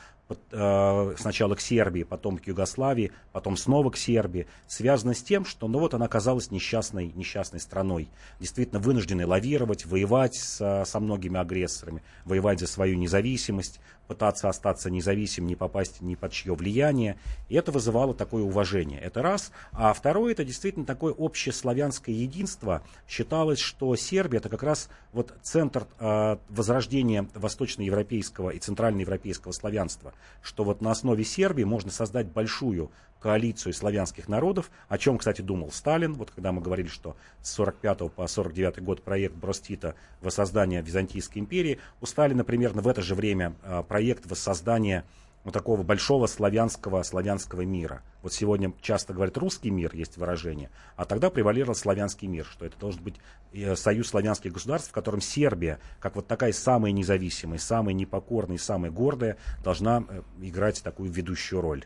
сначала 0.50 1.54
к 1.54 1.60
Сербии, 1.60 2.02
потом 2.02 2.38
к 2.38 2.46
Югославии, 2.48 3.12
потом 3.32 3.56
снова 3.56 3.90
к 3.90 3.96
Сербии, 3.96 4.48
связана 4.66 5.14
с 5.14 5.22
тем, 5.22 5.44
что 5.44 5.68
ну 5.68 5.78
вот 5.78 5.94
она 5.94 6.06
оказалась 6.06 6.50
несчастной, 6.50 7.12
несчастной 7.14 7.60
страной, 7.60 8.08
действительно 8.40 8.80
вынужденной 8.80 9.24
лавировать, 9.24 9.86
воевать 9.86 10.34
со, 10.34 10.84
со 10.84 10.98
многими 10.98 11.38
агрессорами, 11.38 12.02
воевать 12.24 12.58
за 12.58 12.66
свою 12.66 12.96
независимость, 12.98 13.80
пытаться 14.06 14.48
остаться 14.48 14.90
независимым, 14.90 15.48
не 15.48 15.56
попасть 15.56 16.00
ни 16.00 16.14
под 16.14 16.32
чье 16.32 16.54
влияние. 16.54 17.18
И 17.48 17.54
это 17.54 17.72
вызывало 17.72 18.14
такое 18.14 18.42
уважение. 18.42 19.00
Это 19.00 19.22
раз. 19.22 19.52
А 19.72 19.92
второе, 19.92 20.32
это 20.32 20.44
действительно 20.44 20.86
такое 20.86 21.14
общеславянское 21.16 22.14
единство. 22.14 22.82
Считалось, 23.08 23.58
что 23.58 23.94
Сербия 23.96 24.38
это 24.38 24.48
как 24.48 24.62
раз 24.62 24.88
вот 25.12 25.34
центр 25.42 25.86
э, 25.98 26.36
возрождения 26.48 27.28
восточноевропейского 27.34 28.50
и 28.50 28.58
центральноевропейского 28.58 29.52
славянства. 29.52 30.12
Что 30.42 30.64
вот 30.64 30.80
на 30.80 30.90
основе 30.90 31.24
Сербии 31.24 31.64
можно 31.64 31.90
создать 31.90 32.26
большую 32.26 32.90
коалицию 33.20 33.72
славянских 33.72 34.28
народов, 34.28 34.70
о 34.88 34.98
чем, 34.98 35.18
кстати, 35.18 35.40
думал 35.40 35.72
Сталин, 35.72 36.14
вот 36.14 36.30
когда 36.30 36.52
мы 36.52 36.60
говорили, 36.60 36.88
что 36.88 37.16
с 37.42 37.50
45 37.52 38.12
по 38.12 38.26
49 38.26 38.82
год 38.82 39.02
проект 39.02 39.34
Бростита 39.34 39.94
воссоздания 40.20 40.82
Византийской 40.82 41.40
империи, 41.40 41.80
у 42.00 42.06
Сталина 42.06 42.44
примерно 42.44 42.82
в 42.82 42.88
это 42.88 43.02
же 43.02 43.14
время 43.14 43.54
а, 43.62 43.82
проект 43.82 44.26
воссоздания 44.26 45.04
вот 45.46 45.52
такого 45.52 45.84
большого 45.84 46.26
славянского, 46.26 47.04
славянского 47.04 47.60
мира. 47.60 48.02
Вот 48.20 48.32
сегодня 48.32 48.72
часто 48.82 49.14
говорят 49.14 49.38
русский 49.38 49.70
мир, 49.70 49.94
есть 49.94 50.16
выражение, 50.16 50.70
а 50.96 51.04
тогда 51.04 51.30
превалировал 51.30 51.76
славянский 51.76 52.26
мир, 52.26 52.44
что 52.44 52.66
это 52.66 52.76
должен 52.80 53.00
быть 53.04 53.14
э, 53.52 53.76
союз 53.76 54.08
славянских 54.08 54.52
государств, 54.52 54.90
в 54.90 54.92
котором 54.92 55.20
Сербия, 55.20 55.78
как 56.00 56.16
вот 56.16 56.26
такая 56.26 56.50
самая 56.52 56.90
независимая, 56.90 57.60
самая 57.60 57.94
непокорная, 57.94 58.58
самая 58.58 58.90
гордая, 58.90 59.36
должна 59.62 60.02
э, 60.08 60.22
играть 60.40 60.82
такую 60.82 61.12
ведущую 61.12 61.60
роль. 61.60 61.84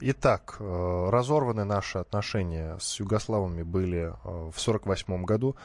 Итак, 0.00 0.56
э, 0.60 1.08
разорваны 1.10 1.64
наши 1.64 1.96
отношения 1.96 2.76
с 2.78 3.00
югославами 3.00 3.62
были 3.62 4.08
э, 4.08 4.12
в 4.12 4.58
1948 4.58 5.24
году. 5.24 5.56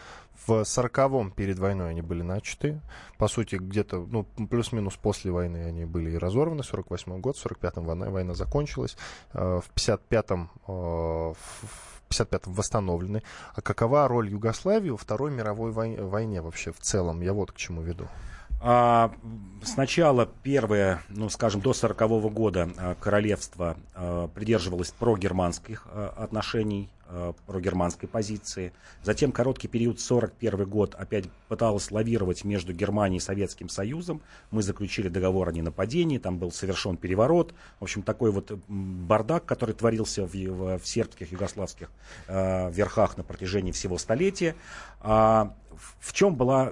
В 0.48 0.62
40-м 0.62 1.32
перед 1.32 1.60
войной 1.60 1.90
они 1.90 2.02
были 2.02 2.22
начаты. 2.22 2.80
По 3.18 3.28
сути, 3.28 3.58
где-то 3.58 4.08
ну, 4.10 4.24
плюс-минус 4.24 4.96
после 4.96 5.32
войны 5.32 5.66
они 5.66 5.84
были 5.84 6.12
и 6.12 6.18
разорваны. 6.18 6.64
48 6.64 7.20
год, 7.20 7.36
в 7.36 7.46
45-м 7.46 7.84
война, 7.84 8.10
война 8.10 8.34
закончилась. 8.34 8.96
Э, 9.34 9.60
в 9.60 9.70
55-м 9.76 10.50
в 10.66 11.36
55-м 12.10 12.54
восстановлены. 12.54 13.24
А 13.54 13.62
какова 13.62 14.08
роль 14.08 14.30
Югославии 14.30 14.92
во 14.92 14.98
Второй 14.98 15.32
мировой 15.32 15.72
войне 15.72 16.42
вообще 16.42 16.72
в 16.72 16.80
целом? 16.80 17.20
Я 17.20 17.34
вот 17.34 17.52
к 17.52 17.58
чему 17.58 17.82
веду. 17.82 18.08
А, 18.64 19.12
сначала 19.64 20.30
первое, 20.44 21.02
ну, 21.10 21.30
скажем, 21.30 21.62
до 21.62 21.74
40 21.74 22.02
-го 22.02 22.30
года 22.30 22.70
а, 22.78 22.96
королевство 22.96 23.76
а, 23.96 24.28
придерживалось 24.28 24.92
прогерманских 24.92 25.88
отношений, 26.16 26.90
прогерманской 27.46 28.08
позиции. 28.08 28.72
Затем 29.04 29.34
короткий 29.34 29.68
период, 29.68 30.00
41 30.00 30.64
год, 30.64 30.96
опять 30.96 31.26
пыталось 31.50 31.92
лавировать 31.92 32.46
между 32.46 32.72
Германией 32.72 33.18
и 33.18 33.20
Советским 33.20 33.68
Союзом. 33.68 34.22
Мы 34.50 34.64
заключили 34.64 35.10
договор 35.10 35.50
о 35.50 35.52
ненападении, 35.52 36.20
там 36.20 36.38
был 36.38 36.54
совершен 36.54 36.96
переворот. 36.96 37.54
В 37.82 37.84
общем, 37.84 38.02
такой 38.02 38.32
вот 38.32 38.58
бардак, 38.70 39.44
который 39.44 39.76
творился 39.76 40.26
в, 40.26 40.34
в, 40.34 40.80
в 40.80 40.88
сербских, 40.88 41.34
югославских 41.34 41.92
э, 42.28 42.72
верхах 42.72 43.18
на 43.18 43.24
протяжении 43.24 43.74
всего 43.74 43.98
столетия. 43.98 44.56
А, 45.02 45.54
в 46.00 46.14
чем 46.14 46.36
была 46.36 46.72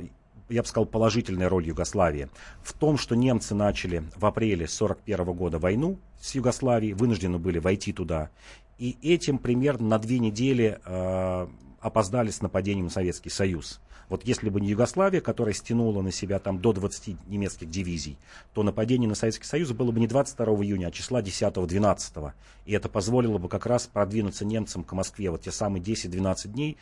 я 0.50 0.62
бы 0.62 0.68
сказал, 0.68 0.86
положительная 0.86 1.50
роль 1.50 1.68
Югославии 1.68 2.30
в 2.62 2.74
том, 2.74 2.98
что 2.98 3.16
немцы 3.16 3.56
начали 3.56 4.04
в 4.16 4.26
апреле 4.26 4.66
1941 4.66 5.34
года 5.34 5.60
войну 5.60 6.00
с 6.20 6.36
Югославией, 6.36 6.94
вынуждены 6.94 7.38
были 7.38 7.60
войти 7.60 7.94
туда. 7.94 8.30
И 8.78 8.98
этим 9.02 9.38
примерно 9.38 9.88
на 9.88 10.00
две 10.00 10.20
недели 10.20 10.80
э, 10.86 11.48
опоздали 11.80 12.30
с 12.30 12.42
нападением 12.42 12.86
на 12.86 12.92
Советский 12.92 13.30
Союз. 13.30 13.80
Вот 14.10 14.24
если 14.26 14.50
бы 14.50 14.60
не 14.60 14.70
Югославия, 14.70 15.22
которая 15.22 15.54
стянула 15.54 16.02
на 16.02 16.12
себя 16.12 16.40
там 16.40 16.60
до 16.60 16.74
20 16.74 17.28
немецких 17.28 17.70
дивизий, 17.70 18.18
то 18.54 18.64
нападение 18.64 19.08
на 19.08 19.16
Советский 19.16 19.46
Союз 19.46 19.72
было 19.72 19.92
бы 19.92 20.00
не 20.00 20.08
22 20.08 20.46
июня, 20.64 20.88
а 20.88 20.92
числа 20.92 21.22
10-12. 21.22 22.32
И 22.66 22.74
это 22.74 22.90
позволило 22.90 23.38
бы 23.38 23.50
как 23.50 23.66
раз 23.66 23.88
продвинуться 23.88 24.46
немцам 24.46 24.84
к 24.84 24.92
Москве. 24.94 25.30
Вот 25.30 25.42
те 25.42 25.52
самые 25.52 25.82
10-12 25.84 26.48
дней, 26.50 26.78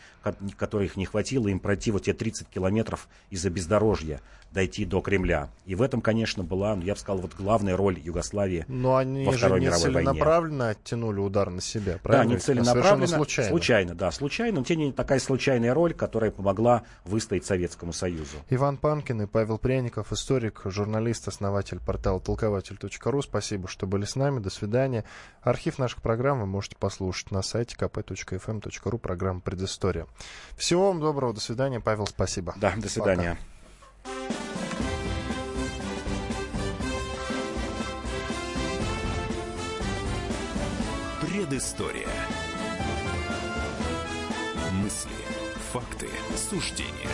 которых 0.58 0.96
не 0.96 1.06
хватило 1.06 1.48
им 1.48 1.60
пройти 1.60 1.92
вот 1.92 2.04
те 2.04 2.14
30 2.14 2.48
километров 2.48 3.08
из-за 3.30 3.50
бездорожья 3.50 4.22
дойти 4.52 4.86
до 4.86 5.02
Кремля. 5.02 5.50
И 5.66 5.76
в 5.76 5.82
этом, 5.82 6.02
конечно, 6.02 6.44
была, 6.44 6.76
ну, 6.76 6.82
я 6.82 6.94
бы 6.94 7.00
сказал, 7.00 7.22
вот 7.22 7.34
главная 7.36 7.76
роль 7.76 8.00
Югославии 8.00 8.66
Но 8.68 8.96
они 8.96 9.26
во 9.26 9.34
Второй 9.34 9.60
же 9.60 9.60
не 9.60 9.66
мировой 9.68 9.92
войне. 9.92 10.10
целенаправленно 10.10 10.70
оттянули 10.70 11.20
удар 11.20 11.50
на 11.50 11.62
себя, 11.62 12.00
правильно? 12.02 12.30
Да, 12.30 12.34
не 12.34 12.40
целенаправленно, 12.40 13.08
случайно. 13.08 13.50
случайно, 13.52 13.96
да, 13.96 14.12
случайно, 14.12 14.60
но 14.60 14.66
тем 14.66 14.78
не 14.78 14.84
менее 14.84 14.96
такая 14.96 15.20
случайная 15.20 15.74
роль, 15.74 15.94
которая 15.94 16.32
помогла 16.32 16.84
выстоять 17.18 17.46
Советскому 17.46 17.94
Союзу. 17.94 18.38
Иван 18.52 18.78
Панкин 18.78 19.24
и 19.24 19.26
Павел 19.26 19.58
Пряников, 19.58 20.14
историк, 20.14 20.62
журналист, 20.66 21.28
основатель 21.28 21.80
портала 21.80 22.20
толкователь.ру. 22.20 23.22
Спасибо, 23.24 23.68
что 23.68 23.88
были 23.88 24.06
с 24.06 24.16
нами. 24.16 24.38
До 24.40 24.52
свидания. 24.52 25.04
Архив 25.42 25.80
наших 25.80 26.04
программ 26.04 26.42
вы 26.42 26.46
можете 26.46 26.76
послушать 26.76 27.32
на 27.32 27.42
сайте 27.42 27.76
kp.fm.ru, 27.76 28.98
программа 29.00 29.40
«Предыстория». 29.40 30.06
Всего 30.56 30.90
вам 30.90 31.00
доброго, 31.00 31.34
до 31.34 31.40
свидания. 31.40 31.80
Павел, 31.80 32.06
спасибо. 32.06 32.54
Да, 32.58 32.74
до 32.78 32.88
свидания. 32.88 33.40
Пока. 34.04 34.38
Предыстория. 41.26 42.08
Мысли, 44.84 45.27
факты, 45.72 46.08
суждения. 46.36 47.10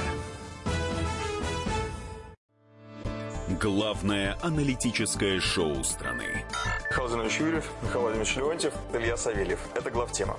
Главное 3.60 4.38
аналитическое 4.42 5.40
шоу 5.40 5.84
страны. 5.84 6.46
Михаил 6.90 7.10
Зинович 7.10 7.40
Юрьев, 7.40 7.72
Михаил 7.82 8.02
Владимирович 8.02 8.36
Леонтьев, 8.36 8.74
Илья 8.94 9.18
Савельев. 9.18 9.60
Это 9.76 9.90
главтема. 9.90 10.38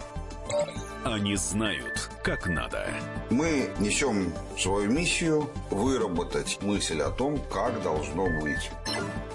Они 1.05 1.37
знают, 1.37 2.11
как 2.23 2.47
надо. 2.47 2.87
Мы 3.31 3.71
несем 3.79 4.33
свою 4.59 4.91
миссию 4.91 5.51
выработать 5.71 6.59
мысль 6.63 7.01
о 7.03 7.11
том, 7.11 7.39
как 7.53 7.83
должно 7.83 8.27
быть. 8.41 8.71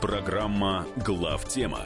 Программа 0.01 0.88
«Главтема» 1.05 1.86